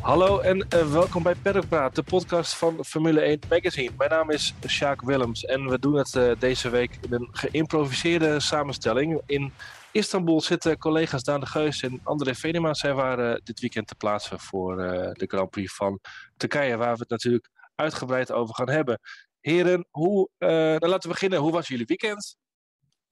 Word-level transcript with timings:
Hallo 0.00 0.40
en 0.40 0.68
eh, 0.68 0.92
welkom 0.92 1.22
bij 1.22 1.34
Paddock 1.34 1.68
Praat, 1.68 1.94
de 1.94 2.02
podcast 2.02 2.54
van 2.54 2.84
Formule 2.84 3.20
1 3.20 3.40
Magazine. 3.48 3.90
Mijn 3.98 4.10
naam 4.10 4.30
is 4.30 4.54
Sjaak 4.66 5.02
Willems 5.02 5.44
en 5.44 5.68
we 5.68 5.78
doen 5.78 5.94
het 5.94 6.14
eh, 6.14 6.30
deze 6.38 6.68
week 6.68 6.98
in 7.00 7.12
een 7.12 7.28
geïmproviseerde 7.30 8.40
samenstelling. 8.40 9.20
In 9.26 9.52
Istanbul 9.92 10.40
zitten 10.40 10.78
collega's 10.78 11.22
Daan 11.22 11.40
de 11.40 11.46
Geus 11.46 11.82
en 11.82 12.00
André 12.02 12.34
Venema. 12.34 12.74
Zij 12.74 12.94
waren 12.94 13.40
dit 13.44 13.60
weekend 13.60 13.86
te 13.86 13.94
plaatsen 13.94 14.40
voor 14.40 14.80
eh, 14.80 15.12
de 15.12 15.26
Grand 15.26 15.50
Prix 15.50 15.74
van 15.74 16.00
Turkije, 16.36 16.76
waar 16.76 16.92
we 16.92 17.00
het 17.00 17.10
natuurlijk 17.10 17.48
uitgebreid 17.74 18.32
over 18.32 18.54
gaan 18.54 18.70
hebben. 18.70 19.00
Heren, 19.40 19.86
hoe, 19.90 20.28
eh, 20.38 20.48
nou, 20.48 20.86
laten 20.86 21.08
we 21.08 21.14
beginnen. 21.14 21.38
Hoe 21.38 21.52
was 21.52 21.68
jullie 21.68 21.86
weekend? 21.86 22.36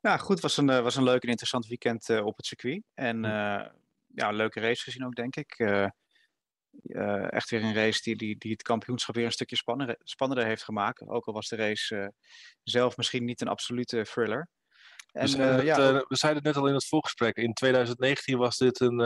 Ja, 0.04 0.16
goed. 0.16 0.32
Het 0.34 0.40
was 0.40 0.56
een, 0.56 0.70
eh, 0.70 0.80
was 0.80 0.96
een 0.96 1.02
leuk 1.02 1.22
en 1.22 1.28
interessant 1.28 1.66
weekend 1.66 2.08
eh, 2.08 2.26
op 2.26 2.36
het 2.36 2.46
circuit. 2.46 2.82
En 2.94 3.24
eh, 3.24 3.66
ja, 4.14 4.28
een 4.28 4.34
leuke 4.34 4.60
race 4.60 4.82
gezien 4.82 5.04
ook, 5.06 5.14
denk 5.14 5.36
ik. 5.36 5.54
Eh, 5.58 5.86
eh, 6.82 7.32
echt 7.32 7.50
weer 7.50 7.62
een 7.62 7.74
race 7.74 8.02
die, 8.02 8.16
die, 8.16 8.38
die 8.38 8.52
het 8.52 8.62
kampioenschap 8.62 9.14
weer 9.14 9.24
een 9.24 9.32
stukje 9.32 9.56
spannender, 9.56 9.96
spannender 9.98 10.46
heeft 10.46 10.64
gemaakt. 10.64 11.06
Ook 11.06 11.26
al 11.26 11.32
was 11.32 11.48
de 11.48 11.56
race 11.56 11.96
eh, 11.96 12.08
zelf 12.62 12.96
misschien 12.96 13.24
niet 13.24 13.40
een 13.40 13.48
absolute 13.48 14.02
thriller. 14.02 14.48
we, 15.12 15.18
En 15.18 15.28
zeiden 15.28 15.56
het, 15.56 15.64
ja, 15.64 15.92
we 16.08 16.16
zeiden 16.16 16.42
het 16.42 16.52
net 16.54 16.62
al 16.62 16.68
in 16.68 16.74
het 16.74 16.86
voorgesprek. 16.86 17.36
In 17.36 17.52
2019 17.52 18.38
was 18.38 18.56
dit 18.56 18.80
een, 18.80 18.98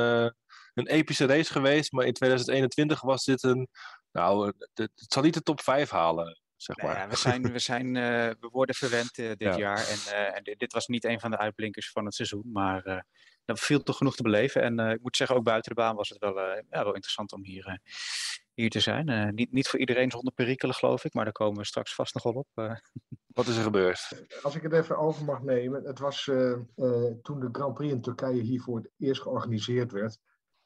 een 0.74 0.86
epische 0.86 1.26
race 1.26 1.52
geweest, 1.52 1.92
maar 1.92 2.06
in 2.06 2.12
2021 2.12 3.00
was 3.00 3.24
dit 3.24 3.42
een. 3.42 3.68
Nou, 4.12 4.46
het, 4.46 4.70
het 4.74 5.12
zal 5.12 5.22
niet 5.22 5.34
de 5.34 5.42
top 5.42 5.60
5 5.60 5.90
halen, 5.90 6.40
zeg 6.56 6.76
nou 6.76 6.88
maar. 6.88 6.98
ja, 6.98 7.08
we, 7.08 7.16
zijn, 7.16 7.42
we, 7.52 7.58
zijn, 7.58 7.92
we 8.40 8.48
worden 8.50 8.74
verwend 8.74 9.14
dit 9.14 9.40
Ja. 9.40 9.56
jaar. 9.56 9.86
En, 9.88 10.34
en 10.34 10.42
dit, 10.42 10.58
dit 10.58 10.72
was 10.72 10.86
niet 10.86 11.04
een 11.04 11.20
van 11.20 11.30
de 11.30 11.38
uitblinkers 11.38 11.90
van 11.90 12.04
het 12.04 12.14
seizoen. 12.14 12.50
Maar 12.52 13.04
er 13.48 13.58
viel 13.58 13.82
toch 13.82 13.96
genoeg 13.96 14.16
te 14.16 14.22
beleven. 14.22 14.62
En 14.62 14.78
eh, 14.78 14.90
ik 14.90 15.02
moet 15.02 15.16
zeggen, 15.16 15.36
ook 15.36 15.44
buiten 15.44 15.74
de 15.74 15.80
baan 15.80 15.96
was 15.96 16.08
het 16.08 16.18
wel, 16.18 16.40
eh, 16.40 16.62
ja, 16.70 16.84
wel 16.84 16.94
interessant 16.94 17.32
om 17.32 17.44
hier, 17.44 17.66
eh, 17.66 17.74
hier 18.54 18.70
te 18.70 18.80
zijn. 18.80 19.08
Eh, 19.08 19.28
niet, 19.28 19.52
niet 19.52 19.68
voor 19.68 19.78
iedereen 19.78 20.10
zonder 20.10 20.32
perikelen, 20.32 20.74
geloof 20.74 21.04
ik. 21.04 21.14
Maar 21.14 21.24
daar 21.24 21.32
komen 21.32 21.58
we 21.58 21.64
straks 21.66 21.94
vast 21.94 22.14
nog 22.14 22.22
wel 22.22 22.32
op. 22.32 22.46
eh. 22.54 22.74
Wat 23.26 23.46
is 23.46 23.56
er 23.56 23.62
gebeurd? 23.62 24.26
Als 24.42 24.54
ik 24.54 24.62
het 24.62 24.72
even 24.72 24.98
over 24.98 25.24
mag 25.24 25.42
nemen. 25.42 25.84
Het 25.84 25.98
was 25.98 26.28
eh, 26.28 26.52
eh, 26.52 26.58
toen 27.22 27.40
de 27.40 27.48
Grand 27.52 27.74
Prix 27.74 27.92
in 27.92 28.00
Turkije 28.00 28.42
hier 28.42 28.60
voor 28.60 28.76
het 28.76 28.90
eerst 28.98 29.22
georganiseerd 29.22 29.92
werd. 29.92 30.18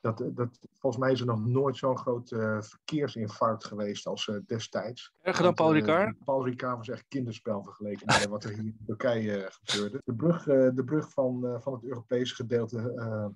Dat, 0.02 0.18
dat, 0.34 0.58
volgens 0.72 1.02
mij 1.02 1.12
is 1.12 1.20
er 1.20 1.26
nog 1.26 1.44
nooit 1.46 1.76
zo'n 1.76 1.98
groot 1.98 2.30
eh, 2.30 2.60
verkeersinfarct 2.60 3.64
geweest 3.64 4.06
als 4.06 4.28
eh, 4.28 4.36
destijds. 4.46 5.12
Erger 5.20 5.42
dan 5.44 5.54
Paul 5.54 5.74
eh, 5.74 5.80
Ricard? 5.80 6.24
Paul 6.24 6.44
Ricard 6.44 6.76
was 6.76 6.88
echt 6.88 7.04
kinderspel 7.08 7.62
vergeleken 7.62 8.06
met 8.06 8.26
wat 8.26 8.44
er 8.44 8.50
hier 8.50 8.58
in 8.64 8.78
Turkije 8.86 9.44
eh, 9.44 9.50
gebeurde. 9.62 10.00
De 10.04 10.14
brug, 10.14 10.46
eh, 10.46 10.68
de 10.74 10.84
brug 10.84 11.10
van, 11.10 11.46
eh, 11.46 11.60
van 11.60 11.72
het 11.72 11.84
Europese 11.84 12.34
gedeelte 12.34 12.92
eh, 12.96 13.26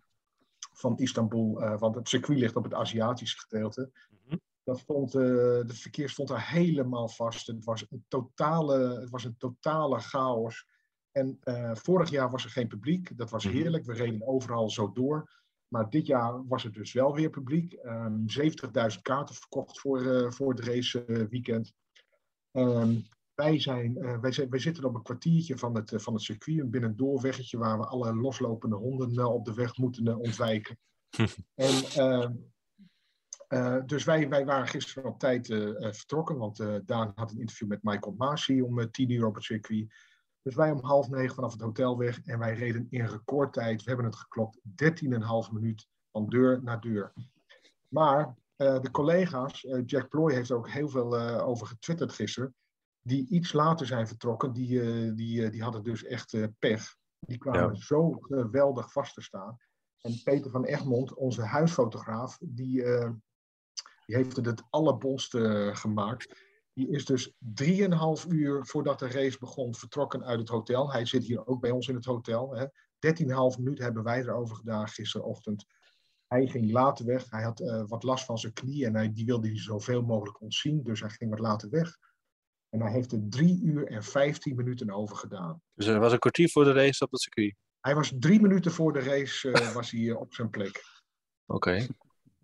van 0.72 0.96
Istanbul, 0.98 1.62
eh, 1.62 1.78
want 1.78 1.94
het 1.94 2.08
circuit 2.08 2.38
ligt 2.38 2.56
op 2.56 2.64
het 2.64 2.74
Aziatische 2.74 3.38
gedeelte. 3.38 3.90
Mhm. 4.26 4.36
Dat 4.64 4.78
stond, 4.78 5.14
eh, 5.14 5.20
de 5.20 5.74
verkeer 5.74 6.08
stond 6.08 6.28
daar 6.28 6.48
helemaal 6.50 7.08
vast. 7.08 7.46
Het 7.46 7.64
was 7.64 7.86
een 7.90 8.04
totale, 8.08 9.00
het 9.00 9.10
was 9.10 9.24
een 9.24 9.36
totale 9.38 9.98
chaos. 10.00 10.66
En 11.12 11.38
eh, 11.42 11.70
vorig 11.74 12.10
jaar 12.10 12.30
was 12.30 12.44
er 12.44 12.50
geen 12.50 12.68
publiek. 12.68 13.18
Dat 13.18 13.30
was 13.30 13.44
Mhm. 13.44 13.54
heerlijk. 13.54 13.84
We 13.84 13.92
reden 13.92 14.26
overal 14.26 14.70
zo 14.70 14.92
door. 14.92 15.44
Maar 15.68 15.90
dit 15.90 16.06
jaar 16.06 16.46
was 16.46 16.64
er 16.64 16.72
dus 16.72 16.92
wel 16.92 17.14
weer 17.14 17.30
publiek. 17.30 17.72
Ehm 17.72 18.26
70.000 18.26 19.02
kaarten 19.02 19.34
verkocht 19.34 19.80
voor, 19.80 20.02
eh, 20.02 20.30
voor 20.30 20.50
het 20.50 20.64
race 20.64 21.04
eh, 21.04 21.22
weekend. 21.30 21.72
Ehm, 22.50 22.98
wij, 23.36 23.60
zijn, 23.60 23.96
eh, 23.96 24.18
wij, 24.18 24.32
zijn, 24.32 24.50
wij 24.50 24.58
zitten 24.58 24.84
op 24.84 24.94
een 24.94 25.02
kwartiertje 25.02 25.58
van 25.58 25.74
het, 25.74 25.92
eh, 25.92 25.98
van 25.98 26.12
het 26.12 26.22
circuit. 26.22 26.70
Binnen 26.70 26.90
een 26.90 26.96
doorweggetje 26.96 27.58
waar 27.58 27.78
we 27.78 27.86
alle 27.86 28.14
loslopende 28.14 28.76
honden 28.76 29.32
op 29.32 29.44
de 29.44 29.54
weg 29.54 29.76
moeten 29.76 30.16
ontwijken. 30.16 30.78
en, 31.54 31.84
ehm, 31.94 32.32
eh, 33.48 33.76
dus 33.86 34.04
wij, 34.04 34.28
wij 34.28 34.44
waren 34.44 34.68
gisteren 34.68 35.10
op 35.10 35.18
tijd 35.18 35.46
vertrokken. 35.80 36.36
Want 36.36 36.64
Daan 36.86 37.12
had 37.14 37.30
een 37.30 37.40
interview 37.40 37.68
met 37.68 37.82
Michael 37.82 38.14
Masi 38.18 38.62
om 38.62 38.90
tien 38.90 39.10
uur 39.10 39.26
op 39.26 39.34
het 39.34 39.44
circuit. 39.44 39.94
Dus 40.46 40.54
wij 40.54 40.70
om 40.70 40.80
half 40.84 41.08
negen 41.08 41.34
vanaf 41.34 41.52
het 41.52 41.60
hotel 41.60 41.98
weg. 41.98 42.22
En 42.24 42.38
wij 42.38 42.54
reden 42.54 42.86
in 42.90 43.06
recordtijd, 43.06 43.82
we 43.82 43.88
hebben 43.88 44.06
het 44.06 44.16
geklokt, 44.16 44.58
13,5 45.48 45.52
minuut 45.52 45.88
van 46.10 46.28
deur 46.28 46.62
naar 46.62 46.80
deur. 46.80 47.12
Maar 47.88 48.36
eh, 48.56 48.80
de 48.80 48.90
collega's, 48.90 49.64
eh, 49.64 49.82
Jack 49.86 50.08
Ploy 50.08 50.32
heeft 50.32 50.50
er 50.50 50.56
ook 50.56 50.68
heel 50.68 50.88
veel 50.88 51.16
eh, 51.16 51.48
over 51.48 51.66
getwitterd 51.66 52.12
gisteren. 52.12 52.54
Die 53.00 53.28
iets 53.28 53.52
later 53.52 53.86
zijn 53.86 54.06
vertrokken, 54.06 54.52
die, 54.52 55.14
die, 55.14 55.50
die 55.50 55.62
hadden 55.62 55.82
dus 55.82 56.04
echt 56.04 56.36
pech. 56.58 56.96
Die 57.18 57.38
kwamen 57.38 57.74
Ja. 57.74 57.80
zo 57.80 58.10
geweldig 58.20 58.92
vast 58.92 59.14
te 59.14 59.22
staan. 59.22 59.56
En 60.00 60.20
Peter 60.24 60.50
van 60.50 60.64
Egmond, 60.64 61.14
onze 61.14 61.42
huisfotograaf, 61.42 62.38
die, 62.40 62.82
die 64.06 64.16
heeft 64.16 64.36
het 64.36 64.46
het 64.46 64.62
allerbonste 64.70 65.70
gemaakt. 65.72 66.45
Die 66.76 66.88
is 66.88 67.04
dus 67.04 67.32
drieënhalf 67.38 68.26
uur 68.28 68.66
voordat 68.66 68.98
de 68.98 69.08
race 69.08 69.38
begon 69.38 69.74
vertrokken 69.74 70.24
uit 70.24 70.38
het 70.38 70.48
hotel. 70.48 70.92
Hij 70.92 71.06
zit 71.06 71.24
hier 71.24 71.46
ook 71.46 71.60
bij 71.60 71.70
ons 71.70 71.88
in 71.88 71.94
het 71.94 72.04
hotel. 72.04 72.56
Hè. 72.56 72.66
13,5 73.54 73.58
minuut 73.58 73.78
hebben 73.78 74.02
wij 74.02 74.20
erover 74.20 74.56
gedaan 74.56 74.88
gisterochtend. 74.88 75.66
Hij 76.26 76.46
ging 76.46 76.72
later 76.72 77.06
weg. 77.06 77.30
Hij 77.30 77.42
had 77.42 77.60
eh, 77.60 77.82
wat 77.86 78.02
last 78.02 78.24
van 78.24 78.38
zijn 78.38 78.52
knie 78.52 78.86
en 78.86 78.94
hij, 78.94 79.12
die 79.12 79.24
wilde 79.24 79.48
hij 79.48 79.58
zoveel 79.58 80.02
mogelijk 80.02 80.40
ontzien. 80.40 80.82
Dus 80.82 81.00
hij 81.00 81.10
ging 81.10 81.30
wat 81.30 81.38
later 81.38 81.70
weg. 81.70 81.98
En 82.68 82.80
hij 82.80 82.92
heeft 82.92 83.12
er 83.12 83.20
3 83.28 83.62
uur 83.62 83.86
en 83.86 84.02
15 84.02 84.56
minuten 84.56 84.90
over 84.90 85.16
gedaan. 85.16 85.62
Dus 85.74 85.86
er 85.86 86.00
was 86.00 86.12
een 86.12 86.18
kwartier 86.18 86.48
voor 86.48 86.64
de 86.64 86.72
race 86.72 87.04
op 87.04 87.10
het 87.10 87.20
circuit. 87.20 87.54
Hij 87.80 87.94
was 87.94 88.12
drie 88.18 88.40
minuten 88.40 88.72
voor 88.72 88.92
de 88.92 89.00
race 89.00 89.52
eh, 89.52 89.74
was 89.74 89.90
hij, 89.90 90.08
eh, 90.08 90.20
op 90.20 90.34
zijn 90.34 90.50
plek. 90.50 90.84
Oké. 91.46 91.86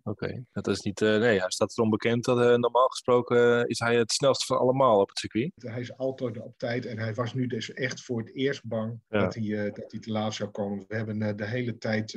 Oké, 0.03 0.43
dat 0.51 0.67
is 0.67 0.81
niet. 0.81 1.01
eh, 1.01 1.17
nee, 1.17 1.39
hij 1.39 1.51
staat 1.51 1.77
erom 1.77 1.89
bekend 1.89 2.23
dat 2.25 2.37
eh, 2.39 2.55
normaal 2.55 2.87
gesproken 2.87 3.59
eh, 3.59 3.63
is 3.69 3.79
hij 3.79 3.95
het 3.95 4.11
snelste 4.11 4.45
van 4.45 4.57
allemaal 4.57 4.99
op 4.99 5.09
het 5.09 5.17
circuit. 5.17 5.51
Hij 5.55 5.79
is 5.79 5.97
altijd 5.97 6.39
op 6.39 6.57
tijd 6.57 6.85
en 6.85 6.97
hij 6.99 7.13
was 7.13 7.33
nu 7.33 7.47
dus 7.47 7.73
echt 7.73 8.01
voor 8.01 8.19
het 8.19 8.35
eerst 8.35 8.65
bang 8.65 8.99
Ja. 9.09 9.19
dat, 9.19 9.35
hij, 9.35 9.71
dat 9.71 9.91
hij 9.91 9.99
te 9.99 10.11
laat 10.11 10.33
zou 10.33 10.49
komen. 10.49 10.85
We 10.87 10.95
hebben 10.95 11.37
de 11.37 11.45
hele 11.45 11.77
tijd 11.77 12.13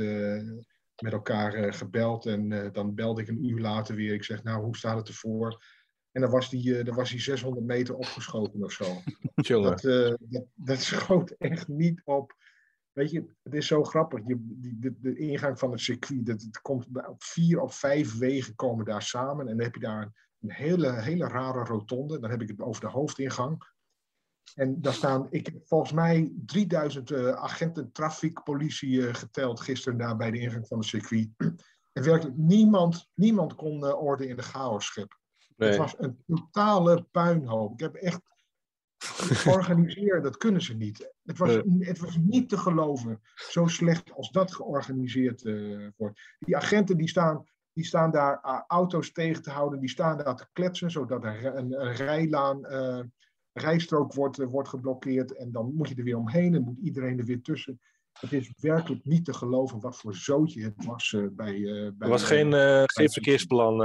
met 1.02 1.12
elkaar 1.12 1.74
gebeld 1.74 2.26
en 2.26 2.70
dan 2.72 2.94
belde 2.94 3.20
ik 3.22 3.28
een 3.28 3.48
uur 3.48 3.60
later 3.60 3.94
weer. 3.94 4.14
Ik 4.14 4.24
zeg, 4.24 4.42
nou, 4.42 4.62
hoe 4.64 4.76
staat 4.76 4.96
het 4.96 5.08
ervoor? 5.08 5.64
En 6.16 6.22
dan 6.22 6.30
was 6.30 6.50
hij, 6.50 6.78
eh, 6.78 6.84
dan 6.84 6.94
was 6.94 7.10
hij 7.10 7.20
600 7.20 7.66
meter 7.66 7.94
opgeschoten 7.94 8.64
of 8.64 8.72
zo. 8.72 8.84
Dat, 9.62 9.82
dat, 10.20 10.44
dat 10.54 10.80
schoot 10.80 11.30
echt 11.30 11.68
niet 11.68 12.02
op. 12.04 12.34
Weet 12.96 13.10
je, 13.10 13.24
het 13.42 13.54
is 13.54 13.66
zo 13.66 13.84
grappig. 13.84 14.20
Je, 14.26 14.36
die, 14.40 14.78
de, 14.78 14.94
de 15.00 15.16
ingang 15.16 15.58
van 15.58 15.70
het 15.70 15.80
circuit, 15.80 16.26
dat, 16.26 16.42
het 16.42 16.60
komt 16.60 16.86
op 17.08 17.22
vier 17.22 17.60
of 17.60 17.74
vijf 17.74 18.18
wegen 18.18 18.54
komen 18.54 18.84
daar 18.84 19.02
samen. 19.02 19.48
En 19.48 19.56
dan 19.56 19.64
heb 19.64 19.74
je 19.74 19.80
daar 19.80 20.02
een, 20.02 20.12
een 20.40 20.50
hele, 20.50 21.00
hele 21.00 21.28
rare 21.28 21.64
rotonde. 21.64 22.18
Dan 22.18 22.30
heb 22.30 22.42
ik 22.42 22.48
het 22.48 22.60
over 22.60 22.80
de 22.80 22.88
hoofdingang. 22.88 23.64
En 24.54 24.80
daar 24.80 24.92
staan, 24.92 25.26
ik 25.30 25.46
heb 25.46 25.66
volgens 25.66 25.92
mij 25.92 26.32
3000 26.46 27.10
eh, 27.10 27.32
agenten 27.32 27.92
trafiek, 27.92 28.42
politie 28.42 29.06
eh, 29.06 29.14
geteld 29.14 29.60
gisteren 29.60 29.98
daar 29.98 30.16
bij 30.16 30.30
de 30.30 30.38
ingang 30.38 30.66
van 30.66 30.78
het 30.78 30.86
circuit. 30.86 31.28
En 31.92 32.02
werkelijk 32.02 32.36
niemand, 32.36 33.10
niemand 33.14 33.54
kon 33.54 33.86
eh, 33.86 34.02
orde 34.02 34.28
in 34.28 34.36
de 34.36 34.42
chaos 34.42 34.86
scheppen. 34.86 35.18
Het 35.56 35.76
was 35.76 35.94
een 35.98 36.22
totale 36.26 37.06
puinhoop. 37.10 37.72
Ik 37.72 37.80
heb 37.80 37.94
echt 37.94 38.20
georganiseerd, 39.14 40.22
dat 40.22 40.36
kunnen 40.36 40.62
ze 40.62 40.74
niet. 40.74 41.12
Het 41.24 41.38
was, 41.38 41.54
het 41.78 41.98
was 41.98 42.16
niet 42.16 42.48
te 42.48 42.58
geloven, 42.58 43.20
zo 43.34 43.66
slecht 43.66 44.12
als 44.12 44.30
dat 44.30 44.54
georganiseerd 44.54 45.44
eh, 45.44 45.88
wordt. 45.96 46.20
Die 46.38 46.56
agenten 46.56 46.96
die 46.96 47.08
staan, 47.08 47.44
die 47.72 47.84
staan 47.84 48.10
daar 48.10 48.40
eh, 48.42 48.60
auto's 48.66 49.12
tegen 49.12 49.42
te 49.42 49.50
houden, 49.50 49.80
die 49.80 49.88
staan 49.88 50.18
daar 50.18 50.36
te 50.36 50.46
kletsen, 50.52 50.90
zodat 50.90 51.24
een, 51.24 51.58
een, 51.58 51.80
een 51.80 51.94
rijlaan, 51.94 52.64
eh, 52.64 53.00
rijstrook 53.52 54.14
wordt, 54.14 54.36
wordt 54.36 54.68
geblokkeerd. 54.68 55.36
En 55.36 55.52
dan 55.52 55.74
moet 55.74 55.88
je 55.88 55.94
er 55.94 56.04
weer 56.04 56.18
omheen 56.18 56.54
en 56.54 56.62
moet 56.62 56.78
iedereen 56.78 57.18
er 57.18 57.24
weer 57.24 57.42
tussen. 57.42 57.80
Het 58.20 58.32
is 58.32 58.52
werkelijk 58.56 59.04
niet 59.04 59.24
te 59.24 59.34
geloven 59.34 59.80
wat 59.80 59.96
voor 59.96 60.14
zootje 60.14 60.62
het 60.62 60.84
was 60.84 61.10
bij, 61.10 61.32
bij... 61.32 61.94
Er 61.98 62.08
was 62.08 62.22
geen, 62.22 62.52
geen 62.88 63.10
verkeersplan 63.10 63.76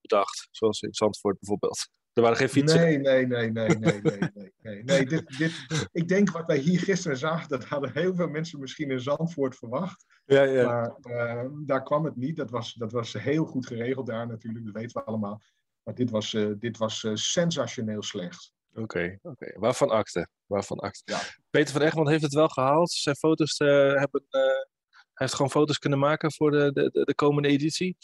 bedacht, 0.00 0.48
zoals 0.50 0.80
in 0.80 0.94
Zandvoort 0.94 1.38
bijvoorbeeld. 1.38 1.88
Er 2.12 2.22
waren 2.22 2.36
geen 2.36 2.48
fietsen. 2.48 2.80
Nee, 2.80 2.98
nee, 2.98 3.26
nee, 3.26 3.50
nee, 3.50 3.68
nee, 3.68 4.00
nee, 4.00 4.18
nee. 4.34 4.52
nee, 4.62 4.82
nee 4.84 5.06
dit, 5.06 5.38
dit, 5.38 5.52
ik 5.92 6.08
denk 6.08 6.30
wat 6.30 6.46
wij 6.46 6.58
hier 6.58 6.80
gisteren 6.80 7.16
zagen, 7.16 7.48
dat 7.48 7.64
hadden 7.64 7.92
heel 7.92 8.14
veel 8.14 8.28
mensen 8.28 8.60
misschien 8.60 8.90
in 8.90 9.00
Zandvoort 9.00 9.56
verwacht. 9.56 10.04
Ja, 10.24 10.42
ja. 10.42 10.66
Maar 10.66 10.96
eh, 11.00 11.48
daar 11.64 11.82
kwam 11.82 12.04
het 12.04 12.16
niet. 12.16 12.36
Dat 12.36 12.50
was, 12.50 12.74
dat 12.74 12.92
was 12.92 13.12
heel 13.12 13.44
goed 13.44 13.66
geregeld 13.66 14.06
daar 14.06 14.26
natuurlijk, 14.26 14.64
dat 14.64 14.74
weten 14.74 15.00
we 15.00 15.04
allemaal. 15.04 15.42
Maar 15.82 15.94
dit 15.94 16.10
was, 16.10 16.34
eh, 16.34 16.48
dit 16.58 16.76
was 16.76 17.04
eh, 17.04 17.14
sensationeel 17.14 18.02
slecht. 18.02 18.52
Oké, 18.74 19.18
oké. 19.22 19.58
Waarvan 19.58 19.90
akte? 19.90 20.28
Waarvan 20.46 20.78
akte? 20.78 21.02
Ja. 21.04 21.20
Peter 21.50 21.72
van 21.72 21.82
Egmond 21.82 22.08
heeft 22.08 22.22
het 22.22 22.34
wel 22.34 22.48
gehaald. 22.48 22.90
Zijn 22.90 23.16
foto's 23.16 23.56
eh, 23.56 23.68
hebben. 23.94 24.24
hij 24.30 24.66
heeft 25.14 25.34
gewoon 25.34 25.50
foto's 25.50 25.78
kunnen 25.78 25.98
maken 25.98 26.32
voor 26.32 26.50
de, 26.50 26.72
de, 26.72 27.04
de 27.04 27.14
komende 27.14 27.48
editie. 27.48 27.96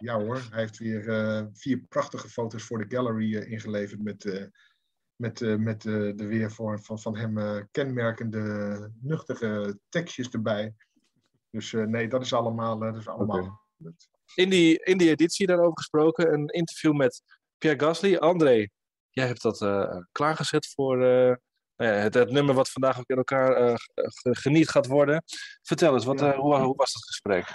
Ja 0.00 0.20
hoor, 0.20 0.36
hij 0.50 0.60
heeft 0.60 0.78
weer 0.78 1.08
eh, 1.08 1.46
vier 1.52 1.78
prachtige 1.88 2.28
foto's 2.28 2.62
voor 2.62 2.78
de 2.78 2.96
gallery 2.96 3.36
eh, 3.36 3.50
ingeleverd 3.50 4.02
met, 4.02 4.24
eh, 4.24 4.44
met, 5.20 5.42
eh, 5.42 5.56
met 5.56 5.86
eh, 5.86 5.92
de 5.92 6.26
weer 6.26 6.52
voor, 6.52 6.80
van, 6.80 6.98
van 6.98 7.16
hem 7.16 7.38
eh, 7.38 7.62
kenmerkende 7.70 8.90
nuchtere 9.00 9.78
tekstjes 9.88 10.28
erbij. 10.28 10.74
Dus 11.50 11.72
eh, 11.72 11.84
nee, 11.84 12.08
dat 12.08 12.22
is 12.22 12.32
allemaal. 12.32 12.78
dat 12.78 12.96
is 12.96 13.08
allemaal 13.08 13.60
in, 14.34 14.50
die, 14.50 14.84
in 14.84 14.98
die 14.98 15.10
editie 15.10 15.46
daarover 15.46 15.76
gesproken, 15.76 16.32
een 16.32 16.46
interview 16.46 16.96
met 16.96 17.22
Pierre 17.58 17.84
Gasly. 17.84 18.16
André, 18.16 18.68
jij 19.10 19.26
hebt 19.26 19.42
dat 19.42 19.58
klaargezet 20.12 20.66
voor 20.74 21.00
het, 21.76 22.14
het, 22.14 22.30
nummer 22.30 22.54
wat 22.54 22.70
vandaag 22.70 22.98
ook 22.98 23.08
in 23.08 23.16
elkaar 23.16 23.80
geniet 24.22 24.68
gaat 24.68 24.86
worden. 24.86 25.22
Vertel 25.62 25.94
eens, 25.94 26.04
wat, 26.04 26.20
hoe, 26.20 26.56
hoe 26.56 26.76
was 26.76 26.92
dat 26.92 27.04
gesprek? 27.04 27.46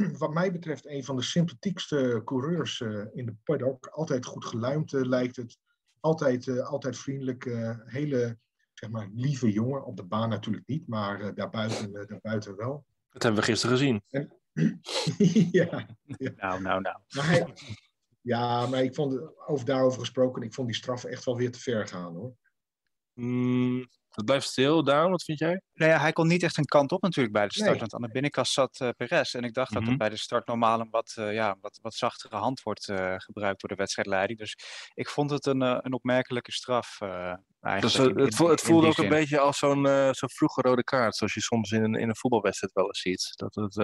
wat 0.18 0.34
mij 0.34 0.52
betreft 0.52 0.86
een 0.86 1.04
van 1.04 1.16
de 1.16 1.22
sympathiekste 1.22 2.22
coureurs 2.24 2.80
uh, 2.80 3.04
in 3.12 3.26
de 3.26 3.34
paddock. 3.44 3.86
Altijd 3.86 4.26
goed 4.26 4.44
geluimd 4.44 4.92
uh, 4.92 5.04
lijkt 5.04 5.36
het. 5.36 5.58
Altijd, 6.00 6.46
uh, 6.46 6.68
altijd 6.68 6.98
vriendelijk. 6.98 7.44
hele 7.84 8.38
zeg 8.74 8.90
maar, 8.90 9.08
lieve 9.14 9.52
jongen. 9.52 9.84
Op 9.84 9.96
de 9.96 10.04
baan 10.04 10.28
natuurlijk 10.28 10.66
niet, 10.66 10.88
maar 10.88 11.34
daarbuiten, 11.34 11.92
daarbuiten 11.92 12.56
wel. 12.56 12.84
Dat 13.10 13.22
hebben 13.22 13.40
we 13.40 13.46
gisteren 13.46 13.76
gezien. 13.76 14.02
En, 14.08 14.32
ja, 15.50 15.86
ja, 16.02 16.32
Nou, 16.36 16.62
nou, 16.62 16.80
nou. 16.80 16.98
Maar 17.08 17.26
hij, 17.26 17.54
ja, 18.20 18.66
maar 18.66 18.82
ik 18.82 18.94
vond, 18.94 19.20
over 19.46 19.66
daarover 19.66 20.00
gesproken, 20.00 20.42
ik 20.42 20.54
vond 20.54 20.66
die 20.66 20.76
straffen 20.76 21.10
echt 21.10 21.24
wel 21.24 21.36
weer 21.36 21.52
te 21.52 21.60
ver 21.60 21.86
gaan 21.86 22.14
hoor. 22.14 22.34
Mm, 23.14 23.88
het 24.14 24.24
blijft 24.24 24.46
stil, 24.46 24.84
Daan, 24.84 25.10
wat 25.10 25.24
vind 25.24 25.38
jij? 25.38 25.60
Nee, 25.72 25.90
hij 25.90 26.12
kon 26.12 26.26
niet 26.26 26.42
echt 26.42 26.58
een 26.58 26.64
kant 26.64 26.92
op 26.92 27.02
natuurlijk 27.02 27.34
bij 27.34 27.46
de 27.46 27.54
start. 27.54 27.80
Want 27.80 27.94
aan 27.94 28.02
de 28.02 28.08
binnenkant 28.08 28.48
zat 28.48 28.80
uh, 28.82 28.88
Perez. 28.96 29.34
En 29.34 29.44
ik 29.44 29.54
dacht 29.54 29.72
dat 29.72 29.82
er 29.82 29.88
mhm. 29.88 29.96
bij 29.96 30.08
de 30.08 30.16
start 30.16 30.46
normaal 30.46 30.80
een 30.80 30.90
wat, 30.90 31.14
uh, 31.18 31.34
ja, 31.34 31.56
wat, 31.60 31.78
wat 31.82 31.94
zachtere 31.94 32.36
hand 32.36 32.62
wordt 32.62 32.88
uh, 32.88 33.14
gebruikt 33.16 33.60
door 33.60 33.70
de 33.70 33.76
wedstrijdleiding. 33.76 34.38
Dus 34.38 34.56
ik 34.94 35.08
vond 35.08 35.30
het 35.30 35.46
een, 35.46 35.60
een 35.60 35.92
opmerkelijke 35.92 36.52
straf. 36.52 36.98
dus 37.80 37.96
het, 37.96 38.16
in, 38.16 38.48
het 38.48 38.60
voelde 38.60 38.86
ook 38.86 38.98
een 38.98 39.08
beetje 39.08 39.38
als 39.38 39.58
zo'n 39.58 39.86
zo'n 40.10 40.30
vroege 40.30 40.60
rode 40.60 40.84
kaart. 40.84 41.16
Zoals 41.16 41.34
je 41.34 41.40
soms 41.40 41.70
in 41.70 41.82
een, 41.84 41.94
in 41.94 42.08
een 42.08 42.16
voetbalwedstrijd 42.16 42.72
wel 42.72 42.86
eens 42.86 43.00
ziet. 43.00 43.32
Dat 43.36 43.54
het... 43.54 43.74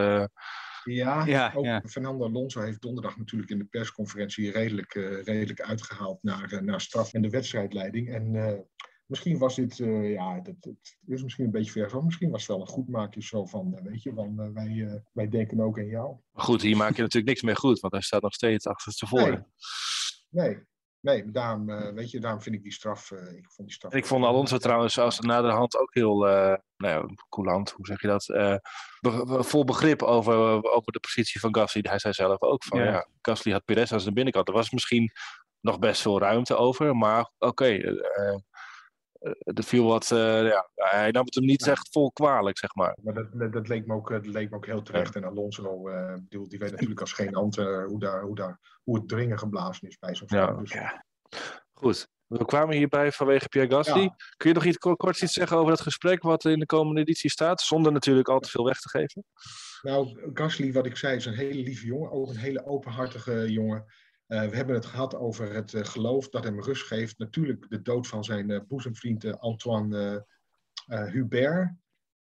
Ja, 0.84 1.24
ja, 1.26 1.52
ook 1.54 1.64
ja. 1.64 1.82
Fernando 1.86 2.24
Alonso 2.24 2.60
heeft 2.60 2.81
donderdag 2.81 3.16
natuurlijk 3.16 3.50
in 3.50 3.58
de 3.58 3.64
persconferentie 3.64 4.50
redelijk, 4.50 4.92
redelijk 5.24 5.60
uitgehaald 5.60 6.22
naar, 6.22 6.64
naar 6.64 6.81
straf 6.81 7.12
en 7.12 7.22
de 7.22 7.31
wedstrijdleiding. 7.31 8.14
En 8.14 8.32
Misschien 9.08 9.38
was 9.38 9.55
dit, 9.55 9.78
uh, 9.78 10.12
ja, 10.12 10.40
dat, 10.40 10.72
is 11.06 11.22
misschien 11.22 11.44
een 11.44 11.50
beetje 11.50 11.70
ver 11.70 11.90
van. 11.90 12.05
Misschien 12.05 12.31
was 12.31 12.40
het 12.40 12.50
wel 12.50 12.60
een 12.60 12.72
goedmaakje 12.72 13.22
zo 13.22 13.44
van, 13.44 13.75
uh, 13.75 13.82
weet 13.82 14.02
je, 14.02 14.12
van, 14.14 14.34
uh, 14.38 14.49
wij, 14.52 15.02
wij 15.12 15.28
denken 15.28 15.60
ook 15.60 15.78
aan 15.78 15.87
jou. 15.87 16.16
Maar 16.32 16.44
goed, 16.44 16.62
hier 16.62 16.76
maak 16.76 16.96
je 16.96 17.02
natuurlijk 17.02 17.26
niks 17.26 17.43
meer 17.43 17.56
goed, 17.56 17.81
want 17.81 17.93
hij 17.93 18.02
staat 18.02 18.22
nog 18.22 18.34
steeds 18.34 18.66
achter 18.66 18.93
tevoren. 18.93 19.52
Nee, 20.28 20.49
nee, 20.49 20.64
nee 21.00 21.31
daarom, 21.31 21.66
weet 21.94 22.10
je, 22.10 22.20
daarom 22.20 22.43
vind 22.43 22.55
ik 22.55 22.62
die 22.62 22.72
straf, 22.72 23.10
ik 23.10 23.50
vond 23.50 23.69
die 23.69 23.76
straf... 23.76 23.93
Ik 23.93 24.06
vond 24.06 24.25
Alonso 24.25 24.58
trouwens 24.58 24.99
als 24.99 25.20
naderhand 25.20 25.76
ook 25.76 25.94
heel, 25.94 26.19
nou 26.19 26.58
ja, 26.76 27.06
coulant, 27.28 27.70
hoe 27.70 27.87
zeg 27.87 28.00
je 28.00 28.06
dat, 28.06 28.26
be 29.00 29.43
vol 29.44 29.64
begrip 29.64 30.02
over, 30.02 30.34
over 30.70 30.93
de 30.93 31.00
positie 31.00 31.40
van 31.40 31.55
Gasly. 31.55 31.84
Hij 31.88 31.99
zei 31.99 32.12
zelf 32.12 32.40
ook 32.40 32.64
van, 32.64 32.78
ja, 32.78 32.84
ja 32.84 33.08
Gasly 33.22 33.52
had 33.52 33.64
Perez 33.64 33.93
aan 33.93 34.00
zijn 34.00 34.14
binnenkant. 34.14 34.49
Er 34.49 34.55
was 34.55 34.70
misschien 34.70 35.12
nog 35.60 35.78
best 35.78 36.02
veel 36.02 36.19
ruimte 36.19 36.56
over, 36.56 36.96
maar 36.96 37.32
oké, 37.38 37.78
er 39.19 39.37
eh, 39.38 39.65
viel 39.65 39.85
wat, 39.85 40.11
uh, 40.11 40.49
ja, 40.49 40.69
hij 40.75 41.11
nam 41.11 41.25
het 41.25 41.35
hem 41.35 41.44
niet 41.44 41.67
echt 41.67 41.88
vol 41.91 42.12
kwalijk, 42.12 42.59
zeg 42.59 42.75
maar. 42.75 42.99
Maar 43.03 43.15
dat, 43.15 43.53
dat, 43.53 43.69
leek, 43.69 43.87
me 43.87 43.94
ook, 43.94 44.11
dat 44.11 44.26
leek 44.26 44.50
me 44.50 44.56
ook 44.56 44.67
heel 44.67 44.82
terecht. 44.82 45.17
En 45.17 45.25
Alonso, 45.25 45.91
die, 46.29 46.49
die 46.49 46.59
weet 46.59 46.70
natuurlijk 46.70 47.00
als 47.00 47.12
geen 47.12 47.35
hand 47.35 47.56
hoe, 47.56 47.99
daar, 47.99 48.23
hoe, 48.23 48.35
daar, 48.35 48.61
hoe 48.82 48.97
het 48.97 49.09
dringen 49.09 49.38
geblazen 49.38 49.88
is 49.88 49.99
bij 49.99 50.15
zo'n 50.15 50.26
ja. 50.31 50.53
Dus... 50.53 50.73
ja. 50.73 51.05
Goed. 51.73 52.09
We 52.26 52.44
kwamen 52.44 52.76
hierbij 52.76 53.12
vanwege 53.12 53.49
Pierre 53.49 53.75
Gasly. 53.75 54.11
Kun 54.37 54.49
je 54.49 54.55
nog 54.55 54.65
iets 54.65 54.76
kort 54.76 55.23
iets 55.23 55.32
zeggen 55.32 55.56
over 55.56 55.70
dat 55.70 55.81
gesprek 55.81 56.23
wat 56.23 56.44
in 56.44 56.59
de 56.59 56.67
komende 56.67 57.00
editie 57.00 57.31
staat, 57.31 57.61
zonder 57.61 57.93
natuurlijk 57.93 58.29
al 58.29 58.41
te 58.41 58.50
veel 58.50 58.65
weg 58.65 58.81
te 58.81 58.88
geven? 58.88 59.25
Nou, 59.82 60.31
Gasly, 60.35 60.73
wat 60.73 60.87
ik 60.87 60.97
zei, 60.97 61.17
is 61.17 61.26
een 61.26 61.35
hele 61.35 61.62
lieve 61.62 61.87
jongen, 61.87 62.11
ook 62.11 62.29
een 62.29 62.37
hele 62.37 62.67
openhartige 62.67 63.53
jongen. 63.53 63.85
Uh, 64.28 64.48
we 64.48 64.56
hebben 64.56 64.75
het 64.75 64.86
gehad 64.86 65.14
over 65.14 65.54
het 65.54 65.72
uh, 65.72 65.84
geloof 65.84 66.28
dat 66.28 66.44
hem 66.44 66.62
rust 66.62 66.86
geeft. 66.86 67.19
Natuurlijk 67.19 67.70
de 67.70 67.82
dood 67.82 68.06
van 68.06 68.25
zijn 68.25 68.50
uh, 68.50 68.60
boezemvriend 68.69 69.40
Antoine 69.40 70.26
Hubert. 70.86 71.72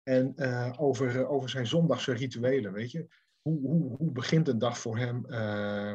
En 0.03 0.35
over, 0.79 1.27
over 1.27 1.49
zijn 1.49 1.67
zondagse 1.67 2.13
rituelen, 2.13 2.73
weet 2.73 2.91
je. 2.91 3.07
Hoe, 3.43 3.61
hoe, 3.61 3.97
hoe 3.97 4.13
begint 4.13 4.49
een 4.49 4.59
dag 4.59 4.79
voor 4.79 4.99
hem? 4.99 5.33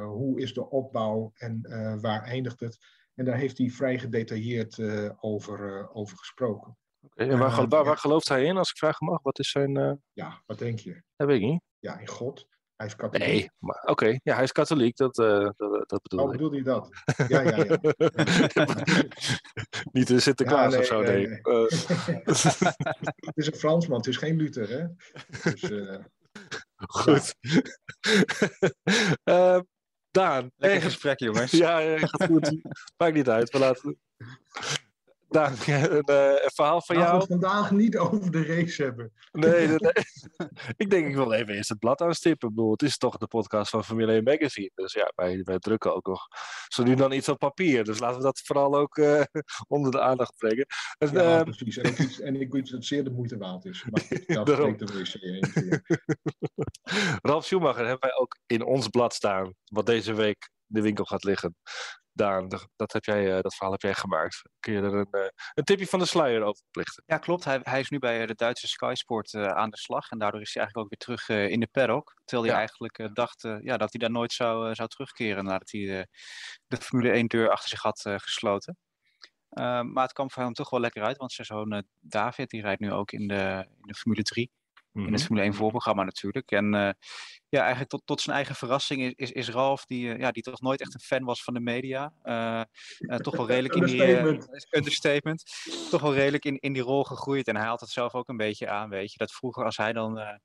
hoe 0.05 0.39
is 0.39 0.53
de 0.53 0.69
opbouw 0.69 1.31
en 1.33 1.61
waar 2.01 2.23
eindigt 2.23 2.59
het? 2.59 2.77
En 3.15 3.25
daar 3.25 3.37
heeft 3.37 3.57
hij 3.57 3.69
vrij 3.69 3.99
gedetailleerd 3.99 4.79
over, 5.19 5.89
over 5.93 6.17
gesproken. 6.17 6.77
Okay, 7.01 7.29
en 7.29 7.37
waar, 7.37 7.67
waar, 7.67 7.83
waar, 7.83 7.97
gelooft 7.97 8.29
hij 8.29 8.45
in, 8.45 8.57
als 8.57 8.69
ik 8.69 8.77
vragen 8.77 9.05
mag? 9.05 9.21
Wat 9.21 9.39
is 9.39 9.49
zijn... 9.49 10.01
Ja, 10.13 10.43
wat 10.45 10.59
denk 10.59 10.79
je? 10.79 11.03
Dat 11.15 11.27
weet 11.27 11.41
ik 11.41 11.47
niet. 11.49 11.61
Ja, 11.79 11.99
in 11.99 12.07
God. 12.07 12.47
Hij 12.81 12.89
is 12.89 12.95
katholiek. 12.95 13.27
Nee, 13.27 13.51
maar 13.59 13.81
oké. 13.85 14.19
Ja, 14.23 14.33
hij 14.33 14.43
is 14.43 14.51
katholiek. 14.51 14.97
Dat, 14.97 15.17
uh, 15.17 15.49
dat, 15.57 15.89
dat 15.89 16.01
bedoel 16.01 16.25
oh, 16.25 16.31
bedoelde 16.31 16.55
hij 16.55 16.63
dat? 16.63 16.89
Ja, 17.27 17.41
ja, 17.41 17.55
ja. 17.55 17.77
Niet 19.91 20.07
de 20.07 20.19
Sinterklaas 20.19 20.63
ja, 20.63 20.69
nee, 20.69 20.79
of 20.79 20.85
zo, 20.85 21.01
nee. 21.01 21.27
nee. 21.27 21.39
Uh. 21.41 21.69
het 23.15 23.37
is 23.37 23.47
een 23.47 23.53
Fransman, 23.53 23.97
het 23.97 24.07
is 24.07 24.17
geen 24.17 24.35
Luther, 24.35 24.69
hè? 24.69 24.87
Dus, 25.51 25.61
uh, 25.61 25.97
Goed. 27.01 27.35
Ja. 29.23 29.65
Daan. 30.11 30.51
Lekker 30.55 30.81
gesprek, 30.81 31.19
jongens. 31.19 31.51
ja, 31.51 31.79
ja, 31.79 31.97
gaat 31.97 32.23
goed. 32.23 32.57
Maakt 32.97 33.13
niet 33.13 33.29
uit. 33.29 33.49
We 33.49 33.59
laten... 33.59 33.99
Daan, 35.31 35.53
een, 35.67 36.09
uh, 36.09 36.43
een, 36.43 36.51
verhaal 36.53 36.81
van 36.81 36.97
jou. 36.97 37.11
We 37.11 37.17
het 37.17 37.27
vandaag 37.27 37.71
niet 37.71 37.97
over 38.07 38.31
de 38.31 38.45
race 38.45 38.83
hebben. 38.83 39.11
Nee, 39.31 39.67
nee, 39.67 39.67
nee. 39.77 39.93
ik 40.77 40.89
denk, 40.89 41.07
ik 41.07 41.15
wil 41.15 41.31
even 41.31 41.53
eerst 41.53 41.69
het 41.69 41.79
blad 41.79 42.01
aanstippen. 42.01 42.49
Ik 42.49 42.55
bedoel, 42.55 42.71
het 42.71 42.81
is 42.81 42.97
toch 42.97 43.17
de 43.17 43.27
podcast 43.27 43.69
van 43.69 43.83
Formule 43.83 44.11
1 44.11 44.23
Magazine. 44.23 44.71
Dus 44.75 44.93
ja, 44.93 45.11
wij, 45.15 45.41
wij 45.43 45.59
drukken 45.59 45.95
ook 45.95 46.07
nog 46.07 46.27
zo 46.67 46.83
nu 46.83 46.95
dan 46.95 47.11
iets 47.11 47.29
op 47.29 47.37
papier. 47.37 47.83
Dus 47.83 47.99
laten 47.99 48.17
we 48.17 48.23
dat 48.23 48.41
vooral 48.45 48.75
ook 48.75 48.97
uh, 48.97 49.21
onder 49.67 49.91
de 49.91 50.01
aandacht 50.01 50.37
brengen. 50.37 50.65
En, 50.97 51.11
ja, 51.11 51.37
uh, 51.37 51.43
precies. 51.43 51.77
En, 51.77 52.03
iets, 52.03 52.19
en 52.19 52.41
ik 52.41 52.51
weet 52.51 52.63
dat 52.63 52.71
het 52.71 52.85
zeer 52.85 53.03
de 53.03 53.11
moeite 53.11 53.37
waard 53.37 53.65
is. 53.65 53.85
Maar 53.89 54.07
dat 54.25 54.45
de 54.45 54.85
wc 54.85 55.15
Ralf 57.21 57.45
Schumacher 57.45 57.87
hebben 57.87 58.09
wij 58.09 58.17
ook 58.19 58.37
in 58.45 58.63
ons 58.63 58.87
blad 58.87 59.13
staan. 59.13 59.53
Wat 59.65 59.85
deze 59.85 60.13
week 60.13 60.49
de 60.65 60.81
winkel 60.81 61.05
gaat 61.05 61.23
liggen. 61.23 61.55
Daan, 62.13 62.49
dat, 62.75 62.93
heb 62.93 63.05
jij, 63.05 63.35
eh, 63.35 63.41
dat 63.41 63.53
verhaal 63.53 63.71
heb 63.71 63.81
jij 63.81 63.93
gemaakt. 63.93 64.41
Kun 64.59 64.73
je 64.73 64.81
er 64.81 64.93
een, 64.93 65.11
eh, 65.11 65.27
een 65.53 65.63
tipje 65.63 65.87
van 65.87 65.99
de 65.99 66.05
sluier 66.05 66.43
over 66.43 66.63
plichten? 66.71 67.03
Ja, 67.05 67.17
klopt. 67.17 67.43
Hij, 67.43 67.59
hij 67.63 67.79
is 67.79 67.89
nu 67.89 67.99
bij 67.99 68.21
eh, 68.21 68.27
de 68.27 68.35
Duitse 68.35 68.67
Sky 68.67 68.93
Sport 68.95 69.35
aan 69.35 69.69
de 69.69 69.77
slag. 69.77 70.11
En 70.11 70.19
daardoor 70.19 70.41
is 70.41 70.53
hij 70.53 70.63
eigenlijk 70.63 70.93
ook 70.93 70.99
weer 70.99 71.17
terug 71.17 71.49
in 71.51 71.59
de 71.59 71.67
paddock. 71.71 72.15
Terwijl 72.25 72.49
hij 72.49 72.57
eigenlijk 72.57 73.09
dacht 73.13 73.41
ja, 73.41 73.77
dat 73.77 73.91
hij 73.91 73.99
daar 73.99 74.11
nooit 74.11 74.33
zou, 74.33 74.75
zou 74.75 74.89
terugkeren 74.89 75.43
nadat 75.43 75.71
hij 75.71 76.07
de 76.67 76.77
Formule 76.77 77.11
1 77.11 77.27
deur 77.27 77.49
achter 77.49 77.69
zich 77.69 77.81
had 77.81 78.01
gesloten. 78.01 78.77
maar 79.49 80.03
het 80.03 80.13
kwam 80.13 80.31
voor 80.31 80.43
hem 80.43 80.53
toch 80.53 80.69
wel 80.69 80.79
lekker 80.79 81.03
uit, 81.03 81.17
want 81.17 81.31
zijn 81.31 81.47
zoon 81.47 81.83
David 81.99 82.49
die 82.49 82.61
rijdt 82.61 82.81
nu 82.81 82.91
ook 82.91 83.11
in 83.11 83.27
de, 83.27 83.67
in 83.81 83.87
de 83.87 83.95
Formule 83.95 84.23
3. 84.23 84.51
In 84.93 85.01
het 85.01 85.11
mhm. 85.11 85.19
Formule 85.19 85.45
1 85.45 85.53
voorprogramma 85.53 86.03
natuurlijk. 86.03 86.51
En 86.51 86.65
uh, 86.65 86.89
ja, 87.49 87.59
eigenlijk 87.59 87.89
tot, 87.89 88.01
tot 88.05 88.21
zijn 88.21 88.35
eigen 88.35 88.55
verrassing 88.55 89.01
is, 89.01 89.13
is, 89.15 89.31
is 89.31 89.49
Ralf, 89.49 89.85
die, 89.85 90.07
uh, 90.07 90.19
ja, 90.19 90.31
die 90.31 90.43
toch 90.43 90.61
nooit 90.61 90.81
echt 90.81 90.93
een 90.93 90.99
fan 90.99 91.23
was 91.23 91.43
van 91.43 91.53
de 91.53 91.59
media. 91.59 92.13
Uh, 92.23 92.61
toch 93.17 93.35
wel 93.35 93.47
redelijk 93.47 93.75
in 93.75 93.85
die... 93.85 94.39
understatement. 94.69 95.43
Toch 95.89 96.01
wel 96.01 96.13
redelijk 96.13 96.45
in, 96.45 96.59
in 96.59 96.73
die 96.73 96.81
rol 96.81 97.03
gegroeid. 97.03 97.47
En 97.47 97.55
hij 97.55 97.67
had 97.67 97.79
het 97.79 97.89
zelf 97.89 98.13
ook 98.13 98.29
een 98.29 98.37
beetje 98.37 98.69
aan, 98.69 98.89
weet 98.89 99.11
je. 99.11 99.17
Dat 99.17 99.31
vroeger 99.31 99.65
als 99.65 99.77
hij 99.77 99.93
dan 99.93 100.39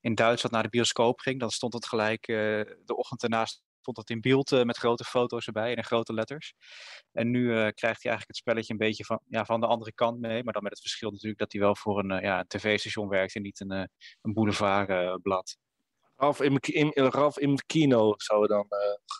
in 0.00 0.14
Duitsland 0.14 0.54
naar 0.54 0.62
de 0.62 0.68
bioscoop 0.68 1.20
ging, 1.20 1.40
dan 1.40 1.50
stond 1.50 1.72
het 1.72 1.86
gelijk 1.86 2.26
de 2.26 2.96
ochtend 2.96 3.22
ernaast 3.22 3.62
stond 3.90 4.08
dat 4.08 4.16
in 4.16 4.20
beeld 4.20 4.52
uh, 4.52 4.62
met 4.62 4.76
grote 4.76 5.04
foto's 5.04 5.46
erbij 5.46 5.70
en 5.70 5.76
in 5.76 5.84
grote 5.84 6.12
letters. 6.12 6.54
En 7.12 7.30
nu 7.30 7.40
uh, 7.40 7.52
krijgt 7.52 8.02
hij 8.02 8.10
eigenlijk 8.10 8.26
het 8.26 8.36
spelletje 8.36 8.72
een 8.72 8.78
beetje 8.78 9.04
van, 9.04 9.20
ja, 9.28 9.44
van 9.44 9.60
de 9.60 9.66
andere 9.66 9.92
kant 9.92 10.20
mee. 10.20 10.44
Maar 10.44 10.52
dan 10.52 10.62
met 10.62 10.72
het 10.72 10.80
verschil 10.80 11.10
natuurlijk 11.10 11.38
dat 11.38 11.52
hij 11.52 11.60
wel 11.60 11.76
voor 11.76 11.98
een, 11.98 12.10
uh, 12.10 12.22
ja, 12.22 12.44
tv-station 12.48 13.08
werkt 13.08 13.34
en 13.34 13.42
niet 13.42 13.60
een, 13.60 13.70
een 13.70 14.32
boulevardblad. 14.32 15.56
Ralf 16.20 16.40
in, 16.40 16.58
in, 16.60 16.92
Ralf 16.94 17.38
in 17.38 17.58
kino 17.66 18.14
zou 18.16 18.46
dan 18.46 18.66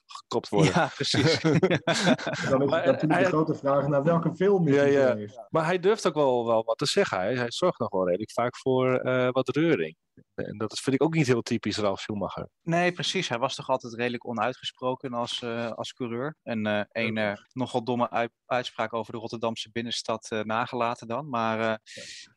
gekopt 0.06 0.48
worden. 0.48 0.72
Ja, 0.72 0.90
precies. 0.94 1.40
dan 2.50 2.62
is 2.62 2.70
maar, 2.70 2.86
natuurlijk 2.86 3.20
de 3.20 3.24
grote 3.24 3.54
vraag 3.54 3.86
naar 3.86 4.02
welke 4.02 4.34
film 4.34 4.68
ja, 4.68 4.82
ja. 4.82 5.16
heeft. 5.16 5.40
Maar 5.48 5.64
hij 5.64 5.78
durft 5.78 6.06
ook 6.06 6.14
wel, 6.14 6.46
wel 6.46 6.64
wat 6.64 6.78
te 6.78 6.86
zeggen. 6.86 7.18
Hij, 7.18 7.34
hij 7.34 7.50
zorgt 7.50 7.78
nog 7.78 7.90
wel 7.90 8.06
redelijk 8.06 8.32
vaak 8.32 8.56
voor 8.56 9.02
wat 9.32 9.48
reuring. 9.48 9.96
En 10.34 10.58
dat 10.58 10.78
vind 10.78 10.96
ik 10.96 11.02
ook 11.02 11.14
niet 11.14 11.26
heel 11.26 11.42
typisch 11.42 11.76
Ralf 11.76 12.00
Schumacher. 12.00 12.48
Nee, 12.62 12.92
precies. 12.92 13.28
Hij 13.28 13.38
was 13.38 13.54
toch 13.54 13.68
altijd 13.68 13.94
redelijk 13.94 14.26
onuitgesproken 14.26 15.12
als, 15.12 15.40
uh, 15.40 15.70
als 15.70 15.92
coureur. 15.92 16.36
En 16.42 16.66
uh, 16.66 16.82
een 16.92 17.16
uh, 17.16 17.32
nogal 17.52 17.84
domme 17.84 18.30
uitspraak 18.46 18.92
over 18.92 19.12
de 19.12 19.18
Rotterdamse 19.18 19.70
binnenstad 19.72 20.28
nagelaten 20.42 21.06
dan. 21.06 21.28
Maar 21.28 21.80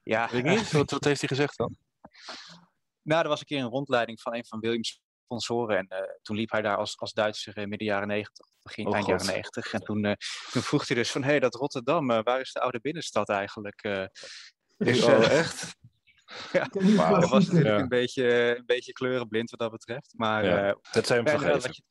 ja... 0.03 0.29
Weet 0.31 0.43
niet? 0.43 0.71
wat, 0.77 0.91
wat 0.91 1.03
heeft 1.03 1.19
hij 1.19 1.29
gezegd 1.29 1.57
dan? 1.57 1.77
Nou, 3.03 3.23
er 3.23 3.29
was 3.29 3.39
een 3.39 3.45
keer 3.45 3.59
een 3.59 3.69
rondleiding 3.69 4.21
van 4.21 4.35
een 4.35 4.45
van 4.45 4.59
Williams 4.59 5.01
sponsoren. 5.23 5.77
En 5.77 5.87
toen 6.21 6.35
liep 6.35 6.51
hij 6.51 6.61
daar 6.61 6.77
als, 6.77 6.97
als 6.97 7.13
Duitser 7.13 7.57
in 7.57 7.69
midden 7.69 7.87
jaren 7.87 8.07
negentig, 8.07 8.45
begin 8.63 8.87
oh, 8.87 8.93
eind 8.93 9.05
jaren 9.07 9.25
negentig. 9.25 9.73
En 9.73 9.81
toen, 9.81 10.01
toen 10.51 10.61
vroeg 10.61 10.87
hij 10.87 10.95
dus 10.95 11.11
van, 11.11 11.23
hé, 11.23 11.29
hey, 11.29 11.39
dat 11.39 11.55
Rotterdam, 11.55 12.07
waar 12.07 12.39
is 12.39 12.51
de 12.51 12.61
oude 12.61 12.79
binnenstad 12.79 13.29
eigenlijk? 13.29 14.09
Dus, 14.77 15.03
oh, 15.03 15.31
echt? 15.31 15.75
Ja, 16.51 16.63
dat 17.19 17.29
was 17.29 17.47
natuurlijk 17.47 17.81
een, 17.81 17.87
beetje, 17.87 18.57
een 18.57 18.65
beetje 18.65 18.93
kleurenblind 18.93 19.49
wat 19.49 19.59
dat 19.59 19.71
betreft. 19.71 20.13
Maar, 20.17 20.45
ja, 20.45 20.77
dat 20.91 21.07
zijn 21.07 21.25
hem 21.25 21.39
vergeven. 21.39 21.83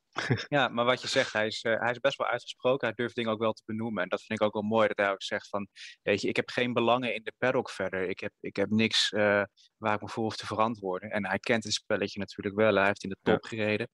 Ja, 0.48 0.68
maar 0.68 0.84
wat 0.84 1.00
je 1.00 1.08
zegt, 1.08 1.32
hij 1.32 1.46
is, 1.46 1.62
uh, 1.62 1.80
hij 1.80 1.90
is 1.90 1.98
best 1.98 2.16
wel 2.16 2.26
uitgesproken. 2.26 2.86
Hij 2.86 2.96
durft 2.96 3.14
dingen 3.14 3.32
ook 3.32 3.38
wel 3.38 3.52
te 3.52 3.62
benoemen. 3.66 4.02
En 4.02 4.08
dat 4.08 4.22
vind 4.22 4.40
ik 4.40 4.46
ook 4.46 4.52
wel 4.52 4.62
mooi, 4.62 4.88
dat 4.88 4.96
hij 4.96 5.10
ook 5.10 5.22
zegt 5.22 5.48
van... 5.48 5.68
Weet 6.02 6.20
je, 6.20 6.28
ik 6.28 6.36
heb 6.36 6.50
geen 6.50 6.72
belangen 6.72 7.14
in 7.14 7.22
de 7.22 7.32
paddock 7.38 7.70
verder. 7.70 8.08
Ik 8.08 8.20
heb, 8.20 8.32
ik 8.40 8.56
heb 8.56 8.70
niks 8.70 9.10
uh, 9.10 9.42
waar 9.76 9.94
ik 9.94 10.00
me 10.00 10.08
voor 10.08 10.22
hoef 10.22 10.36
te 10.36 10.46
verantwoorden. 10.46 11.10
En 11.10 11.26
hij 11.26 11.38
kent 11.38 11.64
het 11.64 11.72
spelletje 11.72 12.18
natuurlijk 12.18 12.56
wel. 12.56 12.74
Hij 12.74 12.86
heeft 12.86 13.02
in 13.02 13.08
de 13.08 13.18
top 13.22 13.42
ja. 13.42 13.48
gereden. 13.48 13.88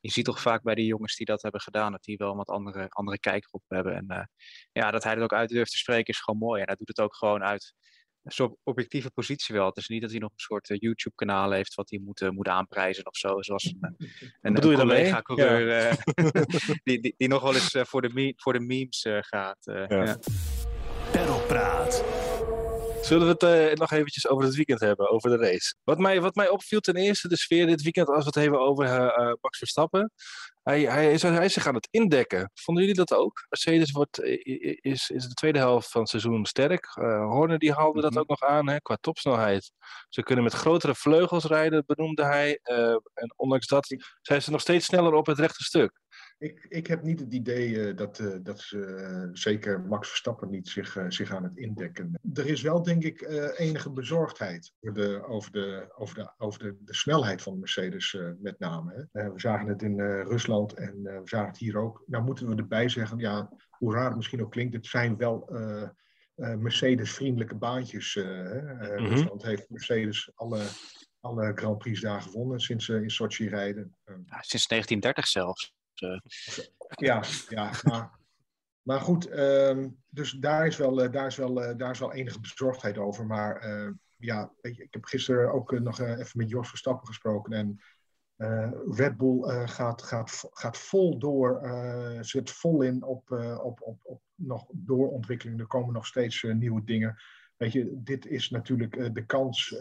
Je 0.00 0.10
ziet 0.10 0.24
toch 0.24 0.40
vaak 0.40 0.62
bij 0.62 0.74
die 0.74 0.86
jongens 0.86 1.16
die 1.16 1.26
dat 1.26 1.42
hebben 1.42 1.60
gedaan... 1.60 1.92
dat 1.92 2.02
die 2.02 2.16
wel 2.16 2.30
een 2.30 2.36
wat 2.36 2.48
andere, 2.48 2.86
andere 2.88 3.18
kijk 3.18 3.44
erop 3.44 3.64
hebben. 3.68 3.94
En 3.94 4.06
uh, 4.08 4.24
ja, 4.72 4.90
dat 4.90 5.04
hij 5.04 5.16
er 5.16 5.22
ook 5.22 5.32
uit 5.32 5.48
durft 5.48 5.70
te 5.70 5.78
spreken 5.78 6.14
is 6.14 6.20
gewoon 6.20 6.40
mooi. 6.40 6.60
En 6.60 6.66
hij 6.66 6.76
doet 6.76 6.88
het 6.88 7.00
ook 7.00 7.16
gewoon 7.16 7.42
uit 7.42 7.74
een 8.22 8.32
soort 8.32 8.56
objectieve 8.62 9.10
positie 9.10 9.54
wel. 9.54 9.66
Het 9.66 9.76
is 9.76 9.88
niet 9.88 10.00
dat 10.00 10.10
hij 10.10 10.18
nog 10.20 10.30
een 10.30 10.38
soort 10.38 10.70
uh, 10.70 10.76
YouTube-kanaal 10.80 11.50
heeft 11.50 11.74
wat 11.74 11.90
hij 11.90 11.98
moet, 11.98 12.20
uh, 12.20 12.28
moet 12.28 12.48
aanprijzen 12.48 13.06
of 13.06 13.16
zo. 13.16 13.42
Zoals 13.42 13.64
een, 13.64 13.96
een, 14.40 14.52
Bedoel 14.52 14.72
een 14.72 14.78
collega-coureur 14.78 15.68
ja. 15.68 15.90
uh, 15.90 16.42
die, 16.84 17.00
die, 17.00 17.14
die, 17.16 17.28
nog 17.28 17.42
wel 17.42 17.54
eens 17.54 17.76
voor, 17.80 18.02
de 18.02 18.34
voor 18.36 18.52
de 18.52 18.60
memes 18.60 19.06
gaat. 19.20 19.58
Ja. 19.60 19.86
Ja. 19.88 20.18
Perlpraat. 21.12 22.21
Zullen 23.02 23.26
we 23.26 23.46
het 23.46 23.70
uh, 23.70 23.74
nog 23.74 23.90
eventjes 23.90 24.28
over 24.28 24.44
het 24.44 24.54
weekend 24.54 24.80
hebben, 24.80 25.10
over 25.10 25.30
de 25.30 25.36
race? 25.36 25.74
Wat 25.84 25.98
mij, 25.98 26.20
wat 26.20 26.34
mij 26.34 26.48
opviel 26.48 26.80
ten 26.80 26.96
eerste, 26.96 27.28
de 27.28 27.36
sfeer 27.36 27.66
dit 27.66 27.82
weekend, 27.82 28.08
als 28.08 28.18
we 28.18 28.24
het 28.24 28.34
hebben 28.34 28.60
over 28.60 28.84
uh, 28.84 29.32
Max 29.40 29.58
Verstappen. 29.58 30.12
Hij, 30.62 30.80
hij, 30.80 31.12
is, 31.12 31.22
hij 31.22 31.44
is 31.44 31.52
zich 31.52 31.66
aan 31.66 31.74
het 31.74 31.88
indekken. 31.90 32.50
Vonden 32.54 32.84
jullie 32.84 32.98
dat 32.98 33.14
ook? 33.14 33.46
Mercedes 33.48 33.90
wordt, 33.90 34.22
is, 34.80 35.10
is 35.10 35.26
de 35.26 35.34
tweede 35.34 35.58
helft 35.58 35.90
van 35.90 36.00
het 36.00 36.10
seizoen 36.10 36.44
sterk. 36.46 36.96
Uh, 37.00 37.30
Horner 37.30 37.58
die 37.58 37.72
haalde 37.72 37.98
mm 37.98 38.04
-hmm. 38.04 38.10
dat 38.10 38.22
ook 38.22 38.28
nog 38.28 38.42
aan 38.42 38.68
hè, 38.68 38.80
qua 38.80 38.96
topsnelheid. 39.00 39.72
Ze 40.08 40.22
kunnen 40.22 40.44
met 40.44 40.52
grotere 40.52 40.94
vleugels 40.94 41.44
rijden, 41.44 41.84
benoemde 41.86 42.24
hij. 42.24 42.60
en 43.14 43.34
ondanks 43.36 43.66
dat 43.66 43.96
zijn 44.22 44.42
ze 44.42 44.50
nog 44.50 44.60
steeds 44.60 44.86
sneller 44.86 45.14
op 45.14 45.26
het 45.26 45.38
rechte 45.38 45.64
stuk. 45.64 46.01
Ik, 46.42 46.66
ik 46.68 46.86
heb 46.86 47.02
niet 47.02 47.20
het 47.20 47.32
idee 47.32 47.68
uh, 47.68 47.96
dat, 47.96 48.18
uh, 48.18 48.36
dat 48.42 48.60
ze, 48.60 48.76
uh, 48.76 49.28
zeker 49.32 49.80
Max 49.80 50.08
Verstappen 50.08 50.50
niet 50.50 50.68
zich, 50.68 50.98
zich 51.08 51.34
aan 51.34 51.42
het 51.42 51.56
indekken. 51.56 52.20
Er 52.34 52.46
is 52.46 52.62
wel, 52.62 52.82
denk 52.82 53.02
ik, 53.02 53.20
enige 53.56 53.90
bezorgdheid 53.90 54.72
over 54.80 54.94
de, 54.94 55.24
over 55.26 55.52
de, 55.52 55.92
over 55.96 56.14
de, 56.14 56.32
over 56.38 56.58
de, 56.58 56.76
de 56.80 56.94
snelheid 56.94 57.42
van 57.42 57.52
de 57.52 57.58
Mercedes 57.58 58.18
met 58.40 58.58
name. 58.58 59.08
Hè. 59.12 59.32
we 59.32 59.40
zagen 59.40 59.68
het 59.68 59.82
in 59.82 60.00
Rusland 60.00 60.74
en 60.74 61.02
we 61.02 61.20
zagen 61.24 61.48
het 61.48 61.58
hier 61.58 61.76
ook. 61.76 62.02
Nou 62.06 62.24
moeten 62.24 62.48
we 62.48 62.56
erbij 62.56 62.88
zeggen, 62.88 63.18
ja, 63.18 63.52
hoe 63.70 63.94
raar 63.94 64.06
het 64.06 64.16
misschien 64.16 64.42
ook 64.42 64.50
klinkt, 64.50 64.74
het 64.74 64.86
zijn 64.86 65.16
wel 65.16 65.50
Mercedes-vriendelijke 66.34 67.56
baantjes. 67.56 68.14
Mm 68.14 68.24
-hmm. 68.24 69.06
Rusland 69.06 69.42
heeft 69.42 69.70
Mercedes 69.70 70.30
alle 70.34 70.64
alle 71.20 71.52
Grand 71.54 71.78
Prix 71.78 72.00
daar 72.00 72.22
gewonnen 72.22 72.60
sinds 72.60 72.84
ze 72.84 73.02
in 73.02 73.10
Sochi 73.10 73.48
rijden. 73.48 73.96
Ja, 74.04 74.42
sinds 74.42 74.66
1930 74.66 75.26
zelfs. 75.26 75.72
Ja, 76.88 77.22
ja 77.48 77.70
maar, 77.82 78.10
maar 78.82 79.00
goed, 79.00 79.30
um, 79.30 80.02
dus 80.08 80.30
daar 80.30 80.66
is, 80.66 80.76
wel, 80.76 80.94
daar, 81.10 81.26
is 81.26 81.36
wel, 81.36 81.54
daar 81.76 81.90
is 81.90 81.98
wel 81.98 82.12
enige 82.12 82.40
bezorgdheid 82.40 82.98
over. 82.98 83.26
Maar 83.26 83.66
uh, 83.66 83.90
ja, 84.16 84.52
weet 84.60 84.76
je, 84.76 84.82
ik 84.82 84.92
heb 84.92 85.04
gisteren 85.04 85.52
ook 85.52 85.80
nog 85.80 86.00
even 86.00 86.38
met 86.38 86.48
Jos 86.48 86.68
Verstappen 86.68 87.06
gesproken. 87.06 87.52
En 87.52 87.80
Red 88.90 89.16
Bull 89.16 89.66
gaat, 89.66 90.02
gaat, 90.02 90.48
gaat 90.50 90.78
vol 90.78 91.18
door, 91.18 91.68
zit 92.20 92.50
vol 92.50 92.82
in 92.82 93.02
op, 93.02 93.30
op, 93.62 93.80
op, 93.82 94.00
op 94.02 94.22
nog 94.34 94.66
doorontwikkeling. 94.72 95.60
Er 95.60 95.66
komen 95.66 95.92
nog 95.92 96.06
steeds 96.06 96.42
nieuwe 96.42 96.84
dingen. 96.84 97.16
Weet 97.56 97.72
je, 97.72 98.00
dit 98.02 98.26
is 98.26 98.50
natuurlijk 98.50 99.14
de 99.14 99.26
kans 99.26 99.78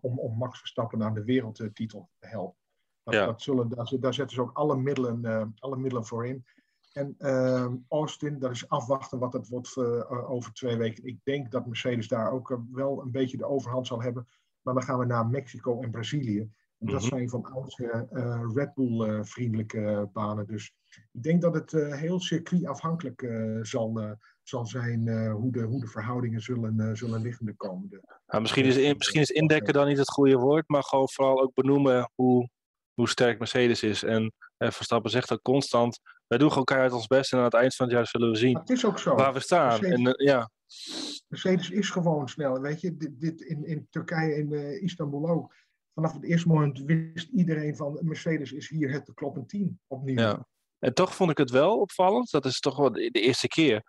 om, 0.00 0.18
om 0.18 0.36
Max 0.36 0.58
Verstappen 0.58 1.02
aan 1.02 1.14
de 1.14 1.24
wereldtitel 1.24 2.10
te 2.18 2.26
helpen. 2.26 2.65
Dat, 3.06 3.14
ja. 3.14 3.26
dat 3.26 3.42
zullen, 3.42 3.68
daar, 3.68 3.92
daar, 4.00 4.14
zetten 4.14 4.36
ze 4.36 4.42
ook 4.42 4.52
alle 4.52 4.76
middelen, 4.76 5.20
uh, 5.22 5.42
alle 5.58 5.76
middelen 5.76 6.06
voor 6.06 6.26
in. 6.26 6.44
En 6.92 7.14
uh, 7.18 7.72
Austin, 7.88 8.38
dat 8.38 8.50
is 8.50 8.68
afwachten 8.68 9.18
wat 9.18 9.32
het 9.32 9.48
wordt 9.48 9.76
uh, 9.76 10.30
over 10.30 10.52
twee 10.52 10.76
weken. 10.76 11.04
Ik 11.04 11.18
denk 11.24 11.50
dat 11.50 11.66
Mercedes 11.66 12.08
daar 12.08 12.32
ook 12.32 12.60
wel 12.72 13.02
een 13.02 13.10
beetje 13.10 13.36
de 13.36 13.46
overhand 13.46 13.86
zal 13.86 14.02
hebben. 14.02 14.26
Maar 14.62 14.74
dan 14.74 14.82
gaan 14.82 14.98
we 14.98 15.04
naar 15.04 15.26
Mexico 15.26 15.80
en 15.82 15.90
Brazilië. 15.90 16.38
En 16.38 16.48
mm 16.78 16.88
-hmm. 16.88 16.92
dat 16.92 17.02
zijn 17.02 17.28
van 17.28 17.44
oudsher 17.44 18.08
Red 18.54 18.74
Bull-vriendelijke 18.74 20.08
banen. 20.12 20.46
Dus 20.46 20.74
ik 21.12 21.22
denk 21.22 21.42
dat 21.42 21.54
het 21.54 21.70
heel 21.72 22.20
circuitafhankelijk 22.20 23.28
zal, 23.62 24.16
zal 24.42 24.66
zijn 24.66 25.30
hoe, 25.30 25.52
de, 25.52 25.62
hoe 25.62 25.80
de 25.80 25.86
verhoudingen 25.86 26.40
zullen, 26.40 26.96
zullen 26.96 27.22
liggen 27.22 27.46
de 27.46 27.54
komende. 27.54 28.00
Nou, 28.26 28.42
misschien, 28.42 28.64
is 28.64 28.94
misschien 28.94 29.20
is 29.20 29.30
indekken 29.30 29.74
dan 29.74 29.86
niet 29.86 29.98
het 29.98 30.10
goede 30.10 30.36
woord, 30.36 30.68
maar 30.68 30.82
gewoon 30.82 31.08
vooral 31.08 31.42
ook 31.42 31.54
benoemen 31.54 32.10
hoe 32.14 32.48
hoe 32.96 33.08
sterk 33.08 33.38
Mercedes 33.38 33.82
is. 33.82 34.02
En 34.02 34.32
eh, 34.56 34.70
Verstappen 34.70 35.10
zegt 35.10 35.32
ook 35.32 35.42
constant, 35.42 36.00
wij 36.26 36.38
doen 36.38 36.48
gewoon 36.48 36.64
keihard 36.64 36.92
ons 36.92 37.06
best 37.06 37.32
en 37.32 37.38
aan 37.38 37.44
het 37.44 37.54
eind 37.54 37.74
van 37.74 37.86
het 37.86 37.94
jaar 37.94 38.06
zullen 38.06 38.30
we 38.30 38.36
zien 38.36 38.58
het 38.58 38.70
is 38.70 38.84
ook 38.84 38.98
zo. 38.98 39.14
waar 39.14 39.32
we 39.32 39.40
staan. 39.40 39.68
Mercedes, 39.68 39.92
en, 39.92 40.06
uh, 40.06 40.26
ja. 40.26 40.50
Mercedes 41.28 41.70
is 41.70 41.90
gewoon 41.90 42.28
snel. 42.28 42.60
Weet 42.60 42.80
je, 42.80 42.96
dit, 42.96 43.20
dit 43.20 43.40
in, 43.40 43.66
in 43.66 43.86
Turkije, 43.90 44.36
in 44.36 44.52
uh, 44.52 44.82
Istanbul 44.82 45.28
ook. 45.28 45.54
Vanaf 45.94 46.12
het 46.12 46.24
eerste 46.24 46.48
moment 46.48 46.78
wist 46.78 47.28
iedereen 47.28 47.76
van 47.76 47.98
Mercedes 48.02 48.52
is 48.52 48.68
hier 48.68 48.90
het 48.90 49.10
kloppend 49.14 49.48
team 49.48 49.80
opnieuw. 49.86 50.20
Ja. 50.20 50.46
En 50.78 50.94
toch 50.94 51.14
vond 51.14 51.30
ik 51.30 51.38
het 51.38 51.50
wel 51.50 51.80
opvallend. 51.80 52.30
Dat 52.30 52.44
is 52.44 52.60
toch 52.60 52.76
wel 52.76 52.92
de 52.92 53.10
eerste 53.10 53.48
keer 53.48 53.82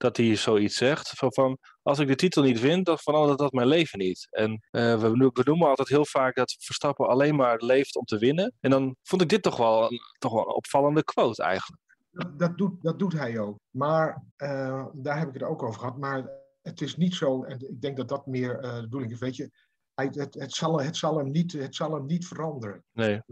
dat 0.00 0.16
hij 0.16 0.36
zoiets 0.36 0.76
zegt. 0.76 1.08
Van, 1.08 1.32
van, 1.32 1.58
als 1.82 1.98
ik 1.98 2.08
de 2.08 2.14
titel 2.14 2.42
niet 2.42 2.60
win, 2.60 2.82
dan 2.82 2.98
verandert 2.98 3.38
dat 3.38 3.52
mijn 3.52 3.66
leven 3.66 3.98
niet. 3.98 4.26
En 4.30 4.50
uh, 4.50 5.00
we, 5.00 5.10
we 5.10 5.42
noemen 5.44 5.68
altijd 5.68 5.88
heel 5.88 6.06
vaak 6.06 6.34
dat 6.34 6.56
Verstappen 6.58 7.08
alleen 7.08 7.36
maar 7.36 7.62
leeft 7.62 7.96
om 7.96 8.04
te 8.04 8.18
winnen. 8.18 8.52
En 8.60 8.70
dan 8.70 8.96
vond 9.02 9.22
ik 9.22 9.28
dit 9.28 9.42
toch 9.42 9.56
wel 9.56 9.92
een, 9.92 9.98
toch 10.18 10.32
wel 10.32 10.40
een 10.40 10.54
opvallende 10.54 11.04
quote 11.04 11.42
eigenlijk. 11.42 11.82
Dat, 12.10 12.38
dat, 12.38 12.58
doet, 12.58 12.82
dat 12.82 12.98
doet 12.98 13.12
hij 13.12 13.38
ook. 13.38 13.58
Maar 13.70 14.22
uh, 14.36 14.86
daar 14.92 15.18
heb 15.18 15.28
ik 15.28 15.34
het 15.34 15.42
ook 15.42 15.62
over 15.62 15.80
gehad. 15.80 15.98
Maar 15.98 16.30
het 16.62 16.80
is 16.80 16.96
niet 16.96 17.14
zo, 17.14 17.42
en 17.42 17.58
ik 17.68 17.80
denk 17.80 17.96
dat 17.96 18.08
dat 18.08 18.26
meer 18.26 18.64
uh, 18.64 18.74
de 18.74 18.80
bedoeling 18.80 19.12
is, 19.12 19.18
weet 19.18 19.36
je. 19.36 19.50
Hij, 19.94 20.08
het, 20.12 20.34
het, 20.34 20.52
zal, 20.52 20.80
het, 20.80 20.96
zal 20.96 21.16
hem 21.16 21.30
niet, 21.30 21.52
het 21.52 21.74
zal 21.74 21.94
hem 21.94 22.06
niet 22.06 22.26
veranderen. 22.26 22.84
Nee. 22.92 23.22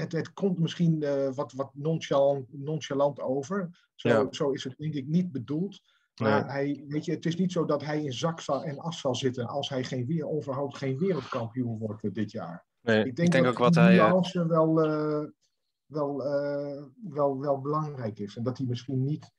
Het, 0.00 0.12
het, 0.12 0.32
komt 0.32 0.58
misschien 0.58 1.02
uh, 1.02 1.30
wat, 1.34 1.52
wat 1.52 1.70
nonchalant, 1.74 2.46
nonchalant 2.50 3.20
over. 3.20 3.88
Zo, 3.94 4.08
ja. 4.08 4.26
zo, 4.30 4.50
is 4.50 4.64
het 4.64 4.74
denk 4.76 4.94
ik 4.94 5.06
niet 5.06 5.32
bedoeld. 5.32 5.80
Maar 6.22 6.40
nee. 6.40 6.50
hij, 6.50 6.84
weet 6.88 7.04
je, 7.04 7.12
het 7.12 7.26
is 7.26 7.36
niet 7.36 7.52
zo 7.52 7.64
dat 7.64 7.84
hij 7.84 8.04
in 8.04 8.12
zak 8.12 8.40
en 8.40 8.78
as 8.78 9.00
zal 9.00 9.14
zitten 9.14 9.46
als 9.46 9.68
hij 9.68 9.84
geen 9.84 10.06
weer, 10.06 10.26
geen 10.68 10.98
wereldkampioen 10.98 11.78
wordt 11.78 12.04
uh, 12.04 12.12
dit 12.12 12.30
jaar. 12.30 12.66
Nee, 12.80 13.04
ik 13.04 13.16
denk, 13.16 13.26
ik 13.26 13.32
denk 13.32 13.44
dat 13.44 13.52
ook 13.52 13.58
wat 13.58 13.74
hij. 13.74 13.94
nuance 13.94 14.46
wel, 14.46 14.86
uh, 14.86 15.28
wel, 15.86 16.16
wel, 17.08 17.40
wel 17.40 17.60
belangrijk 17.60 18.18
is. 18.18 18.36
En 18.36 18.42
dat 18.42 18.58
hij 18.58 18.66
misschien 18.66 19.04
niet 19.04 19.32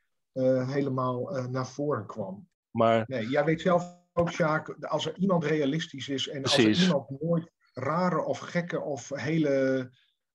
helemaal 0.65 1.47
naar 1.49 1.67
voren 1.67 2.05
kwam. 2.05 2.47
Maar... 2.71 3.03
Nee, 3.07 3.29
jij 3.29 3.43
weet 3.43 3.61
zelf 3.61 3.99
ook, 4.13 4.31
Sjaak, 4.31 4.75
als 4.79 5.05
er 5.05 5.17
iemand 5.17 5.43
realistisch 5.43 6.09
is 6.09 6.27
en 6.27 6.41
Precies. 6.41 6.67
als 6.67 6.77
er 6.77 6.83
iemand 6.83 7.21
nooit 7.21 7.51
rare 7.73 8.23
of 8.23 8.39
gekke 8.39 8.81
of 8.81 9.09
hele 9.09 9.89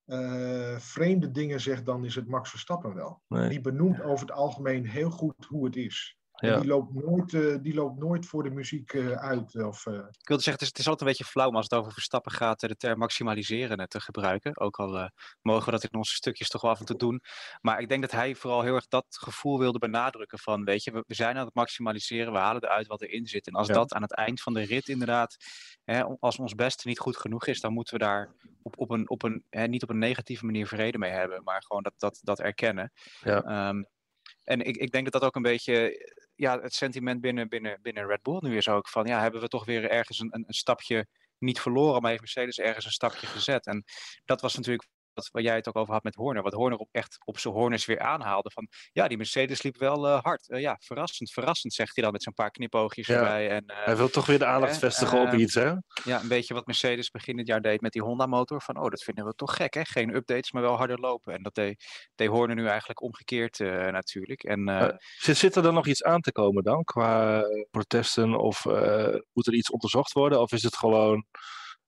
uh, 0.06 0.78
vreemde 0.78 1.30
dingen 1.30 1.60
zegt, 1.60 1.86
dan 1.86 2.04
is 2.04 2.14
het 2.14 2.28
Max 2.28 2.50
Verstappen 2.50 2.94
wel. 2.94 3.22
Nee. 3.28 3.48
Die 3.48 3.60
benoemt 3.60 4.02
over 4.02 4.26
het 4.26 4.36
algemeen 4.36 4.86
heel 4.86 5.10
goed 5.10 5.44
hoe 5.44 5.64
het 5.64 5.76
is. 5.76 6.15
Ja. 6.36 6.58
Die, 6.58 6.68
loopt 6.68 6.94
nooit, 6.94 7.32
uh, 7.32 7.56
die 7.62 7.74
loopt 7.74 7.98
nooit 7.98 8.26
voor 8.26 8.42
de 8.42 8.50
muziek 8.50 8.92
uh, 8.92 9.12
uit. 9.12 9.64
Of, 9.64 9.86
Ik 9.86 10.28
wilde 10.28 10.42
zeggen, 10.42 10.52
het 10.52 10.60
is, 10.60 10.68
het 10.68 10.78
is, 10.78 10.88
altijd 10.88 11.00
een 11.00 11.06
beetje 11.06 11.24
flauw 11.24 11.50
als 11.50 11.66
het 11.68 11.78
over 11.78 11.92
Verstappen 11.92 12.32
gaat 12.32 12.60
de 12.60 12.76
term 12.76 12.98
maximaliseren 12.98 13.88
te 13.88 14.00
gebruiken. 14.00 14.58
Ook 14.60 14.76
al 14.76 15.10
mogen 15.42 15.64
we 15.64 15.70
dat 15.70 15.84
in 15.84 15.98
onze 15.98 16.14
stukjes 16.14 16.48
toch 16.48 16.60
wel 16.60 16.70
af 16.70 16.78
en 16.80 16.86
toe 16.86 16.96
doen. 16.96 17.20
Maar 17.60 17.80
ik 17.80 17.88
denk 17.88 18.00
dat 18.00 18.10
hij 18.10 18.34
vooral 18.34 18.62
heel 18.62 18.74
erg 18.74 18.86
dat 18.86 19.06
gevoel 19.08 19.58
wilde 19.58 19.78
benadrukken 19.78 20.38
van, 20.38 20.64
weet 20.64 20.84
je, 20.84 20.90
we, 20.90 21.04
we 21.06 21.14
zijn 21.14 21.36
aan 21.36 21.44
het 21.44 21.54
maximaliseren, 21.54 22.32
we 22.32 22.38
halen 22.38 22.64
eruit 22.64 22.86
wat 22.86 23.02
erin 23.02 23.26
zit. 23.26 23.46
En 23.46 23.52
als 23.52 23.68
ja. 23.68 23.74
dat 23.74 23.92
aan 23.92 24.02
het 24.02 24.14
eind 24.14 24.42
van 24.42 24.54
de 24.54 24.64
rit 24.64 24.88
inderdaad, 24.88 25.36
hè, 25.84 26.04
als 26.04 26.38
ons 26.38 26.54
beste 26.54 26.88
niet 26.88 26.98
goed 26.98 27.16
genoeg 27.16 27.46
is, 27.46 27.60
dan 27.60 27.72
moeten 27.72 27.98
we 27.98 28.04
daar 28.04 28.34
op, 28.62 28.78
op 28.78 28.90
een, 28.90 29.10
op 29.10 29.22
een 29.22 29.44
hè, 29.50 29.66
niet 29.66 29.82
op 29.82 29.90
een 29.90 29.98
negatieve 29.98 30.44
manier 30.44 30.66
vrede 30.66 30.98
mee 30.98 31.10
hebben, 31.10 31.42
maar 31.44 31.62
gewoon 31.62 31.82
dat, 31.82 31.94
dat, 31.96 32.20
dat 32.22 32.40
erkennen. 32.40 32.92
Ja. 33.20 33.68
Um, 33.68 33.86
en 34.44 34.60
ik, 34.60 34.76
ik 34.76 34.90
denk 34.92 35.04
dat 35.04 35.12
dat 35.12 35.24
ook 35.24 35.36
een 35.36 35.42
beetje 35.42 35.98
ja, 36.36 36.60
het 36.60 36.74
sentiment 36.74 37.20
binnen, 37.20 37.48
binnen, 37.48 37.78
binnen 37.82 38.06
Red 38.06 38.22
Bull 38.22 38.38
nu 38.40 38.56
is 38.56 38.68
ook 38.68 38.88
van, 38.88 39.06
ja, 39.06 39.20
hebben 39.20 39.40
we 39.40 39.48
toch 39.48 39.64
weer 39.64 39.90
ergens 39.90 40.18
een, 40.18 40.34
een, 40.34 40.44
een 40.46 40.54
stapje 40.54 41.06
niet 41.38 41.60
verloren, 41.60 42.00
maar 42.00 42.10
heeft 42.10 42.22
Mercedes 42.22 42.58
ergens 42.58 42.84
een 42.84 42.90
stapje 42.90 43.26
gezet. 43.26 43.66
En 43.66 43.84
dat 44.24 44.40
was 44.40 44.56
natuurlijk 44.56 44.88
waar 45.32 45.42
jij 45.42 45.54
het 45.54 45.68
ook 45.68 45.76
over 45.76 45.92
had 45.92 46.02
met 46.02 46.14
Horner. 46.14 46.42
Wat 46.42 46.52
Horner 46.52 46.78
op 46.78 46.88
echt 46.92 47.16
op 47.24 47.38
zijn 47.38 47.54
Horners 47.54 47.84
weer 47.84 48.00
aanhaalde. 48.00 48.50
Van 48.50 48.68
ja, 48.92 49.08
die 49.08 49.16
Mercedes 49.16 49.62
liep 49.62 49.76
wel 49.76 50.06
uh, 50.06 50.22
hard. 50.22 50.48
Uh, 50.48 50.60
ja, 50.60 50.76
verrassend, 50.80 51.32
verrassend, 51.32 51.72
zegt 51.72 51.94
hij 51.94 52.04
dan 52.04 52.12
met 52.12 52.22
zo'n 52.22 52.34
paar 52.34 52.50
knipoogjes 52.50 53.06
ja, 53.06 53.14
erbij. 53.14 53.50
En, 53.50 53.64
uh, 53.66 53.84
hij 53.84 53.96
wil 53.96 54.10
toch 54.10 54.26
weer 54.26 54.38
de 54.38 54.46
aandacht 54.46 54.78
vestigen 54.78 55.20
op 55.20 55.32
iets, 55.32 55.54
hè? 55.54 55.72
Ja, 56.04 56.20
een 56.20 56.28
beetje 56.28 56.54
wat 56.54 56.66
Mercedes 56.66 57.10
begin 57.10 57.38
het 57.38 57.46
jaar 57.46 57.60
deed 57.60 57.80
met 57.80 57.92
die 57.92 58.02
Honda-motor. 58.02 58.62
Van 58.62 58.76
oh, 58.76 58.90
dat 58.90 59.02
vinden 59.02 59.24
we 59.24 59.34
toch 59.34 59.56
gek, 59.56 59.74
hè? 59.74 59.84
Geen 59.84 60.14
updates, 60.14 60.52
maar 60.52 60.62
wel 60.62 60.76
harder 60.76 60.98
lopen. 60.98 61.34
En 61.34 61.42
dat 61.42 61.54
deed, 61.54 61.84
deed 62.14 62.28
Horner 62.28 62.56
nu 62.56 62.66
eigenlijk 62.66 63.02
omgekeerd 63.02 63.58
natuurlijk. 63.58 64.42
En, 64.42 64.98
zit 65.16 65.56
er 65.56 65.62
dan 65.62 65.74
nog 65.74 65.86
iets 65.86 66.02
aan 66.02 66.20
te 66.20 66.32
komen 66.32 66.62
dan, 66.62 66.84
qua 66.84 67.42
protesten? 67.70 68.38
Of 68.38 68.64
moet 69.32 69.46
er 69.46 69.54
iets 69.54 69.70
onderzocht 69.70 70.12
worden? 70.12 70.40
Of 70.40 70.52
is 70.52 70.62
het 70.62 70.76
gewoon 70.76 71.26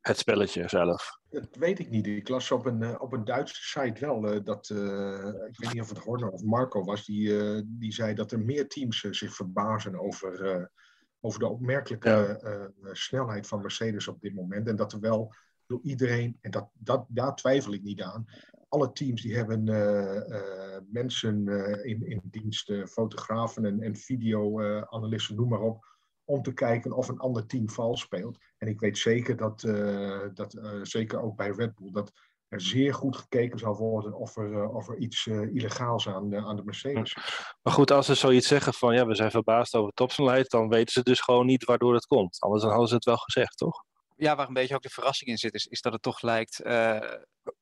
het 0.01 0.19
spelletje 0.19 0.69
zelf? 0.69 1.18
Dat 1.31 1.57
weet 1.57 1.79
ik 1.79 1.91
niet. 1.91 2.07
Ik 2.07 2.29
las 2.29 2.51
op 2.51 2.67
een, 2.67 2.83
eh, 2.83 2.95
op 2.99 3.13
een 3.13 3.25
Duitse 3.25 3.63
site 3.63 4.01
wel 4.01 4.35
uh, 4.35 4.45
dat, 4.45 4.69
uh, 4.69 5.29
ik 5.49 5.59
weet 5.59 5.73
niet 5.73 5.83
of 5.83 5.89
het 5.89 5.99
Horner 5.99 6.31
of 6.31 6.43
Marco 6.43 6.85
was, 6.85 7.07
die, 7.07 7.29
uh, 7.29 7.63
die 7.65 7.93
zei 7.93 8.15
dat 8.15 8.33
er 8.33 8.41
meer 8.41 8.69
teams 8.69 9.01
zich 9.11 9.35
verbazen 9.35 10.01
over, 10.01 10.71
over 11.21 11.41
de 11.41 11.49
opmerkelijke 11.49 12.39
ja. 12.83 12.95
snelheid 12.95 13.47
van 13.47 13.61
Mercedes 13.61 14.09
op 14.09 14.21
dit 14.21 14.35
moment. 14.35 14.69
En 14.69 14.77
dat 14.77 14.93
er 14.93 15.01
wel 15.01 15.35
door 15.67 15.81
iedereen, 15.83 16.39
en 16.41 16.51
dat, 16.51 16.71
dat, 16.73 17.05
daar 17.09 17.35
twijfel 17.35 17.73
ik 17.73 17.83
niet 17.83 18.03
aan, 18.03 18.27
alle 18.69 18.93
teams 18.93 19.23
die 19.23 19.37
hebben 19.37 19.65
mensen 20.93 21.47
in, 21.85 22.07
in 22.07 22.21
dienst, 22.23 22.73
fotografen 22.85 23.65
en, 23.65 23.81
en 23.81 23.97
videoanalisten, 23.97 25.37
noem 25.37 25.49
maar 25.49 25.61
op, 25.61 25.98
om 26.29 26.43
te 26.43 26.53
kijken 26.53 26.93
of 26.93 27.09
een 27.09 27.19
ander 27.19 27.47
team 27.47 27.71
vals 27.71 28.01
speelt. 28.01 28.39
En 28.59 28.69
ik 28.69 28.81
weet 28.81 28.99
zeker 28.99 29.37
dat, 29.37 29.63
uh, 29.63 30.21
dat 30.35 30.55
uh, 30.55 30.71
zeker 30.83 31.23
ook 31.23 31.37
bij 31.37 31.51
Red 31.51 31.75
Bull, 31.75 31.93
dat 31.93 32.13
er 32.49 32.61
zeer 32.61 32.95
goed 32.95 33.17
gekeken 33.17 33.59
zal 33.59 33.77
worden 33.77 34.15
of 34.15 34.37
er, 34.37 34.53
uh, 34.53 34.75
of 34.75 34.89
er 34.89 34.97
iets 34.97 35.27
illegaals 35.27 36.09
aan, 36.09 36.37
aan 36.37 36.57
de 36.57 36.65
Mercedes 36.65 37.15
is. 37.15 37.17
Maar 37.63 37.73
goed, 37.73 37.91
als 37.91 38.07
ze 38.07 38.15
zoiets 38.15 38.49
zeggen 38.49 38.75
van 38.75 38.95
ja, 38.95 39.07
we 39.07 39.15
zijn 39.15 39.31
verbaasd 39.31 39.75
over 39.75 39.93
topsnelheid, 39.93 40.51
dan 40.51 40.69
weten 40.69 40.93
ze 40.93 41.03
dus 41.03 41.21
gewoon 41.21 41.47
niet 41.47 41.65
waardoor 41.65 41.95
het 41.95 42.07
komt. 42.07 42.41
Anders 42.41 42.63
dan 42.63 42.71
hadden 42.71 42.89
ze 42.89 42.95
het 42.95 43.05
wel 43.05 43.17
gezegd, 43.17 43.57
toch? 43.57 43.85
Ja, 44.17 44.37
waar 44.37 44.49
een 44.49 44.55
beetje 44.55 44.75
ook 44.75 44.83
de 44.83 44.89
verrassing 44.89 45.31
in 45.31 45.39
zit, 45.39 45.55
is, 45.55 45.67
is 45.67 45.81
dat 45.81 45.93
het 45.93 46.03
toch 46.03 46.23
lijkt 46.23 46.61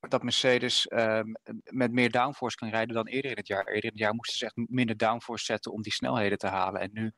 dat 0.08 0.22
Mercedes 0.22 0.86
ehm, 0.86 1.32
met 1.64 1.92
meer 1.92 2.10
downforce 2.10 2.56
kan 2.56 2.68
rijden 2.68 2.94
dan 2.94 3.06
eerder 3.06 3.30
in 3.30 3.36
het 3.36 3.46
jaar. 3.46 3.66
Eerder 3.66 3.84
in 3.84 3.90
het 3.90 3.98
jaar 3.98 4.14
moesten 4.14 4.38
ze 4.38 4.44
echt 4.44 4.56
minder 4.68 4.96
downforce 4.96 5.44
zetten 5.44 5.72
om 5.72 5.82
die 5.82 5.92
snelheden 5.92 6.38
te 6.38 6.46
halen. 6.46 6.80
En 6.80 6.90
nu 6.92 7.12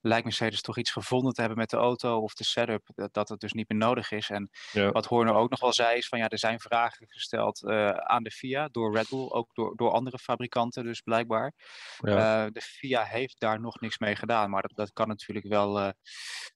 lijkt 0.00 0.24
Mercedes 0.24 0.60
toch 0.60 0.78
iets 0.78 0.90
gevonden 0.90 1.32
te 1.32 1.40
hebben 1.40 1.58
met 1.58 1.70
de 1.70 1.76
auto 1.76 2.20
of 2.20 2.34
de 2.34 2.44
setup, 2.44 2.88
dat, 2.94 3.14
dat 3.14 3.28
het 3.28 3.40
dus 3.40 3.52
niet 3.52 3.68
meer 3.68 3.78
nodig 3.78 4.10
is. 4.10 4.30
En 4.30 4.50
wat 4.92 5.06
Horner 5.06 5.34
ook 5.34 5.50
nog 5.50 5.60
wel 5.60 5.72
zei 5.72 5.96
is 5.96 6.08
van 6.08 6.18
ja, 6.18 6.28
er 6.28 6.38
zijn 6.38 6.60
vragen 6.60 7.06
gesteld 7.08 7.62
uh, 7.62 7.90
aan 7.90 8.22
de 8.22 8.30
FIA 8.30 8.68
door 8.68 8.94
Red 8.94 9.08
Bull, 9.08 9.30
ook 9.30 9.54
door, 9.54 9.76
door 9.76 9.90
andere 9.90 10.18
fabrikanten 10.18 10.84
dus 10.84 11.00
blijkbaar. 11.00 11.52
Ja. 11.96 12.44
Uh, 12.44 12.52
de 12.52 12.60
FIA 12.60 13.02
heeft 13.02 13.40
daar 13.40 13.60
nog 13.60 13.80
niks 13.80 13.98
mee 13.98 14.16
gedaan, 14.16 14.50
maar 14.50 14.62
dat, 14.62 14.76
dat 14.76 14.92
kan 14.92 15.08
natuurlijk 15.08 15.46
wel, 15.46 15.80
uh, 15.80 15.90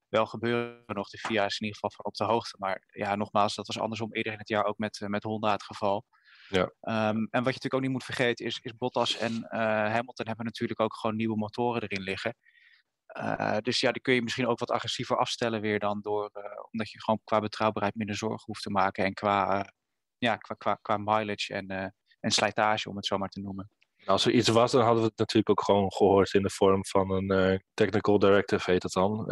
wel 0.09 0.27
gebeuren 0.27 0.83
nog. 0.87 1.09
De 1.09 1.19
FIA 1.19 1.45
is 1.45 1.59
in 1.59 1.67
ieder 1.67 1.81
geval 1.81 1.91
van 1.91 2.05
op 2.05 2.15
de 2.15 2.25
hoogte. 2.25 2.57
Maar 2.59 2.83
ja, 2.87 3.15
nogmaals, 3.17 3.55
dat 3.55 3.67
was 3.67 3.79
andersom 3.79 4.13
eerder 4.13 4.33
in 4.33 4.39
het 4.39 4.49
jaar 4.49 4.65
ook 4.65 4.79
met, 4.79 5.01
met 5.07 5.23
Honda 5.23 5.53
het 5.53 5.63
geval. 5.63 6.05
Ja. 6.49 6.63
Um, 6.63 7.29
en 7.31 7.43
wat 7.43 7.55
je 7.55 7.61
natuurlijk 7.61 7.75
ook 7.75 7.81
niet 7.81 7.91
moet 7.91 8.05
vergeten 8.05 8.47
is, 8.47 8.59
is 8.63 8.77
Bottas 8.77 9.17
en 9.17 9.47
Hamilton 9.91 10.27
hebben 10.27 10.45
natuurlijk 10.45 10.81
ook 10.81 10.95
gewoon 10.95 11.17
nieuwe 11.17 11.37
motoren 11.37 11.83
erin 11.83 12.03
liggen. 12.03 12.37
Uh, 13.19 13.57
dus 13.59 13.81
ja, 13.81 13.93
die 13.93 14.03
kun 14.03 14.15
je 14.15 14.23
misschien 14.23 14.47
ook 14.47 14.59
wat 14.59 14.71
agressiever 14.71 15.17
afstellen 15.17 15.61
weer 15.61 15.79
dan 15.79 16.01
door, 16.01 16.31
uh, 16.33 16.43
omdat 16.71 16.91
je 16.91 17.03
gewoon 17.03 17.21
qua 17.25 17.41
betrouwbaarheid 17.41 17.95
minder 17.95 18.17
zorgen 18.17 18.43
hoeft 18.45 18.63
te 18.63 18.71
maken 18.71 19.05
en 19.05 19.15
qua, 19.15 19.59
uh, 19.59 19.69
ja, 20.19 20.37
qua, 20.37 20.55
qua, 20.55 20.75
qua 20.75 20.97
mileage 20.97 21.55
en, 21.55 21.95
en 22.21 22.31
slijtage, 22.31 22.89
om 22.89 22.97
het 22.97 23.07
zo 23.07 23.19
maar 23.19 23.29
te 23.29 23.41
noemen. 23.41 23.71
Als 24.05 24.27
er 24.27 24.33
iets 24.33 24.49
was, 24.49 24.73
dan 24.73 24.83
hadden 24.83 25.03
we 25.03 25.09
het 25.09 25.19
natuurlijk 25.19 25.51
ook 25.51 25.65
gewoon 25.65 25.93
gehoord 25.93 26.35
in 26.35 26.43
de 26.43 26.51
vorm 26.51 26.85
van 26.87 27.11
een 27.11 27.63
technical 27.75 28.19
directive, 28.19 28.71
heet 28.71 28.83
het 28.83 28.93
dan. 28.93 29.25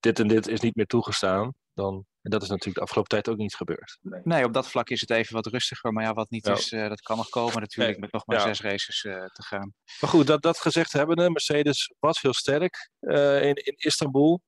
dit 0.00 0.18
en 0.18 0.28
dit 0.28 0.48
is 0.48 0.60
niet 0.60 0.74
meer 0.74 0.86
toegestaan. 0.86 1.54
Dan 1.74 2.06
en 2.24 2.30
dat 2.30 2.42
is 2.42 2.48
natuurlijk 2.48 2.76
de 2.76 2.82
afgelopen 2.82 3.10
tijd 3.10 3.28
ook 3.28 3.36
niet 3.36 3.54
gebeurd. 3.54 3.98
Nee, 4.02 4.44
op 4.44 4.52
dat 4.52 4.68
vlak 4.68 4.88
is 4.88 5.00
het 5.00 5.10
even 5.10 5.34
wat 5.34 5.46
rustiger. 5.46 5.92
Maar 5.92 6.04
ja, 6.04 6.12
wat 6.12 6.30
niet 6.30 6.46
is, 6.46 6.72
uh, 6.72 6.88
dat 6.88 7.00
kan 7.00 7.16
nog 7.16 7.28
komen 7.28 7.60
natuurlijk 7.60 7.98
met 7.98 8.12
nog 8.12 8.26
maar 8.26 8.40
zes 8.40 8.60
races 8.60 9.04
uh, 9.04 9.24
te 9.24 9.42
gaan. 9.42 9.74
Maar 10.00 10.10
goed, 10.10 10.26
dat, 10.26 10.42
dat 10.42 10.58
gezegd 10.58 10.92
hebbende, 10.92 11.30
Mercedes 11.30 11.94
was 11.98 12.20
heel 12.20 12.34
sterk 12.34 12.90
uh, 13.00 13.42
in, 13.42 13.54
in 13.54 13.74
Istanbul. 13.76 14.42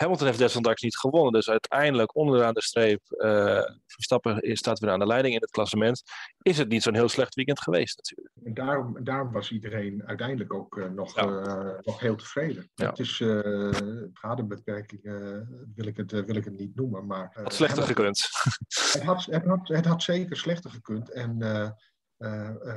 Hamilton 0.00 0.26
heeft 0.26 0.38
desondanks 0.38 0.82
niet 0.82 0.96
gewonnen. 0.96 1.32
Dus 1.32 1.48
uiteindelijk 1.48 2.16
onderaan 2.16 2.54
de 2.54 2.62
streep, 2.62 3.00
uh, 3.08 3.62
Verstappen 3.86 4.56
staat 4.56 4.78
weer 4.78 4.90
aan 4.90 4.98
de 4.98 5.06
leiding 5.06 5.34
in 5.34 5.40
het 5.40 5.50
klassement. 5.50 6.02
Is 6.42 6.58
het 6.58 6.68
niet 6.68 6.82
zo'n 6.82 6.94
heel 6.94 7.08
slecht 7.08 7.34
weekend 7.34 7.60
geweest 7.60 7.96
natuurlijk. 7.96 8.36
En 8.44 8.54
daarom, 8.54 9.04
daarom 9.04 9.32
was 9.32 9.50
iedereen 9.50 10.02
uiteindelijk 10.06 10.52
ook 10.52 10.76
uh, 10.76 10.88
nog, 10.88 11.16
ja. 11.16 11.26
uh, 11.26 11.78
nog 11.80 12.00
heel 12.00 12.16
tevreden. 12.16 12.70
Ja. 12.74 12.88
Het 12.88 12.98
is, 12.98 13.22
schadebeperking 14.12 15.02
wil, 15.74 15.86
ik 15.86 15.96
het, 15.96 16.10
wil 16.10 16.36
ik 16.36 16.44
het 16.44 16.58
niet 16.58 16.74
noemen. 16.74 17.06
Maar, 17.06 17.30
had 17.32 17.54
slechter 17.54 17.82
gekund. 17.82 18.28
Het 18.92 19.02
had, 19.02 19.24
het, 19.24 19.44
had, 19.44 19.68
het 19.68 19.84
had 19.84 20.02
zeker 20.02 20.36
slechter 20.36 20.70
gekund. 20.70 21.12
En 21.12 21.36
uh, 21.38 21.48
uh, 21.50 21.70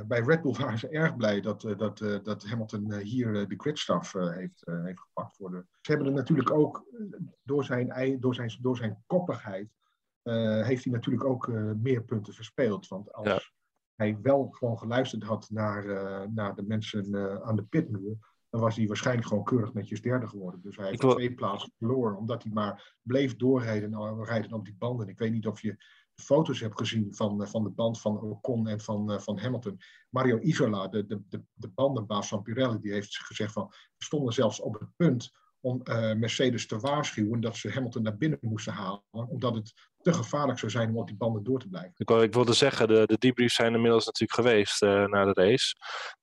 bij 0.06 0.20
Red 0.20 0.42
Bull 0.42 0.54
waren 0.60 0.78
ze 0.78 0.88
erg 0.88 1.16
blij 1.16 1.40
dat, 1.40 1.64
uh, 1.64 1.78
dat, 1.78 1.98
dat 2.22 2.44
Hamilton 2.44 2.94
hier 2.94 3.48
de 3.48 3.54
gridstaf 3.56 4.12
heeft, 4.12 4.62
heeft 4.64 5.00
gepakt. 5.00 5.36
Voor 5.36 5.50
de... 5.50 5.64
Ze 5.80 5.90
hebben 5.90 6.06
er 6.08 6.14
natuurlijk 6.14 6.50
ook, 6.50 6.84
door 7.42 7.64
zijn, 7.64 8.16
door 8.20 8.34
zijn, 8.34 8.58
door 8.60 8.76
zijn 8.76 9.02
koppigheid, 9.06 9.68
heeft 10.62 10.84
hij 10.84 10.92
natuurlijk 10.92 11.24
ook 11.24 11.48
meer 11.76 12.02
punten 12.02 12.34
verspeeld. 12.34 12.88
Want 12.88 13.12
als 13.12 13.26
ja. 13.26 13.40
hij 13.94 14.18
wel 14.22 14.48
gewoon 14.50 14.78
geluisterd 14.78 15.22
had 15.22 15.50
naar, 15.50 15.84
naar 16.30 16.54
de 16.54 16.62
mensen 16.62 17.42
aan 17.44 17.56
de 17.56 17.64
pitmuur, 17.64 18.16
dan 18.54 18.62
was 18.62 18.76
hij 18.76 18.86
waarschijnlijk 18.86 19.28
gewoon 19.28 19.44
keurig 19.44 19.72
netjes 19.72 20.02
derde 20.02 20.28
geworden. 20.28 20.60
Dus 20.62 20.76
hij 20.76 20.86
heeft 20.86 21.02
wil... 21.02 21.14
twee 21.14 21.34
plaatsen 21.34 21.72
verloren, 21.78 22.16
omdat 22.16 22.42
hij 22.42 22.52
maar 22.52 22.96
bleef 23.02 23.36
doorrijden 23.36 24.24
rijden 24.24 24.52
op 24.52 24.64
die 24.64 24.76
banden. 24.78 25.08
Ik 25.08 25.18
weet 25.18 25.32
niet 25.32 25.46
of 25.46 25.60
je 25.60 25.76
foto's 26.22 26.60
heb 26.60 26.74
gezien 26.74 27.14
van, 27.14 27.42
eh, 27.42 27.48
van 27.48 27.62
de 27.62 27.70
band 27.70 28.00
van 28.00 28.20
Ocon 28.20 28.68
en 28.68 28.80
van, 28.80 29.12
uh, 29.12 29.18
van 29.18 29.38
Hamilton. 29.38 29.80
Mario 30.10 30.38
Isola, 30.38 30.88
de, 30.88 31.06
de, 31.06 31.22
de, 31.28 31.42
de 31.52 31.68
bandenbaas 31.68 32.28
van 32.28 32.42
Pirelli, 32.42 32.78
die 32.78 32.92
heeft 32.92 33.16
gezegd 33.16 33.52
van... 33.52 33.66
we 33.68 34.04
stonden 34.04 34.34
zelfs 34.34 34.60
op 34.60 34.74
het 34.74 34.88
punt 34.96 35.32
om 35.60 35.80
uh, 35.84 36.12
Mercedes 36.14 36.66
te 36.66 36.78
waarschuwen 36.78 37.40
dat 37.40 37.56
ze 37.56 37.70
Hamilton 37.70 38.02
naar 38.02 38.16
binnen 38.16 38.38
moesten 38.40 38.72
halen. 38.72 39.02
Omdat 39.10 39.54
het 39.54 39.72
te 40.02 40.12
gevaarlijk 40.12 40.58
zou 40.58 40.70
zijn 40.72 40.88
om 40.88 40.98
op 40.98 41.06
die 41.06 41.16
banden 41.16 41.44
door 41.44 41.60
te 41.60 41.68
blijven. 41.68 41.92
Ik, 41.96 42.10
ik 42.10 42.34
wilde 42.34 42.52
zeggen, 42.52 42.88
de, 42.88 43.02
de 43.06 43.18
debriefs 43.18 43.54
zijn 43.54 43.74
inmiddels 43.74 44.06
natuurlijk 44.06 44.40
geweest 44.40 44.82
uh, 44.82 45.06
na 45.06 45.24
de 45.24 45.42
race. 45.42 45.74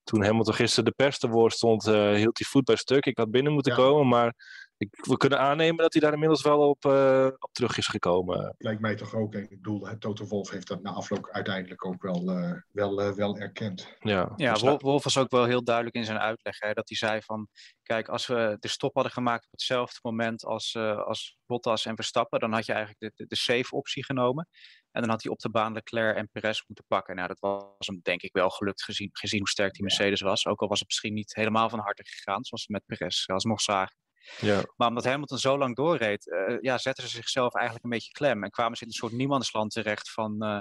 Toen 0.03 0.23
Hamilton 0.23 0.53
gisteren 0.53 0.85
de 0.85 1.03
pers 1.03 1.19
te 1.19 1.27
woord 1.27 1.53
stond, 1.53 1.87
uh, 1.87 2.13
hield 2.13 2.37
hij 2.37 2.47
voet 2.47 2.63
bij 2.63 2.75
stuk. 2.75 3.05
Ik 3.05 3.17
had 3.17 3.31
binnen 3.31 3.53
moeten 3.53 3.71
ja. 3.71 3.77
komen, 3.77 4.07
maar 4.07 4.35
ik, 4.81 5.05
we 5.05 5.17
kunnen 5.17 5.39
aannemen 5.39 5.77
dat 5.77 5.93
hij 5.93 6.01
daar 6.01 6.13
inmiddels 6.13 6.41
wel 6.41 6.69
op, 6.69 6.85
uh, 6.85 7.27
op 7.39 7.49
terug 7.51 7.77
is 7.77 7.87
gekomen. 7.87 8.55
Lijkt 8.57 8.81
mij 8.81 8.95
toch 8.95 9.15
ook. 9.15 9.35
Ik 9.35 9.49
bedoel, 9.49 9.97
Toto 9.99 10.25
Wolf 10.25 10.49
heeft 10.49 10.67
dat 10.67 10.81
na 10.81 10.91
afloop 10.91 11.29
uiteindelijk 11.31 11.85
ook 11.85 12.01
wel, 12.01 12.37
uh, 12.37 12.53
wel, 12.71 13.01
uh, 13.01 13.11
wel 13.11 13.37
erkend. 13.37 13.95
Ja, 13.99 14.33
ja 14.35 14.53
dus 14.53 14.61
Wolf, 14.61 14.81
Wolf, 14.81 15.03
was 15.03 15.17
ook 15.17 15.31
wel 15.31 15.45
heel 15.45 15.63
duidelijk 15.63 15.95
in 15.95 16.05
zijn 16.05 16.19
uitleg. 16.19 16.59
Hè, 16.59 16.73
dat 16.73 16.89
hij 16.89 16.97
zei 16.97 17.21
van, 17.21 17.47
kijk, 17.83 18.07
als 18.07 18.27
we 18.27 18.57
de 18.59 18.67
stop 18.67 18.93
hadden 18.93 19.11
gemaakt 19.11 19.45
op 19.45 19.51
hetzelfde 19.51 19.99
moment 20.01 20.45
als, 20.45 20.75
als 21.05 21.37
Bottas 21.45 21.85
en 21.85 21.95
Verstappen, 21.95 22.39
dan 22.39 22.53
had 22.53 22.65
je 22.65 22.73
eigenlijk 22.73 23.01
de, 23.15 23.23
de, 23.23 23.27
de 23.27 23.37
safe 23.37 23.75
optie 23.75 24.05
genomen. 24.05 24.47
En 24.91 25.01
dan 25.01 25.09
had 25.09 25.23
hij 25.23 25.31
op 25.31 25.39
de 25.39 25.49
baan 25.49 25.73
Leclerc 25.73 26.17
en 26.17 26.29
Perez 26.31 26.63
moeten 26.67 26.85
pakken. 26.87 27.15
Nou, 27.15 27.27
dat 27.27 27.39
was 27.39 27.87
hem 27.87 27.99
denk 28.01 28.21
ik 28.21 28.33
wel 28.33 28.49
gelukt 28.49 28.83
gezien, 28.83 29.09
gezien 29.11 29.39
hoe 29.39 29.49
sterk 29.49 29.73
die 29.73 29.83
Mercedes 29.83 30.21
was. 30.21 30.45
Ook 30.45 30.61
al 30.61 30.67
was 30.67 30.79
het 30.79 30.87
misschien 30.87 31.13
niet 31.13 31.35
helemaal 31.35 31.69
van 31.69 31.79
harte 31.79 32.05
gegaan, 32.05 32.43
zoals 32.43 32.65
we 32.65 32.73
met 32.73 32.85
Perez 32.85 33.27
alsnog 33.27 33.61
zagen. 33.61 33.95
Ja. 34.39 34.63
Maar 34.75 34.87
omdat 34.87 35.05
Hamilton 35.05 35.37
zo 35.37 35.57
lang 35.57 35.75
doorreed, 35.75 36.25
uh, 36.25 36.57
ja, 36.61 36.77
zetten 36.77 37.03
ze 37.03 37.09
zichzelf 37.09 37.53
eigenlijk 37.53 37.85
een 37.85 37.91
beetje 37.91 38.11
klem. 38.11 38.43
En 38.43 38.49
kwamen 38.49 38.77
ze 38.77 38.83
in 38.83 38.89
een 38.89 38.95
soort 38.95 39.11
niemandsland 39.11 39.71
terecht 39.71 40.11
van, 40.11 40.35
uh, 40.39 40.59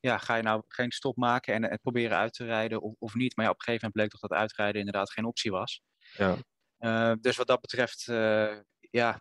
ja, 0.00 0.18
ga 0.18 0.34
je 0.34 0.42
nou 0.42 0.62
geen 0.68 0.90
stop 0.90 1.16
maken 1.16 1.54
en, 1.54 1.70
en 1.70 1.80
proberen 1.82 2.16
uit 2.16 2.32
te 2.32 2.44
rijden 2.44 2.80
of, 2.80 2.94
of, 2.98 3.14
niet? 3.14 3.36
Maar 3.36 3.44
ja, 3.44 3.50
op 3.50 3.58
een 3.58 3.64
gegeven 3.64 3.88
moment 3.88 4.10
bleek 4.10 4.20
toch 4.20 4.30
dat 4.30 4.38
uitrijden 4.38 4.78
inderdaad 4.78 5.12
geen 5.12 5.24
optie 5.24 5.50
was. 5.50 5.82
Ja. 6.12 6.36
Uh, 6.78 7.12
dus 7.20 7.36
wat 7.36 7.46
dat 7.46 7.60
betreft, 7.60 8.04
ja, 8.90 9.20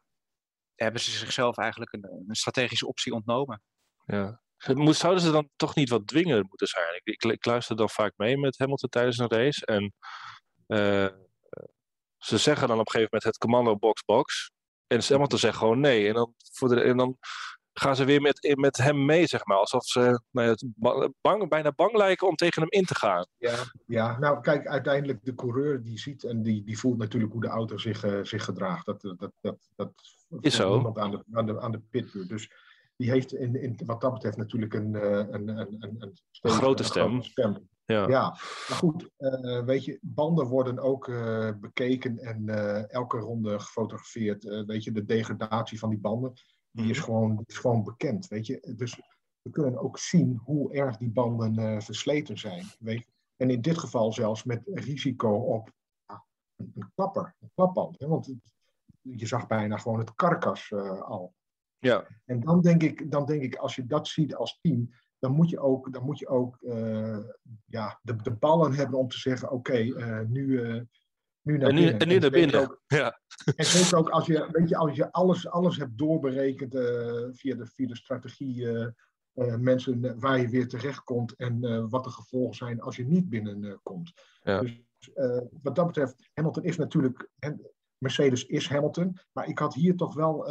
hebben 0.75 1.01
ze 1.01 1.12
zichzelf 1.12 1.58
eigenlijk 1.58 1.93
een, 1.93 2.25
een 2.27 2.36
strategische 2.36 2.88
optie 2.88 3.13
ontnomen. 3.13 3.62
Ja. 4.06 4.41
Zouden 4.86 5.23
ze 5.23 5.32
dan 5.32 5.49
toch 5.56 5.75
niet 5.75 5.89
wat 5.89 6.08
dwingender 6.08 6.45
moeten 6.45 6.67
zijn? 6.67 6.95
Ik, 6.95 7.01
ik, 7.04 7.32
ik 7.32 7.45
luister 7.45 7.75
dan 7.75 7.89
vaak 7.89 8.13
mee 8.15 8.38
met 8.38 8.58
Hamilton 8.58 8.89
tijdens 8.89 9.17
een 9.17 9.30
race. 9.30 9.65
En 9.65 9.93
ze 12.21 12.38
zeggen 12.38 12.67
dan 12.67 12.79
op 12.79 12.86
een 12.86 12.91
gegeven 12.91 13.10
moment 13.12 13.23
het 13.23 13.38
commando 13.38 13.75
box 13.75 14.03
box. 14.03 14.51
En 14.88 15.01
Hamilton 15.07 15.39
zegt 15.39 15.57
gewoon 15.57 15.79
nee. 15.79 16.07
En 16.07 16.13
dan, 16.13 16.34
voor 16.51 16.69
de, 16.69 16.81
en 16.81 16.97
dan 16.97 17.17
gaan 17.73 17.95
ze 17.95 18.05
weer 18.05 18.21
met, 18.21 18.55
met 18.57 18.77
hem 18.77 19.05
mee, 19.05 19.27
zeg 19.27 19.45
maar. 19.45 19.57
Alsof 19.57 19.84
ze 19.86 20.21
nou 20.31 20.47
ja, 20.47 21.12
bang, 21.21 21.49
bijna 21.49 21.71
bang 21.71 21.95
lijken 21.95 22.27
om 22.27 22.36
tegen 22.36 22.62
hem 22.62 22.71
in 22.71 22.86
te 22.86 22.95
gaan. 22.95 23.27
Ja, 23.38 23.55
ja, 23.86 24.19
nou 24.19 24.41
kijk, 24.41 24.67
uiteindelijk 24.67 25.19
de 25.23 25.36
coureur 25.36 25.84
die 25.84 25.99
ziet 25.99 26.23
en 26.23 26.41
die, 26.41 26.63
die 26.63 26.79
voelt 26.79 26.97
natuurlijk 26.97 27.31
hoe 27.31 27.41
de 27.41 27.47
auto 27.47 27.77
zich, 27.77 28.05
uh, 28.05 28.23
zich 28.23 28.43
gedraagt. 28.43 28.86
Dat, 28.86 29.01
dat, 29.01 29.31
dat, 29.41 29.57
dat 29.75 29.91
is 30.39 30.55
zo. 30.55 30.91
Aan 30.95 31.12
de, 31.12 31.23
aan 31.34 31.45
de, 31.45 31.62
aan 31.62 31.71
de 31.71 31.81
pitbuur. 31.89 32.27
Dus 32.27 32.51
die 33.02 33.12
heeft 33.12 33.34
in, 33.34 33.56
in, 33.56 33.80
wat 33.86 34.02
dat 34.02 34.14
betreft 34.14 34.38
natuurlijk 34.38 34.74
een, 34.74 34.94
een, 34.94 35.48
een, 35.48 35.76
een, 35.80 36.14
een, 36.42 36.52
grote 36.52 36.84
stem. 36.84 37.24
stem. 37.24 37.70
Ja. 37.86 38.08
ja, 38.08 38.30
maar 38.68 38.78
goed, 38.78 39.10
weet 39.66 39.86
je, 39.86 40.00
banden 40.02 40.48
worden 40.48 40.80
ook 40.80 41.06
bekeken 41.60 42.20
en 42.20 42.50
elke 42.90 43.18
ronde 43.18 43.60
gefotografeerd. 43.60 44.44
weet 44.44 44.84
je, 44.84 44.92
de 44.92 45.06
degradatie 45.06 45.80
van 45.80 45.90
die 45.90 46.00
banden, 46.00 46.34
die 46.72 46.90
is, 46.90 46.98
mhm. 46.98 47.06
gewoon, 47.06 47.44
is 47.46 47.58
gewoon 47.58 47.84
bekend, 47.84 48.28
weet 48.28 48.46
je. 48.46 48.74
Dus 48.78 49.02
we 49.42 49.50
kunnen 49.50 49.80
ook 49.80 49.98
zien 49.98 50.40
hoe 50.44 50.74
erg 50.74 50.98
die 50.98 51.12
banden 51.12 51.82
versleten 51.82 52.38
zijn, 52.38 52.66
weet 52.80 53.00
je. 53.00 53.06
En 53.36 53.50
in 53.50 53.62
dit 53.62 53.78
geval 53.78 54.14
zelfs 54.14 54.44
met 54.44 54.62
risico 54.66 55.36
op 55.36 55.72
een 56.58 56.92
klapper, 56.96 57.36
een 57.40 57.52
klapband. 57.56 58.00
Hè? 58.00 58.08
Want 58.08 58.34
je 59.02 59.28
zag 59.28 59.48
bijna 59.48 59.78
gewoon 59.78 60.00
het 60.00 60.16
karkas 60.16 60.74
al. 61.02 61.34
Ja. 61.82 62.08
En 62.26 62.39
dan 62.39 62.62
denk, 62.62 62.84
ik, 62.84 63.12
dan 63.12 63.26
denk 63.26 63.41
ik, 63.41 63.56
als 63.56 63.76
je 63.76 63.86
dat 63.86 64.08
ziet 64.08 64.36
als 64.36 64.60
team, 64.62 64.89
dan 65.20 65.32
moet 65.32 65.50
je 65.50 65.60
ook, 65.60 65.94
dan 65.94 66.04
moet 66.04 66.20
je 66.20 66.28
ook 66.28 66.58
uh, 66.62 67.17
ja, 67.65 68.00
de, 68.02 68.15
de 68.15 68.32
ballen 68.32 68.74
hebben 68.74 69.00
om 69.00 69.08
te 69.08 69.17
zeggen: 69.17 69.52
oké, 69.52 69.72
okay, 69.72 69.86
uh, 69.88 70.20
nu, 70.28 70.46
nu 71.41 71.58
naar 71.58 71.70
en 71.70 71.76
nu, 71.76 71.82
binnen. 71.82 72.00
En 72.00 72.08
nu 72.08 72.20
naar 72.20 72.30
binnen. 72.30 72.62
Ook, 72.62 72.82
ja. 73.00 73.20
En 73.56 73.65
zeker 73.65 73.98
ook 73.98 74.10
als 74.10 74.26
je, 74.26 74.48
weet 74.52 74.70
je, 74.70 74.76
als 74.78 74.96
je 74.96 75.12
alles, 75.12 75.48
alles 75.48 75.78
hebt 75.78 75.98
doorberekend 75.98 76.72
via, 77.38 77.56
de, 77.56 77.65
via 77.65 77.88
de 77.88 77.96
strategie 77.96 78.67
mensen 79.58 80.20
waar 80.20 80.39
je 80.39 80.50
weer 80.50 80.67
terecht 80.67 81.04
komt 81.04 81.36
en 81.36 81.89
wat 81.89 82.04
de 82.04 82.10
gevolgen 82.10 82.56
zijn 82.56 82.82
als 82.82 82.96
je 82.96 83.06
niet 83.06 83.30
binnenkomt. 83.30 84.13
Ja. 84.41 84.60
Dus 84.60 84.82
wat 85.62 85.76
dat 85.76 85.86
betreft, 85.86 86.30
Hamilton 86.34 86.63
is 86.63 86.78
natuurlijk, 86.78 87.30
Mercedes 88.02 88.46
is 88.46 88.70
Hamilton, 88.70 89.18
maar 89.32 89.48
ik 89.48 89.60
had 89.60 89.74
hier 89.74 89.96
toch 89.96 90.14
wel 90.14 90.44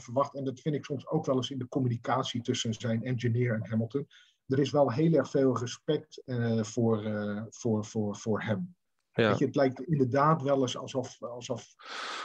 verwacht, 0.00 0.34
en 0.34 0.44
dat 0.44 0.60
vind 0.60 0.74
ik 0.74 0.84
soms 0.84 1.06
ook 1.06 1.26
wel 1.26 1.36
eens 1.36 1.50
in 1.50 1.58
de 1.58 1.68
communicatie 1.68 2.40
tussen 2.40 2.74
zijn 2.74 3.02
engineer 3.02 3.54
en 3.54 3.68
Hamilton, 3.68 4.08
er 4.46 4.58
is 4.58 4.70
wel 4.70 4.92
heel 4.92 5.12
erg 5.12 5.30
veel 5.30 5.58
respect 5.58 6.22
voor, 6.60 7.02
voor, 7.50 7.84
voor, 7.84 8.16
voor 8.16 8.42
hem. 8.42 8.76
Ja. 9.22 9.34
je, 9.38 9.44
het 9.44 9.56
lijkt 9.56 9.80
inderdaad 9.80 10.42
wel 10.42 10.60
eens 10.60 10.76
alsof, 10.76 11.22
alsof, 11.22 11.74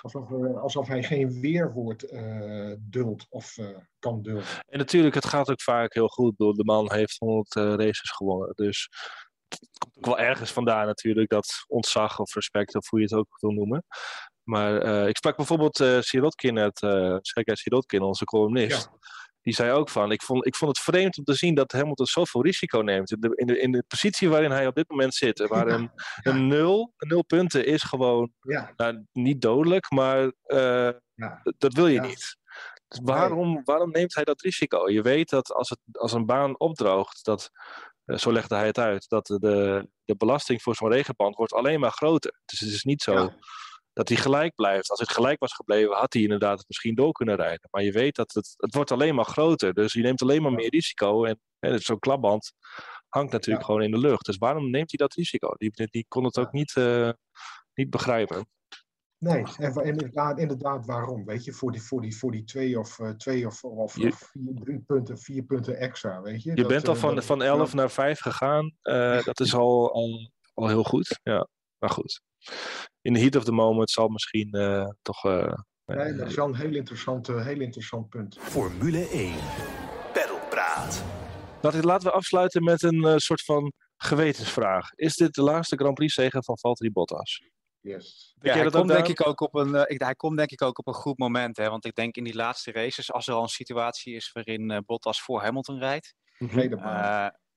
alsof, 0.02 0.32
alsof 0.56 0.88
hij 0.88 1.04
geen 1.04 1.40
weerwoord 1.42 2.12
uh, 2.12 2.74
duldt 2.80 3.26
of 3.30 3.58
uh, 3.58 3.78
kan 4.00 4.22
dulden. 4.22 4.46
En 4.68 4.78
natuurlijk, 4.78 5.16
het 5.16 5.26
gaat 5.26 5.50
ook 5.50 5.62
vaak 5.62 5.94
heel 5.94 6.08
goed. 6.08 6.38
De 6.38 6.64
man 6.64 6.94
heeft 6.94 7.18
100 7.18 7.56
uh, 7.56 7.64
races 7.64 8.12
gewonnen. 8.12 8.52
Dus 8.56 8.90
het 9.48 9.78
komt 9.78 9.98
ook 9.98 10.06
wel 10.06 10.20
ergens 10.20 10.52
vandaan 10.52 10.86
natuurlijk, 10.86 11.30
dat 11.30 11.64
ontzag 11.68 12.20
of 12.20 12.34
respect, 12.34 12.76
of 12.76 12.90
hoe 12.90 13.00
je 13.00 13.06
het 13.06 13.16
ook 13.16 13.40
wil 13.40 13.52
noemen. 13.52 13.86
Maar 14.44 15.08
ik 15.08 15.18
sprak 15.18 15.38
bijvoorbeeld 15.38 15.80
uh, 15.80 16.00
Sirotkin, 16.00 16.56
het, 16.56 16.82
uh, 16.82 17.18
Sirotkin, 17.22 18.02
onze 18.02 18.26
columnist. 18.26 18.90
Ja 18.92 18.98
die 19.44 19.54
zei 19.54 19.72
ook 19.72 19.90
van, 19.90 20.12
ik 20.12 20.22
vond, 20.22 20.46
ik 20.46 20.56
vond 20.56 20.78
het 20.78 20.86
vreemd 20.86 21.18
om 21.18 21.24
te 21.24 21.34
zien 21.34 21.56
dat 21.56 21.72
Hamilton 21.72 22.06
zoveel 22.06 22.44
risico 22.44 22.80
neemt. 22.80 23.12
In 23.12 23.20
de, 23.20 23.36
in 23.36 23.48
de, 23.48 23.60
in 23.60 23.72
de 23.72 23.84
positie 23.88 24.30
waarin 24.30 24.52
hij 24.52 24.68
op 24.68 24.76
dit 24.76 24.90
moment 24.90 25.14
zit, 25.14 25.48
waar 25.48 25.68
een, 25.68 25.92
een, 26.22 26.48
nul, 26.48 26.94
een 26.98 27.08
nul 27.08 27.24
punten 27.24 27.66
is 27.66 27.84
gewoon 27.84 28.32
ja. 28.40 28.74
nou, 28.76 29.06
niet 29.12 29.42
dodelijk, 29.42 29.92
maar 29.92 30.32
uh, 30.48 30.90
dat 31.58 31.74
wil 31.74 31.88
je 31.88 32.02
niet. 32.02 32.38
Dus 32.88 33.00
waarom, 33.04 33.62
waarom 33.64 33.92
neemt 33.92 34.16
hij 34.16 34.24
dat 34.24 34.42
risico? 34.42 34.90
Je 34.90 35.02
weet 35.02 35.30
dat 35.30 35.52
als, 35.52 35.70
het, 35.70 35.80
als 35.92 36.14
een 36.14 36.26
baan 36.26 36.60
opdroogt, 36.60 37.26
dat, 37.26 37.50
zo 38.06 38.32
legde 38.32 38.56
hij 38.56 38.66
het 38.66 38.80
uit, 38.80 39.10
dat 39.10 39.26
de, 39.26 39.88
de 40.06 40.16
belasting 40.16 40.62
voor 40.62 40.76
zo'n 40.76 40.92
regenband 40.92 41.36
wordt 41.36 41.54
alleen 41.54 41.80
maar 41.80 41.92
groter. 41.92 42.42
Dus 42.46 42.60
het 42.60 42.70
is 42.70 42.84
niet 42.84 43.02
zo 43.02 43.34
dat 43.94 44.08
hij 44.08 44.18
gelijk 44.18 44.56
blijft. 44.56 44.90
Als 44.90 45.00
het 45.00 45.12
gelijk 45.12 45.40
was 45.40 45.54
gebleven, 45.54 45.96
had 45.96 46.14
hij 46.14 46.22
inderdaad 46.22 46.64
misschien 46.68 46.96
door 46.96 47.12
kunnen 47.12 47.36
rijden. 47.36 47.68
Maar 47.72 47.84
je 47.84 47.92
weet 47.92 48.16
dat 48.16 48.34
het, 48.34 48.54
het 48.58 48.74
wordt 48.74 48.92
alleen 48.92 49.16
maar 49.16 49.26
groter. 49.26 49.74
Dus 49.74 49.94
je 49.94 50.02
neemt 50.02 50.22
alleen 50.22 50.42
maar 50.42 50.52
meer 50.52 50.70
risico. 50.70 51.26
En, 51.26 51.40
en 51.60 51.80
zo'n 51.80 52.00
klapband 52.00 52.54
hangt 53.08 53.32
natuurlijk 53.32 53.66
gewoon 53.66 53.82
in 53.82 53.92
de 53.92 53.98
lucht. 53.98 54.26
Dus 54.26 54.38
waarom 54.38 54.70
neemt 54.70 54.90
hij 54.92 55.08
dat 55.08 55.14
risico? 55.14 55.50
Die, 55.58 55.88
die 55.90 56.06
kon 56.08 56.24
het 56.24 56.38
ook 56.38 56.52
niet, 56.52 56.76
uh, 56.76 57.10
niet 57.74 57.90
begrijpen. 57.90 58.48
Nee, 59.18 59.46
en 59.58 59.74
inderdaad, 59.86 60.40
inderdaad 60.40 60.86
waarom? 60.86 61.26
Weet 61.26 61.44
je, 61.44 61.54
voor 61.54 61.72
die, 61.72 61.82
voor 61.82 62.02
die, 62.02 62.18
voor 62.18 62.32
die 62.32 62.44
twee 62.44 62.80
of, 62.80 63.00
uh, 63.00 63.10
twee 63.10 63.48
of, 63.48 63.64
of, 63.64 63.98
je, 63.98 64.08
of 64.08 64.30
vier, 64.32 64.54
drie 64.54 64.80
punten, 64.80 65.18
vier 65.18 65.44
punten 65.44 65.78
extra, 65.78 66.22
weet 66.22 66.44
je. 66.44 66.50
Je 66.50 66.56
dat, 66.56 66.68
bent 66.68 66.88
al 66.88 66.96
van, 66.96 67.18
uh, 67.18 67.22
van 67.22 67.42
11 67.42 67.74
naar 67.74 67.92
5 67.92 68.20
gegaan. 68.20 68.76
dat 69.24 69.40
is 69.40 69.54
al, 69.54 69.94
al, 69.94 70.32
al 70.54 70.68
heel 70.68 70.84
goed. 70.84 71.20
Ja, 71.24 71.48
maar 71.78 71.90
goed 71.90 72.22
in 73.02 73.14
de 73.14 73.20
heat 73.20 73.36
of 73.36 73.44
the 73.44 73.52
moment 73.52 73.90
zal 73.92 74.08
misschien 74.08 74.58
uh, 74.58 74.90
toch. 75.02 75.26
Uh, 75.26 75.54
nee, 75.86 76.16
dat 76.16 76.28
is 76.28 76.36
wel 76.36 76.48
een 76.48 76.56
heel 76.56 76.76
interessant, 76.76 77.30
uh, 77.30 77.46
heel 77.46 77.62
interessant 77.62 78.10
punt. 78.10 78.38
Formule 78.40 79.08
1. 79.08 79.34
Pedalpraat. 80.14 81.04
Laten 81.62 82.10
we 82.10 82.16
afsluiten 82.16 82.64
met 82.64 82.84
een 82.84 83.20
soort 83.20 83.44
van 83.44 83.74
gewetensvraag. 83.98 84.92
Is 84.92 85.16
dit 85.16 85.34
de 85.34 85.44
laatste 85.44 85.76
Grand 85.76 85.94
Prix 85.94 86.14
zegen 86.14 86.44
van 86.44 86.60
Valtteri 86.60 86.92
Bottas? 86.92 87.42
Yes. 87.80 88.36
Ja, 88.40 88.54
hij, 88.54 88.70
komt 88.70 88.88
denk 88.88 89.08
ik 89.08 89.28
ook 89.28 89.42
op 89.42 89.56
een, 89.56 89.90
ik, 89.90 90.02
hij 90.02 90.16
komt 90.16 90.38
denk 90.38 90.52
ik 90.52 90.62
ook 90.62 90.80
op 90.80 90.88
een 90.88 90.94
goed 90.94 91.18
moment. 91.18 91.58
Hè? 91.58 91.70
Want 91.70 91.86
ik 91.86 91.96
denk 91.96 92.16
in 92.16 92.24
die 92.24 92.36
laatste 92.36 92.72
races, 92.72 93.12
als 93.12 93.28
er 93.28 93.34
al 93.34 93.42
een 93.42 93.48
situatie 93.48 94.16
is 94.16 94.32
waarin 94.32 94.84
Bottas 94.86 95.22
voor 95.22 95.42
Hamilton 95.42 95.80
rijdt, 95.80 96.16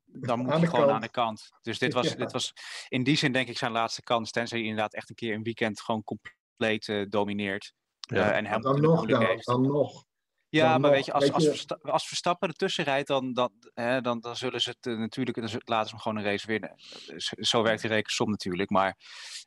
dan 0.07 0.39
moet 0.39 0.53
hij 0.53 0.67
gewoon 0.67 0.81
kant. 0.81 0.91
aan 0.91 1.01
de 1.01 1.09
kant. 1.09 1.51
Dus 1.63 1.79
dit 1.79 1.93
was, 1.99 2.17
dit 2.17 2.33
was 2.33 2.53
in 2.89 3.03
die 3.03 3.17
zin 3.17 3.33
denk 3.33 3.49
ik 3.49 3.59
zijn 3.59 3.73
laatste 3.73 4.03
kans. 4.03 4.31
Tenzij 4.31 4.59
hij 4.59 4.67
inderdaad 4.67 4.95
echt 4.95 5.09
een 5.09 5.15
keer 5.15 5.35
een 5.35 5.43
weekend 5.43 5.81
gewoon 5.81 6.05
compleet 6.05 6.89
uh, 6.89 7.07
domineert. 7.09 7.73
Ja. 7.99 8.17
Uh, 8.17 8.37
en 8.37 8.47
hem 8.47 8.61
dan 8.61 8.81
nog, 8.81 9.09
ja, 9.09 9.37
dan 9.37 9.63
nog. 9.63 10.05
Ja, 10.49 10.73
dan 10.73 10.81
maar 10.81 10.91
nog, 10.91 10.99
weet 10.99 11.07
je, 11.07 11.13
als, 11.13 11.25
weet 11.25 11.33
als, 11.33 11.43
je... 11.43 11.49
Verstappen, 11.49 11.93
als 11.93 12.07
Verstappen 12.07 12.49
ertussen 12.49 12.85
rijdt, 12.85 13.09
dan, 13.09 13.33
dan, 13.33 13.53
hè, 13.75 14.01
dan, 14.01 14.21
dan 14.21 14.37
zullen 14.37 14.61
ze 14.61 14.71
het 14.71 14.87
uh, 14.87 14.99
natuurlijk, 14.99 15.37
dan 15.37 15.61
laten 15.65 15.89
ze 15.89 15.95
hem 15.95 16.03
gewoon 16.03 16.19
een 16.19 16.31
race 16.31 16.47
winnen. 16.47 16.75
Zo, 17.17 17.35
zo 17.39 17.63
werkt 17.63 17.81
die 17.81 17.91
rekensom 17.91 18.31
natuurlijk. 18.31 18.71
Maar 18.71 18.97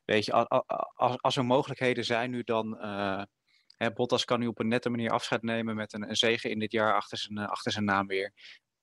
weet 0.05 0.25
je, 0.25 0.31
als, 0.33 0.63
als, 0.93 1.21
als 1.21 1.35
er 1.35 1.45
mogelijkheden 1.45 2.05
zijn 2.05 2.31
nu 2.31 2.43
dan... 2.43 2.77
Hè, 3.77 3.93
Bottas 3.93 4.25
kan 4.25 4.39
nu 4.39 4.47
op 4.47 4.59
een 4.59 4.67
nette 4.67 4.89
manier 4.89 5.11
afscheid 5.11 5.41
nemen 5.41 5.75
met 5.75 5.93
een, 5.93 6.09
een 6.09 6.15
zege 6.15 6.49
in 6.49 6.59
dit 6.59 6.71
jaar 6.71 6.95
achter 6.95 7.17
zijn, 7.17 7.37
achter 7.37 7.71
zijn 7.71 7.85
naam 7.85 8.07
weer 8.07 8.33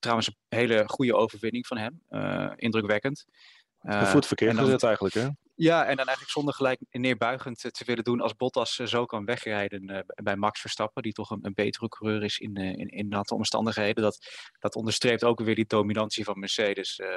trouwens 0.06 0.28
een 0.28 0.58
hele 0.58 0.84
goede 0.86 1.14
overwinning 1.14 1.66
van 1.66 1.76
hem. 1.76 2.02
Uh, 2.10 2.52
indrukwekkend. 2.56 3.24
De 3.80 4.06
voet 4.06 4.26
verkeerd 4.26 4.58
gezet 4.58 4.82
eigenlijk, 4.82 5.14
hè? 5.14 5.28
Ja, 5.54 5.80
en 5.80 5.96
dan 5.96 6.06
eigenlijk 6.06 6.30
zonder 6.30 6.54
gelijk 6.54 6.80
neerbuigend 6.90 7.58
te 7.58 7.84
willen 7.84 8.04
doen 8.04 8.20
als 8.20 8.36
Bottas 8.36 8.74
zo 8.74 9.04
kan 9.04 9.24
wegrijden 9.24 10.06
bij 10.22 10.36
Max 10.36 10.60
Verstappen, 10.60 11.02
die 11.02 11.12
toch 11.12 11.30
een, 11.30 11.38
een 11.42 11.54
betere 11.54 11.88
coureur 11.88 12.22
is 12.22 12.38
in, 12.38 12.56
in, 12.56 12.88
in 12.88 13.08
natte 13.08 13.34
omstandigheden. 13.34 14.02
Dat, 14.02 14.18
dat 14.58 14.74
onderstreept 14.74 15.24
ook 15.24 15.40
weer 15.40 15.54
die 15.54 15.66
dominantie 15.66 16.24
van 16.24 16.38
Mercedes 16.38 16.98
uh, 16.98 17.08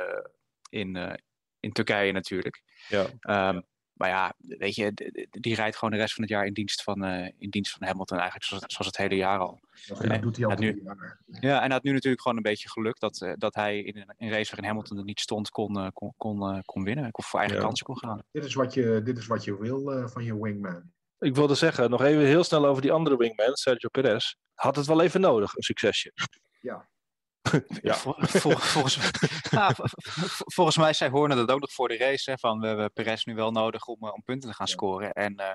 in, 0.70 1.20
in 1.60 1.72
Turkije 1.72 2.12
natuurlijk. 2.12 2.62
Ja. 2.88 3.50
Um, 3.50 3.64
maar 4.00 4.10
ja, 4.10 4.34
weet 4.38 4.76
je, 4.76 4.94
die 5.32 5.56
rijdt 5.56 5.76
gewoon 5.76 5.94
de 5.94 6.00
rest 6.00 6.14
van 6.14 6.24
het 6.24 6.32
jaar 6.32 6.46
in 6.46 6.54
dienst 6.54 6.84
van, 6.84 7.06
uh, 7.06 7.28
in 7.38 7.50
dienst 7.50 7.72
van 7.72 7.88
Hamilton 7.88 8.18
eigenlijk 8.18 8.48
zoals, 8.48 8.64
zoals 8.68 8.88
het 8.88 8.98
hele 8.98 9.16
jaar 9.16 9.40
al. 9.40 9.60
Ja, 9.86 9.96
en, 9.96 10.22
doet 10.22 10.38
hij 10.38 10.46
al 10.46 10.56
nu, 10.56 10.84
Ja, 11.26 11.56
en 11.56 11.64
hij 11.64 11.70
had 11.70 11.84
nu 11.84 11.92
natuurlijk 11.92 12.22
gewoon 12.22 12.38
een 12.38 12.44
beetje 12.44 12.70
geluk 12.70 13.00
dat, 13.00 13.22
uh, 13.22 13.34
dat 13.36 13.56
hij 13.56 13.80
in 13.80 13.98
een, 13.98 14.14
een 14.18 14.30
race 14.30 14.50
waarin 14.50 14.68
Hamilton 14.68 14.98
er 14.98 15.04
niet 15.04 15.20
stond 15.20 15.50
kon, 15.50 15.78
uh, 15.78 15.88
kon, 15.94 16.14
kon, 16.18 16.62
kon 16.66 16.84
winnen. 16.84 17.10
Of 17.12 17.26
voor 17.26 17.40
eigen 17.40 17.58
ja. 17.58 17.64
kansen 17.64 17.86
kon 17.86 17.98
gaan. 17.98 18.24
Dit 18.32 18.46
is 18.46 18.54
wat 18.54 18.74
je, 18.74 19.02
dit 19.04 19.18
is 19.18 19.28
wat 19.28 19.44
je 19.44 19.58
wil 19.58 20.08
van 20.08 20.24
je 20.24 20.42
wingman. 20.42 20.92
Ik 21.20 21.36
wilde 21.36 21.56
zeggen, 21.56 21.90
nog 21.90 22.02
even 22.02 22.26
heel 22.26 22.44
snel 22.44 22.66
over 22.66 22.82
die 22.82 22.92
andere 22.92 23.18
wingman, 23.18 23.56
Sergio 23.56 23.90
Perez. 23.90 24.36
Had 24.54 24.76
het 24.76 24.86
wel 24.86 25.02
even 25.02 25.22
nodig, 25.22 25.56
een 25.56 25.64
succesje. 25.64 26.12
Ja, 26.62 26.90
ja. 27.82 27.94
Vol, 27.94 28.14
vol, 28.18 28.58
volgens, 28.58 29.12
nou, 29.52 29.74
volgens, 30.56 30.78
mij 30.78 30.94
zei 30.94 31.12
Horner 31.12 31.38
dat 31.38 31.52
ook 31.52 31.60
nog 31.60 31.74
voor 31.74 31.88
de 31.88 31.98
race. 31.98 32.32
Hè, 32.32 32.38
van 32.38 32.60
we 32.60 32.68
hebben 32.68 32.94
Perez 32.94 33.24
nu 33.24 33.36
wel 33.36 33.52
nodig 33.52 33.86
om, 33.86 34.06
uh, 34.06 34.14
om 34.14 34.24
punten 34.24 34.50
te 34.50 34.56
gaan 34.56 34.68
scoren. 34.68 35.12
En 35.14 35.42
uh, 35.42 35.52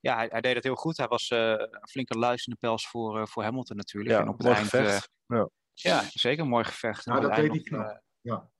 ja, 0.00 0.16
hij, 0.16 0.28
hij, 0.30 0.40
deed 0.40 0.54
het 0.54 0.64
heel 0.64 0.74
goed. 0.74 0.96
Hij 0.96 1.08
was 1.08 1.30
uh, 1.30 1.38
een 1.48 1.88
flinke 1.90 2.18
luis 2.18 2.46
in 2.46 2.52
de 2.52 2.66
pels 2.66 2.88
voor, 2.88 3.28
voor 3.28 3.42
Hamilton 3.42 3.76
natuurlijk. 3.76 4.14
Ja, 4.14 4.20
en 4.20 4.28
op 4.28 4.38
het 4.38 4.46
eind, 4.46 4.70
ja. 5.26 5.48
ja. 5.72 6.04
zeker 6.12 6.42
een 6.42 6.50
mooi 6.50 6.64
gevecht. 6.64 7.04
Ja, 7.04 7.20
dat 7.20 7.34
deed 7.34 7.50
hij 7.50 7.62
knap. 7.62 8.02
Ja. 8.20 8.50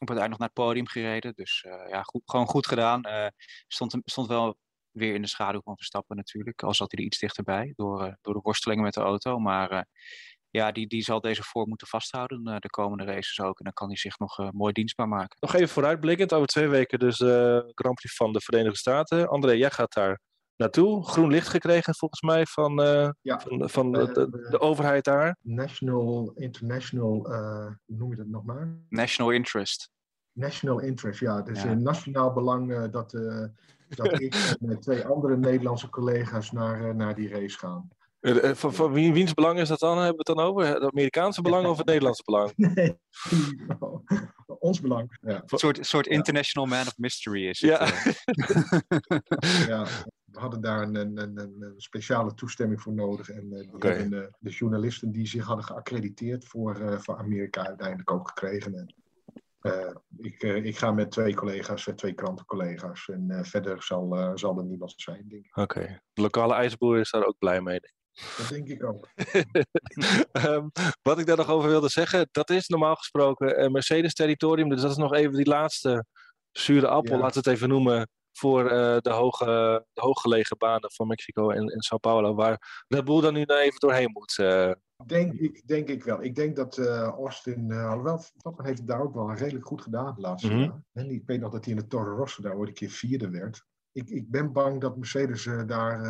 Op 0.00 0.08
het 0.08 0.18
eind 0.18 0.30
nog 0.30 0.38
naar 0.38 0.50
het 0.54 0.64
podium 0.64 0.86
gereden. 0.86 1.34
Dus 1.34 1.66
ja, 1.88 2.02
goed, 2.02 2.22
gewoon 2.24 2.46
goed 2.46 2.66
gedaan. 2.66 3.32
stond, 3.66 3.96
stond 4.04 4.26
wel 4.26 4.56
weer 4.90 5.14
in 5.14 5.22
de 5.22 5.28
schaduw 5.28 5.60
van 5.60 5.76
Verstappen 5.76 6.16
natuurlijk. 6.16 6.62
Al 6.62 6.74
zat 6.74 6.90
hij 6.90 7.00
er 7.00 7.06
iets 7.06 7.18
dichterbij 7.18 7.72
door, 7.76 8.16
door 8.20 8.34
de 8.34 8.40
worstelingen 8.42 8.84
met 8.84 8.94
de 8.94 9.00
auto. 9.00 9.38
Maar 9.38 9.86
ja, 10.50 10.72
die, 10.72 10.86
die 10.86 11.02
zal 11.02 11.20
deze 11.20 11.42
vorm 11.42 11.68
moeten 11.68 11.86
vasthouden 11.86 12.48
uh, 12.48 12.56
de 12.58 12.70
komende 12.70 13.04
races 13.04 13.40
ook. 13.40 13.58
En 13.58 13.64
dan 13.64 13.72
kan 13.72 13.88
hij 13.88 13.96
zich 13.96 14.18
nog 14.18 14.38
uh, 14.38 14.48
mooi 14.50 14.72
dienstbaar 14.72 15.08
maken. 15.08 15.36
Nog 15.40 15.54
even 15.54 15.68
vooruitblikkend, 15.68 16.32
over 16.32 16.46
twee 16.46 16.68
weken 16.68 16.98
dus 16.98 17.18
de 17.18 17.62
uh, 17.66 17.72
Grand 17.74 17.94
Prix 17.94 18.16
van 18.16 18.32
de 18.32 18.40
Verenigde 18.40 18.78
Staten. 18.78 19.28
André, 19.28 19.52
jij 19.52 19.70
gaat 19.70 19.92
daar 19.92 20.20
naartoe. 20.56 21.06
Groen 21.06 21.30
licht 21.30 21.48
gekregen 21.48 21.94
volgens 21.94 22.20
mij 22.20 22.46
van, 22.46 22.74
ja, 23.20 23.40
van, 23.40 23.70
van 23.70 23.92
de, 23.92 24.12
de, 24.12 24.48
de, 24.50 24.60
overheid 24.60 25.04
daar. 25.04 25.36
National, 25.42 26.32
international, 26.34 27.26
hoe 27.84 27.96
noem 27.96 28.10
je 28.10 28.16
dat 28.16 28.26
nog 28.26 28.44
maar? 28.44 28.76
National 28.88 29.30
interest. 29.30 29.90
National 30.32 30.80
interest, 30.80 31.20
ja. 31.20 31.42
Dus 31.42 31.62
ja. 31.62 31.74
nationaal 31.74 32.32
belang 32.32 32.90
dat, 32.90 33.10
dat 33.88 34.20
ik 34.20 34.34
en 34.60 34.80
twee 34.80 35.04
andere 35.04 35.36
Nederlandse 35.36 35.88
collega's 35.88 36.52
naar, 36.52 36.94
naar 36.94 37.14
die 37.14 37.28
race 37.28 37.58
gaan. 37.58 37.88
Eh, 38.20 38.50
eh, 38.50 38.56
Van, 38.56 38.74
van 38.74 38.92
wie, 38.92 39.12
wiens 39.12 39.34
belang 39.34 39.58
is 39.58 39.68
dat 39.68 39.78
dan? 39.78 39.96
Hebben 39.98 40.24
we 40.24 40.30
het 40.30 40.36
dan 40.36 40.46
over? 40.46 40.66
Het 40.66 40.82
Amerikaanse 40.82 41.42
belang 41.42 41.66
of 41.66 41.76
het 41.76 41.86
Nederlandse 41.86 42.22
belang? 42.24 42.52
Nee, 42.74 42.96
ons 44.58 44.80
belang. 44.80 45.18
Ja, 45.20 45.42
Een 45.46 45.58
soort, 45.58 45.86
soort 45.86 46.06
international 46.06 46.68
man 46.68 46.86
of 46.86 46.98
mystery 46.98 47.46
is 47.48 47.60
het. 47.60 47.70
Ja. 47.70 47.80
eh. 47.80 49.68
ja. 49.68 49.86
We 50.24 50.38
hadden 50.40 50.60
daar 50.60 50.82
een, 50.82 50.94
een, 50.94 51.18
een, 51.18 51.38
een 51.38 51.74
speciale 51.76 52.34
toestemming 52.34 52.80
voor 52.80 52.92
nodig. 52.92 53.28
En 53.30 53.52
eh, 53.52 53.66
hebben 53.78 54.22
eh, 54.22 54.28
de 54.38 54.50
journalisten 54.50 55.12
die 55.12 55.26
zich 55.26 55.44
hadden 55.44 55.64
geaccrediteerd 55.64 56.44
voor, 56.44 56.80
eh, 56.80 56.98
voor 56.98 57.18
Amerika 57.18 57.66
uiteindelijk 57.66 58.10
ook 58.10 58.28
gekregen. 58.28 58.74
En, 58.74 58.94
eh, 59.60 59.94
ik, 60.18 60.42
eh, 60.42 60.64
ik 60.64 60.78
ga 60.78 60.92
met 60.92 61.10
twee 61.10 61.34
collega's, 61.34 61.88
twee 61.96 62.12
krantencollega's. 62.12 63.08
En 63.08 63.30
eh, 63.30 63.44
verder 63.44 63.82
zal, 63.82 64.16
eh, 64.16 64.30
zal 64.34 64.58
er 64.58 64.64
niemand 64.64 64.92
zijn, 64.96 65.24
denk 65.28 65.44
ik. 65.44 65.56
Oké. 65.56 66.00
De 66.12 66.22
lokale 66.22 66.54
ijsboer 66.54 66.98
is 66.98 67.10
daar 67.10 67.26
ook 67.26 67.38
blij 67.38 67.60
mee. 67.60 67.80
Dat 68.38 68.48
denk 68.48 68.68
ik 68.68 68.84
ook. 68.84 69.08
Ehm, 70.32 70.68
wat 71.02 71.18
ik 71.18 71.26
daar 71.26 71.36
nog 71.36 71.48
over 71.48 71.68
wilde 71.68 71.88
zeggen, 71.88 72.28
dat 72.32 72.50
is 72.50 72.68
normaal 72.68 72.94
gesproken 72.94 73.56
eh, 73.56 73.68
Mercedes-territorium. 73.70 74.68
Dus 74.68 74.80
dat 74.80 74.90
is 74.90 74.96
nog 74.96 75.14
even 75.14 75.32
die 75.36 75.46
laatste 75.48 76.04
zure 76.50 76.88
appel, 76.88 77.14
Ja. 77.16 77.20
laten 77.22 77.42
we 77.42 77.48
het 77.50 77.58
even 77.58 77.68
noemen, 77.68 78.08
voor 78.32 78.70
eh, 78.70 78.96
de, 79.00 79.10
hoge, 79.10 79.44
de 79.92 80.00
hooggelegen 80.00 80.58
banen 80.58 80.90
van 80.92 81.06
Mexico 81.06 81.50
en, 81.50 81.68
en 81.68 81.80
Sao 81.80 81.98
Paulo, 81.98 82.34
waar 82.34 82.84
Red 82.88 83.04
Bull 83.04 83.20
dan 83.20 83.34
nu 83.34 83.42
nou 83.44 83.60
even 83.60 83.78
doorheen 83.80 84.10
moet. 84.12 84.38
eh. 84.38 84.72
Denk 85.06 85.32
ik, 85.32 85.66
denk 85.66 85.88
ik 85.88 86.04
wel. 86.04 86.22
Ik 86.22 86.34
denk 86.34 86.56
dat 86.56 86.78
eh, 86.78 87.02
Austin, 87.02 87.72
alhoewel 87.72 88.18
Verstappen 88.18 88.64
heeft 88.64 88.78
het 88.78 88.86
daar 88.88 89.00
ook 89.02 89.14
wel 89.14 89.34
redelijk 89.34 89.66
goed 89.66 89.82
gedaan 89.82 90.14
de 90.14 90.20
laatste 90.20 90.54
Mhm. 90.54 90.70
En 90.92 91.10
ik 91.10 91.22
weet 91.26 91.40
nog 91.40 91.52
dat 91.52 91.64
hij 91.64 91.74
in 91.74 91.80
de 91.80 91.86
Toro 91.86 92.16
Rosso 92.16 92.42
daar 92.42 92.56
ooit 92.56 92.68
een 92.68 92.74
keer 92.74 92.90
vierde 92.90 93.30
werd. 93.30 93.64
Ik, 93.92 94.08
ik 94.08 94.30
ben 94.30 94.52
bang 94.52 94.80
dat 94.80 94.96
Mercedes 94.96 95.48
daar, 95.66 96.02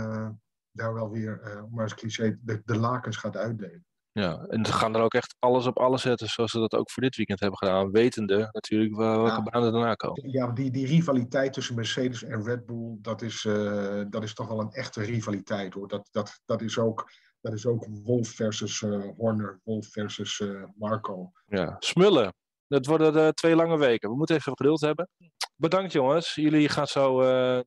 daar 0.72 0.94
wel 0.94 1.10
weer, 1.10 1.40
eh, 1.40 1.62
maar 1.70 1.82
eens 1.84 1.94
cliché, 1.94 2.38
de, 2.42 2.62
de 2.64 2.76
lakens 2.78 3.16
gaat 3.16 3.36
uitdelen. 3.36 3.84
ja, 4.12 4.44
en 4.48 4.64
ze 4.64 4.72
gaan 4.72 4.94
er 4.94 5.02
ook 5.02 5.14
echt 5.14 5.34
alles 5.38 5.66
op 5.66 5.78
alles 5.78 6.02
zetten, 6.02 6.28
zoals 6.28 6.50
ze 6.50 6.58
dat 6.58 6.74
ook 6.74 6.90
voor 6.90 7.02
dit 7.02 7.16
weekend 7.16 7.40
hebben 7.40 7.58
gedaan. 7.58 7.90
Wetende 7.90 8.48
natuurlijk 8.52 8.96
wel- 8.96 9.22
welke 9.22 9.30
Ja. 9.30 9.42
banen 9.42 9.72
daarna 9.72 9.94
komen. 9.94 10.30
Ja, 10.30 10.50
die, 10.50 10.70
die 10.70 10.86
rivaliteit 10.86 11.52
tussen 11.52 11.74
Mercedes 11.74 12.22
en 12.22 12.44
Red 12.44 12.66
Bull, 12.66 12.96
dat 13.00 13.22
is, 13.22 13.44
eh, 13.44 14.02
dat 14.08 14.22
is 14.22 14.34
toch 14.34 14.48
wel 14.48 14.60
een 14.60 14.70
echte 14.72 15.02
rivaliteit 15.02 15.74
hoor. 15.74 15.88
Dat, 15.88 16.08
dat, 16.10 16.40
dat, 16.44 16.62
is, 16.62 16.78
ook, 16.78 17.10
dat 17.40 17.52
is 17.52 17.66
ook 17.66 17.86
Wolf 18.04 18.28
versus 18.28 18.82
eh, 18.82 19.02
Horner, 19.16 19.60
Wolf 19.64 19.86
versus 19.86 20.42
Marco. 20.78 21.32
Ja, 21.46 21.76
smullen. 21.78 22.34
Het 22.66 22.86
worden 22.86 23.12
de 23.12 23.32
twee 23.34 23.54
lange 23.54 23.78
weken. 23.78 24.10
We 24.10 24.16
moeten 24.16 24.36
even 24.36 24.52
geduld 24.56 24.80
hebben. 24.80 25.08
Bedankt 25.56 25.92
jongens. 25.92 26.34
Jullie 26.34 26.68
gaan 26.68 26.86
zo 26.86 27.20
in, 27.20 27.64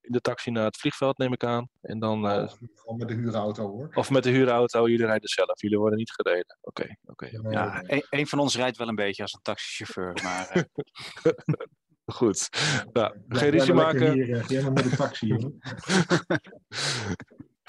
in 0.00 0.12
de 0.12 0.20
taxi 0.20 0.50
naar 0.50 0.64
het 0.64 0.76
vliegveld, 0.76 1.18
neem 1.18 1.32
ik 1.32 1.44
aan. 1.44 1.68
En 1.80 1.98
dan, 1.98 2.28
eh, 2.28 2.48
Gewoon 2.74 2.96
met 2.98 3.08
de 3.08 3.14
huurauto 3.14 3.68
hoor. 3.68 3.90
of 3.94 4.10
met 4.10 4.22
de 4.22 4.30
huurauto, 4.30 4.88
jullie 4.88 5.06
rijden 5.06 5.28
zelf. 5.28 5.60
Jullie 5.62 5.78
worden 5.78 5.98
niet 5.98 6.12
gereden. 6.12 6.58
Oké, 6.60 6.96
oké. 7.04 7.26
Ja, 7.50 7.80
nee. 7.80 7.92
een, 8.10 8.18
een 8.18 8.26
van 8.26 8.38
ons 8.38 8.56
rijdt 8.56 8.76
wel 8.76 8.88
een 8.88 8.94
beetje 8.94 9.22
als 9.22 9.32
een 9.32 9.42
taxichauffeur. 9.42 10.20
Maar 10.22 10.48
eh, 10.50 10.62
Goed. 12.20 12.48
Nou, 12.92 13.18
Ja, 13.28 13.38
geen 13.38 13.50
ruzie 13.50 13.74
maken. 13.74 14.12
Hier, 14.12 14.32
eh, 14.36 14.48
jij 14.48 14.62
maar 14.62 14.72
met 14.72 14.90
de 14.90 14.96
taxi 14.96 15.34
hoor. 15.34 15.52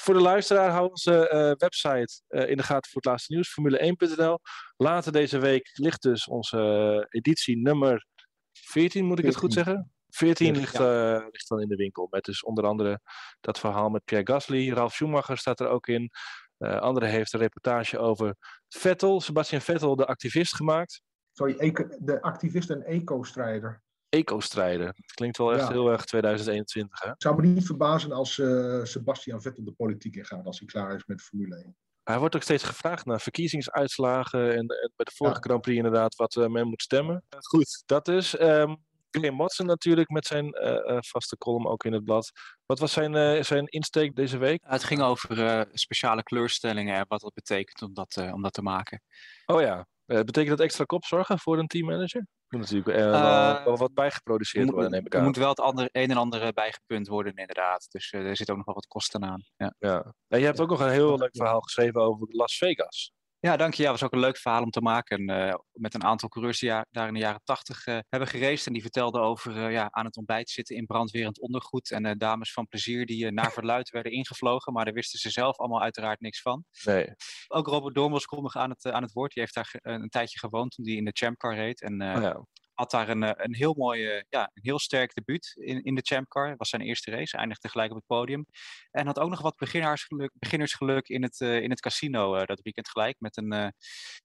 Voor 0.02 0.14
de 0.14 0.22
luisteraar, 0.22 0.72
hou 0.72 0.90
onze 0.90 1.30
eh, 1.30 1.52
website 1.58 2.22
eh, 2.28 2.50
in 2.50 2.58
de 2.58 2.64
gaten 2.64 2.92
voor 2.92 3.02
het 3.02 3.06
laatste 3.06 3.34
nieuws, 3.34 3.60
formule1.nl. 3.60 4.40
Later 4.78 5.12
deze 5.12 5.40
week 5.40 5.70
ligt 5.74 6.02
dus 6.02 6.28
onze 6.28 6.58
eh, 6.58 7.06
editie 7.20 7.58
nummer 7.58 8.06
14, 8.52 9.06
moet 9.06 9.20
ik 9.20 9.26
het 9.26 9.36
goed 9.36 9.54
14. 9.54 9.74
zeggen? 9.74 9.92
14 10.16 10.54
Ja. 10.54 10.60
ligt, 10.60 10.76
eh, 10.80 11.26
ligt 11.32 11.50
dan 11.50 11.62
in 11.62 11.68
de 11.68 11.76
winkel. 11.76 12.08
Met 12.10 12.24
dus 12.24 12.44
onder 12.44 12.64
andere 12.66 13.00
dat 13.40 13.60
verhaal 13.60 13.90
met 13.90 14.04
Pierre 14.06 14.32
Gasly. 14.32 14.72
Ralf 14.72 14.94
Schumacher 14.94 15.38
staat 15.38 15.60
er 15.60 15.68
ook 15.68 15.88
in. 15.88 16.10
Eh 16.58 16.80
andere 16.80 17.06
heeft 17.06 17.34
een 17.34 17.40
reportage 17.40 17.98
over 17.98 18.36
Vettel, 18.68 19.22
Sebastian 19.22 19.62
Vettel, 19.62 19.96
de 19.96 20.06
activist 20.06 20.56
gemaakt. 20.56 21.02
Sorry, 21.32 21.56
eco- 21.58 21.98
de 22.00 22.22
activist 22.22 22.70
en 22.70 22.84
eco-strijder. 22.84 23.84
Eco-strijden. 24.10 24.88
Het 24.88 25.12
klinkt 25.14 25.38
wel 25.38 25.54
echt 25.54 25.62
Ja. 25.68 25.72
heel 25.72 25.92
erg 25.92 26.06
2021, 26.06 27.02
hè? 27.02 27.10
Het 27.10 27.22
zou 27.22 27.42
me 27.42 27.48
niet 27.48 27.66
verbazen 27.66 28.12
als 28.12 28.40
eh, 28.40 28.84
Sebastian 28.84 29.42
Vettel 29.42 29.64
de 29.64 29.72
politiek 29.72 30.16
ingaat 30.16 30.46
als 30.46 30.60
hij 30.60 30.68
klaar 30.68 30.96
is 30.96 31.06
met 31.06 31.22
Formule 31.22 31.56
1. 31.56 31.76
Hij 32.04 32.20
wordt 32.20 32.36
ook 32.36 32.42
steeds 32.42 32.64
gevraagd 32.64 33.06
naar 33.06 33.22
verkiezingsuitslagen. 33.22 34.50
En, 34.52 34.58
en 34.58 34.68
bij 34.96 35.06
de 35.06 35.12
vorige 35.16 35.36
Ja. 35.36 35.42
Grand 35.42 35.62
Prix 35.62 35.78
inderdaad 35.78 36.16
wat 36.16 36.36
eh, 36.36 36.48
men 36.48 36.68
moet 36.68 36.82
stemmen. 36.82 37.24
Goed, 37.40 37.84
dat 37.86 38.06
dus. 38.06 38.38
Ehm 38.38 38.76
Graham 39.12 39.38
Watson 39.38 39.66
natuurlijk 39.66 40.10
met 40.10 40.26
zijn 40.26 40.52
eh, 40.52 40.90
eh, 40.90 40.98
vaste 41.00 41.38
column 41.38 41.68
ook 41.68 41.84
in 41.84 41.94
het 41.94 42.04
blad. 42.04 42.32
Wat 42.66 42.80
was 42.80 42.92
zijn, 42.92 43.16
eh, 43.16 43.44
zijn 43.44 43.66
insteek 43.66 44.16
deze 44.16 44.38
week? 44.38 44.64
het 44.66 44.84
ging 44.84 45.02
over 45.02 45.68
speciale 45.74 46.24
kleurstellingen 46.24 46.96
en 46.96 47.06
wat 47.08 47.22
dat 47.22 47.34
betekent 47.34 47.82
om 47.82 47.94
dat, 47.94 48.18
om 48.18 48.42
dat 48.42 48.54
te 48.54 48.62
maken. 48.62 49.02
Oh 49.46 49.62
ja, 49.62 49.86
betekent 50.06 50.50
dat 50.50 50.60
extra 50.60 50.84
kopzorgen 50.84 51.40
voor 51.40 51.60
een 51.60 51.68
teammanager? 51.68 52.20
Er 52.20 52.58
moet 52.58 52.70
natuurlijk 52.72 52.98
wel, 52.98 53.64
wel 53.64 53.78
wat 53.78 53.94
bijgeproduceerd 53.94 54.68
Er 54.68 54.74
worden, 54.74 54.92
neem 54.92 55.06
ik 55.06 55.14
er 55.14 55.20
aan. 55.20 55.26
moet 55.26 55.36
wel 55.36 55.50
het 55.50 55.60
andere, 55.60 55.90
een 55.92 56.10
en 56.10 56.18
ander 56.18 56.54
bijgepunt 56.54 57.08
worden, 57.08 57.36
inderdaad. 57.36 57.88
Dus 57.92 58.12
er 58.12 58.36
zit 58.36 58.50
ook 58.50 58.58
nog 58.58 58.66
wel 58.66 58.76
wat 58.76 58.88
kosten 58.88 59.24
aan. 59.24 59.44
Ja, 59.56 59.76
Ja. 59.80 60.14
En 60.28 60.40
je 60.40 60.46
hebt 60.46 60.60
ook 60.60 60.70
nog 60.70 60.80
een 60.80 60.90
heel 60.90 61.18
leuk 61.18 61.36
verhaal 61.36 61.62
geschreven 61.62 62.02
over 62.02 62.28
Las 62.30 62.58
Vegas. 62.58 63.12
Ja 63.42 63.58
dank 63.58 63.74
je. 63.74 63.84
Ja, 63.84 63.92
was 63.92 64.04
ook 64.04 64.14
een 64.14 64.20
leuk 64.20 64.38
verhaal 64.38 64.64
om 64.64 64.70
te 64.70 64.82
maken. 64.82 65.28
eh, 65.30 65.54
met 65.72 65.94
een 65.94 66.04
aantal 66.04 66.30
coureurs 66.30 66.60
die 66.60 66.70
ja- 66.70 66.86
daar 66.92 67.08
in 67.08 67.14
de 67.14 67.20
jaren 67.20 67.42
tachtig 67.44 67.86
eh, 67.86 68.00
hebben 68.10 68.30
geraced. 68.30 68.68
En 68.68 68.74
die 68.74 68.82
vertelden 68.82 69.22
over 69.22 69.66
eh, 69.66 69.72
ja, 69.72 69.88
aan 69.92 70.06
het 70.06 70.18
ontbijt 70.18 70.50
zitten 70.50 70.76
in 70.76 70.86
brandwerend 70.86 71.40
ondergoed. 71.40 71.92
En 71.92 72.18
dames 72.18 72.54
van 72.54 72.68
plezier 72.68 73.06
die 73.06 73.32
naar 73.32 73.52
verluid 73.60 73.90
werden 73.90 74.12
ingevlogen. 74.12 74.74
Maar 74.74 74.86
daar 74.86 74.94
wisten 74.94 75.20
ze 75.20 75.30
zelf 75.30 75.58
allemaal 75.58 75.82
uiteraard 75.82 76.20
niks 76.20 76.42
van. 76.42 76.64
Nee. 76.84 77.08
Ook 77.48 77.68
Robert 77.68 77.96
Dormels 77.96 78.26
komt 78.26 78.42
nog 78.42 78.56
aan 78.56 78.70
het, 78.70 78.86
aan 78.86 79.04
het 79.04 79.12
woord. 79.14 79.34
Die 79.34 79.42
heeft 79.44 79.56
daar 79.56 79.70
een 79.82 80.10
tijdje 80.10 80.40
gewoond 80.40 80.72
toen 80.72 80.86
hij 80.86 80.96
in 80.96 81.06
de 81.06 81.12
Champcar 81.14 81.56
reed. 81.56 81.82
En 81.82 81.94
Oh 82.02 82.22
ja. 82.22 82.46
Had 82.82 82.92
daar 82.92 83.10
een, 83.10 83.24
eh, 83.24 83.32
een 83.36 83.56
heel 83.56 83.74
mooi, 83.74 84.24
ja, 84.30 84.52
een 84.54 84.64
heel 84.64 84.80
sterk 84.80 85.14
debuut 85.14 85.54
in, 85.56 85.84
in 85.84 85.96
de 85.96 86.02
Champcar. 86.02 86.50
Het 86.50 86.58
was 86.58 86.70
zijn 86.70 86.82
eerste 86.82 87.12
race, 87.12 87.38
eindigde 87.38 87.70
gelijk 87.70 87.90
op 87.90 87.96
het 87.96 88.06
podium. 88.06 88.46
En 88.92 89.06
had 89.06 89.20
ook 89.20 89.30
nog 89.30 89.42
wat 89.42 89.56
beginnersgeluk, 89.56 90.32
beginnersgeluk 90.34 91.08
in, 91.08 91.24
het, 91.24 91.42
eh, 91.42 91.62
in 91.62 91.70
het 91.70 91.80
casino 91.80 92.36
eh, 92.36 92.46
dat 92.46 92.62
weekend 92.62 92.90
gelijk. 92.90 93.16
Met 93.20 93.38
een, 93.38 93.52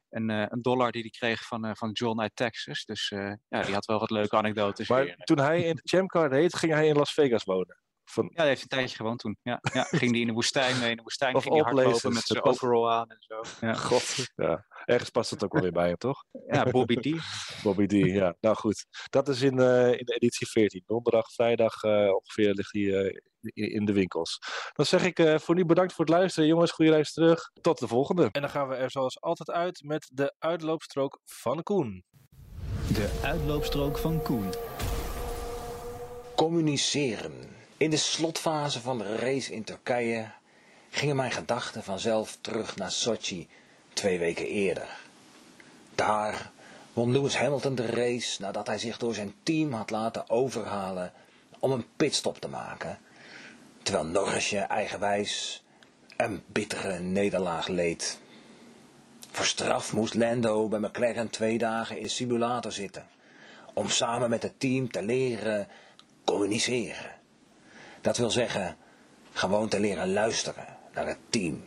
een, 0.09 0.29
een 0.29 0.63
dollar 0.63 0.93
die 0.93 1.01
hij 1.01 1.11
kreeg 1.11 1.47
van, 1.47 1.77
van 1.77 1.91
John 1.91 2.21
uit 2.21 2.37
Texas. 2.37 2.85
Dus 2.85 3.09
ja, 3.49 3.63
die 3.63 3.75
had 3.75 3.87
wel 3.87 3.99
wat 3.99 4.11
leuke 4.11 4.37
anekdotes 4.37 4.89
Maar 4.89 5.05
weer. 5.05 5.17
toen 5.17 5.39
hij 5.39 5.63
in 5.63 5.75
de 5.75 5.83
Chamcar 5.85 6.29
reed, 6.29 6.57
ging 6.57 6.73
hij 6.73 6.87
in 6.87 6.97
Las 6.97 7.13
Vegas 7.13 7.45
wonen. 7.45 7.86
Van, 8.09 8.25
Ja, 8.25 8.41
hij 8.41 8.49
heeft 8.49 8.63
een 8.63 8.69
tijdje 8.69 8.97
gewoond 8.97 9.19
toen. 9.19 9.37
Ja, 9.43 9.59
ja, 9.73 9.83
ging 9.83 10.11
hij 10.11 10.21
in 10.21 10.27
de 10.27 10.33
woestijn 10.33 10.79
mee. 10.79 10.91
In 10.91 10.97
de 10.97 11.03
woestijn 11.03 11.35
Of 11.35 11.43
ging 11.43 11.55
hij 11.55 11.65
hardlopen 11.65 12.13
met 12.13 12.23
zijn 12.23 12.45
overall 12.45 12.91
aan 12.91 13.11
en 13.11 13.17
zo. 13.19 13.43
Ja, 13.61 13.75
God. 13.91 14.27
Ja. 14.37 14.67
Ergens 14.85 15.11
past 15.11 15.31
het 15.31 15.45
ook 15.45 15.53
wel 15.53 15.63
weer 15.63 15.73
bij 15.73 15.87
hem, 15.87 15.97
toch? 15.97 16.25
ja 16.47 16.65
Bobby 16.65 16.97
D. 16.97 17.21
Bobby 17.63 17.87
D, 17.87 17.93
ja. 17.93 18.37
Nou 18.41 18.57
goed. 18.57 18.87
Dat 19.11 19.29
is 19.29 19.43
in, 19.43 19.59
eh, 19.59 19.93
in 19.93 20.05
de 20.05 20.15
editie 20.15 20.47
14. 20.47 20.83
Donderdag, 20.87 21.33
vrijdag 21.33 21.83
eh, 21.83 22.15
ongeveer 22.15 22.53
ligt 22.53 22.73
hij 22.73 23.05
eh, 23.05 23.21
in, 23.41 23.73
in 23.73 23.85
de 23.85 23.93
winkels. 23.93 24.39
Dan 24.73 24.87
zeg 24.87 25.05
ik 25.05 25.19
eh, 25.19 25.39
voor 25.39 25.55
nu 25.55 25.65
bedankt 25.65 25.93
voor 25.93 26.05
het 26.05 26.15
luisteren. 26.15 26.49
Jongens, 26.49 26.71
goede 26.71 26.91
reis 26.91 27.13
terug. 27.13 27.51
Tot 27.61 27.79
de 27.79 27.89
volgende. 27.89 28.29
En 28.33 28.41
dan 28.41 28.51
gaan 28.51 28.69
we 28.69 28.75
er 28.75 28.91
zoals 28.91 29.21
altijd 29.21 29.51
uit 29.51 29.83
met 29.85 30.11
de 30.13 30.35
uitloopstrook 30.39 31.21
van 31.25 31.63
Koen. 31.63 32.05
De 32.89 33.21
uitloopstrook 33.23 33.99
van 33.99 34.23
Koen. 34.23 34.53
Communiceren. 36.37 37.56
In 37.79 37.91
de 37.91 37.97
slotfase 37.97 38.81
van 38.81 38.99
de 38.99 39.17
race 39.17 39.53
in 39.53 39.65
Turkije 39.65 40.31
gingen 40.91 41.17
mijn 41.17 41.31
gedachten 41.31 41.83
vanzelf 41.83 42.39
terug 42.41 42.77
naar 42.77 42.91
Sochi 42.91 43.49
twee 43.93 44.19
weken 44.19 44.47
eerder. 44.47 44.89
Daar 45.95 46.51
won 46.93 47.13
Lewis 47.13 47.37
Hamilton 47.37 47.75
de 47.75 47.87
race 47.87 48.41
nadat 48.41 48.67
hij 48.67 48.79
zich 48.79 48.99
door 48.99 49.15
zijn 49.15 49.35
team 49.43 49.73
had 49.73 49.91
laten 49.91 50.31
overhalen 50.31 51.13
om 51.59 51.73
een 51.73 51.87
pitstop 51.97 52.39
te 52.39 52.49
maken, 52.49 52.99
terwijl 53.83 54.07
Norrisje 54.07 54.59
eigenwijs 54.59 55.65
een 56.17 56.43
bittere 56.47 56.99
nederlaag 56.99 57.69
leed. 57.69 58.19
Voor 59.31 59.47
straf 59.47 59.93
moest 59.93 60.15
Lando 60.15 60.69
bij 60.69 60.79
McLaren 60.79 61.31
twee 61.31 61.59
dagen 61.59 61.99
in 61.99 62.11
simulator 62.11 62.73
zitten, 62.73 63.07
om 63.75 63.89
samen 63.89 64.31
met 64.31 64.43
het 64.43 64.61
team 64.61 64.91
te 64.91 65.03
leren 65.03 65.69
communiceren. 66.25 67.16
Dat 68.01 68.17
wil 68.17 68.31
zeggen, 68.31 68.77
gewoon 69.33 69.69
te 69.69 69.81
leren 69.81 70.13
luisteren 70.13 70.67
naar 70.95 71.07
het 71.07 71.19
team 71.31 71.65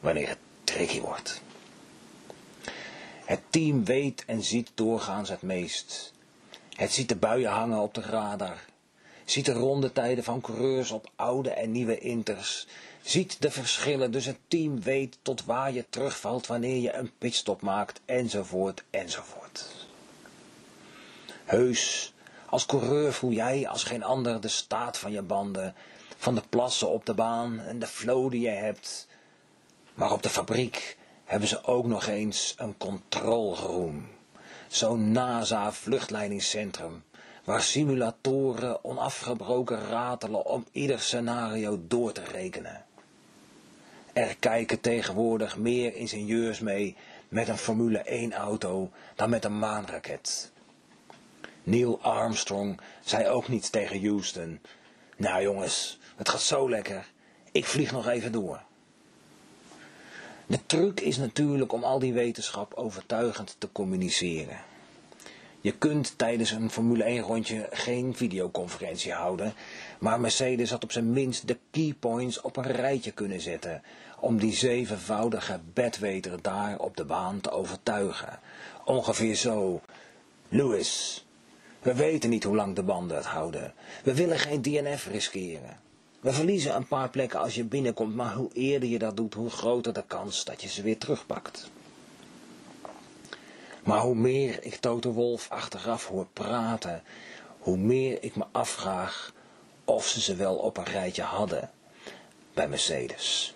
wanneer 0.00 0.28
het 0.28 0.38
tricky 0.64 1.00
wordt. 1.00 1.42
Het 3.24 3.40
team 3.50 3.84
weet 3.84 4.24
en 4.26 4.42
ziet 4.42 4.70
doorgaans 4.74 5.28
het 5.28 5.42
meest. 5.42 6.12
Het 6.76 6.92
ziet 6.92 7.08
de 7.08 7.16
buien 7.16 7.50
hangen 7.50 7.78
op 7.78 7.94
de 7.94 8.00
radar. 8.00 8.58
Ziet 9.24 9.44
de 9.44 9.52
rondetijden 9.52 10.24
van 10.24 10.40
coureurs 10.40 10.90
op 10.90 11.10
oude 11.16 11.50
en 11.50 11.72
nieuwe 11.72 11.98
inters. 11.98 12.66
Ziet 13.02 13.42
de 13.42 13.50
verschillen, 13.50 14.10
dus 14.10 14.24
het 14.24 14.38
team 14.48 14.82
weet 14.82 15.18
tot 15.22 15.44
waar 15.44 15.72
je 15.72 15.84
terugvalt 15.90 16.46
wanneer 16.46 16.80
je 16.80 16.92
een 16.92 17.10
pitstop 17.18 17.60
maakt, 17.60 18.00
enzovoort, 18.04 18.84
enzovoort. 18.90 19.66
Heus, 21.44 22.12
als 22.50 22.66
coureur 22.66 23.12
voel 23.12 23.30
jij 23.30 23.68
als 23.68 23.84
geen 23.84 24.02
ander 24.02 24.40
de 24.40 24.48
staat 24.48 24.98
van 24.98 25.12
je 25.12 25.22
banden, 25.22 25.74
van 26.16 26.34
de 26.34 26.42
plassen 26.48 26.90
op 26.90 27.06
de 27.06 27.14
baan 27.14 27.60
en 27.60 27.78
de 27.78 27.86
flow 27.86 28.30
die 28.30 28.40
je 28.40 28.48
hebt. 28.48 29.08
Maar 29.94 30.12
op 30.12 30.22
de 30.22 30.28
fabriek 30.28 30.96
hebben 31.24 31.48
ze 31.48 31.64
ook 31.64 31.86
nog 31.86 32.06
eens 32.06 32.54
een 32.58 32.76
controlroom. 32.76 34.08
Zo'n 34.68 35.12
NASA-vluchtleidingscentrum, 35.12 37.04
waar 37.44 37.62
simulatoren 37.62 38.84
onafgebroken 38.84 39.86
ratelen 39.86 40.46
om 40.46 40.66
ieder 40.72 41.00
scenario 41.00 41.80
door 41.86 42.12
te 42.12 42.24
rekenen. 42.24 42.84
Er 44.12 44.36
kijken 44.36 44.80
tegenwoordig 44.80 45.56
meer 45.56 45.94
ingenieurs 45.94 46.60
mee 46.60 46.96
met 47.28 47.48
een 47.48 47.58
Formule 47.58 48.28
1-auto 48.30 48.90
dan 49.14 49.30
met 49.30 49.44
een 49.44 49.58
maanraket. 49.58 50.52
Neil 51.70 51.98
Armstrong 52.02 52.80
zei 53.04 53.28
ook 53.28 53.48
niet 53.48 53.72
tegen 53.72 54.06
Houston. 54.06 54.60
Nou 55.16 55.42
jongens, 55.42 55.98
het 56.16 56.28
gaat 56.28 56.40
zo 56.40 56.70
lekker. 56.70 57.06
Ik 57.52 57.64
vlieg 57.64 57.92
nog 57.92 58.08
even 58.08 58.32
door. 58.32 58.62
De 60.46 60.58
truc 60.66 61.00
is 61.00 61.16
natuurlijk 61.16 61.72
om 61.72 61.84
al 61.84 61.98
die 61.98 62.12
wetenschap 62.12 62.74
overtuigend 62.74 63.56
te 63.58 63.72
communiceren. 63.72 64.58
Je 65.60 65.72
kunt 65.72 66.18
tijdens 66.18 66.50
een 66.50 66.70
Formule 66.70 67.04
1 67.04 67.22
rondje 67.22 67.68
geen 67.70 68.14
videoconferentie 68.14 69.12
houden, 69.12 69.54
maar 69.98 70.20
Mercedes 70.20 70.70
had 70.70 70.82
op 70.82 70.92
zijn 70.92 71.12
minst 71.12 71.46
de 71.46 71.58
keypoints 71.70 72.40
op 72.40 72.56
een 72.56 72.72
rijtje 72.72 73.10
kunnen 73.10 73.40
zetten 73.40 73.82
om 74.20 74.38
die 74.38 74.52
zevenvoudige 74.52 75.60
bedweter 75.72 76.42
daar 76.42 76.78
op 76.78 76.96
de 76.96 77.04
baan 77.04 77.40
te 77.40 77.50
overtuigen. 77.50 78.38
Ongeveer 78.84 79.34
zo. 79.34 79.80
Lewis, 80.48 81.24
we 81.82 81.94
weten 81.94 82.30
niet 82.30 82.44
hoe 82.44 82.56
lang 82.56 82.74
de 82.74 82.82
banden 82.82 83.16
het 83.16 83.26
houden. 83.26 83.74
We 84.04 84.14
willen 84.14 84.38
geen 84.38 84.62
DNF 84.62 85.06
riskeren. 85.06 85.80
We 86.20 86.32
verliezen 86.32 86.74
een 86.74 86.86
paar 86.86 87.10
plekken 87.10 87.40
als 87.40 87.54
je 87.54 87.64
binnenkomt, 87.64 88.14
maar 88.14 88.34
hoe 88.34 88.52
eerder 88.52 88.88
je 88.88 88.98
dat 88.98 89.16
doet, 89.16 89.34
hoe 89.34 89.50
groter 89.50 89.92
de 89.92 90.04
kans 90.06 90.44
dat 90.44 90.62
je 90.62 90.68
ze 90.68 90.82
weer 90.82 90.98
terugpakt. 90.98 91.70
Maar 93.82 94.00
hoe 94.00 94.14
meer 94.14 94.64
ik 94.64 94.76
Toto 94.76 95.12
Wolf 95.12 95.50
achteraf 95.50 96.06
hoor 96.06 96.26
praten, 96.32 97.02
hoe 97.58 97.76
meer 97.76 98.22
ik 98.22 98.36
me 98.36 98.44
afvraag 98.52 99.32
of 99.84 100.06
ze 100.06 100.20
ze 100.20 100.34
wel 100.34 100.54
op 100.54 100.76
een 100.76 100.84
rijtje 100.84 101.22
hadden 101.22 101.70
bij 102.54 102.68
Mercedes. 102.68 103.54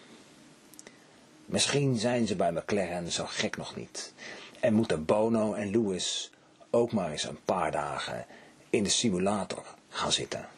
Misschien 1.47 1.99
zijn 1.99 2.27
ze 2.27 2.37
bij 2.37 2.53
McLaren 2.53 3.13
zo 3.13 3.25
gek 3.27 3.57
nog 3.57 3.77
niet 3.77 4.13
en 4.61 4.75
moeten 4.75 5.05
Bono 5.05 5.53
en 5.53 5.71
Lewis 5.71 6.31
ook 6.75 6.93
maar 6.93 7.11
eens 7.11 7.25
een 7.25 7.39
paar 7.45 7.71
dagen 7.71 8.27
in 8.71 8.83
de 8.83 8.89
simulator 8.89 9.65
gaan 9.89 10.13
zitten. 10.13 10.49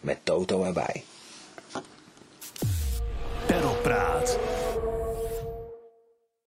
Met 0.00 0.18
Toto 0.22 0.62
erbij. 0.62 1.04
Pedalpraat. 3.46 4.38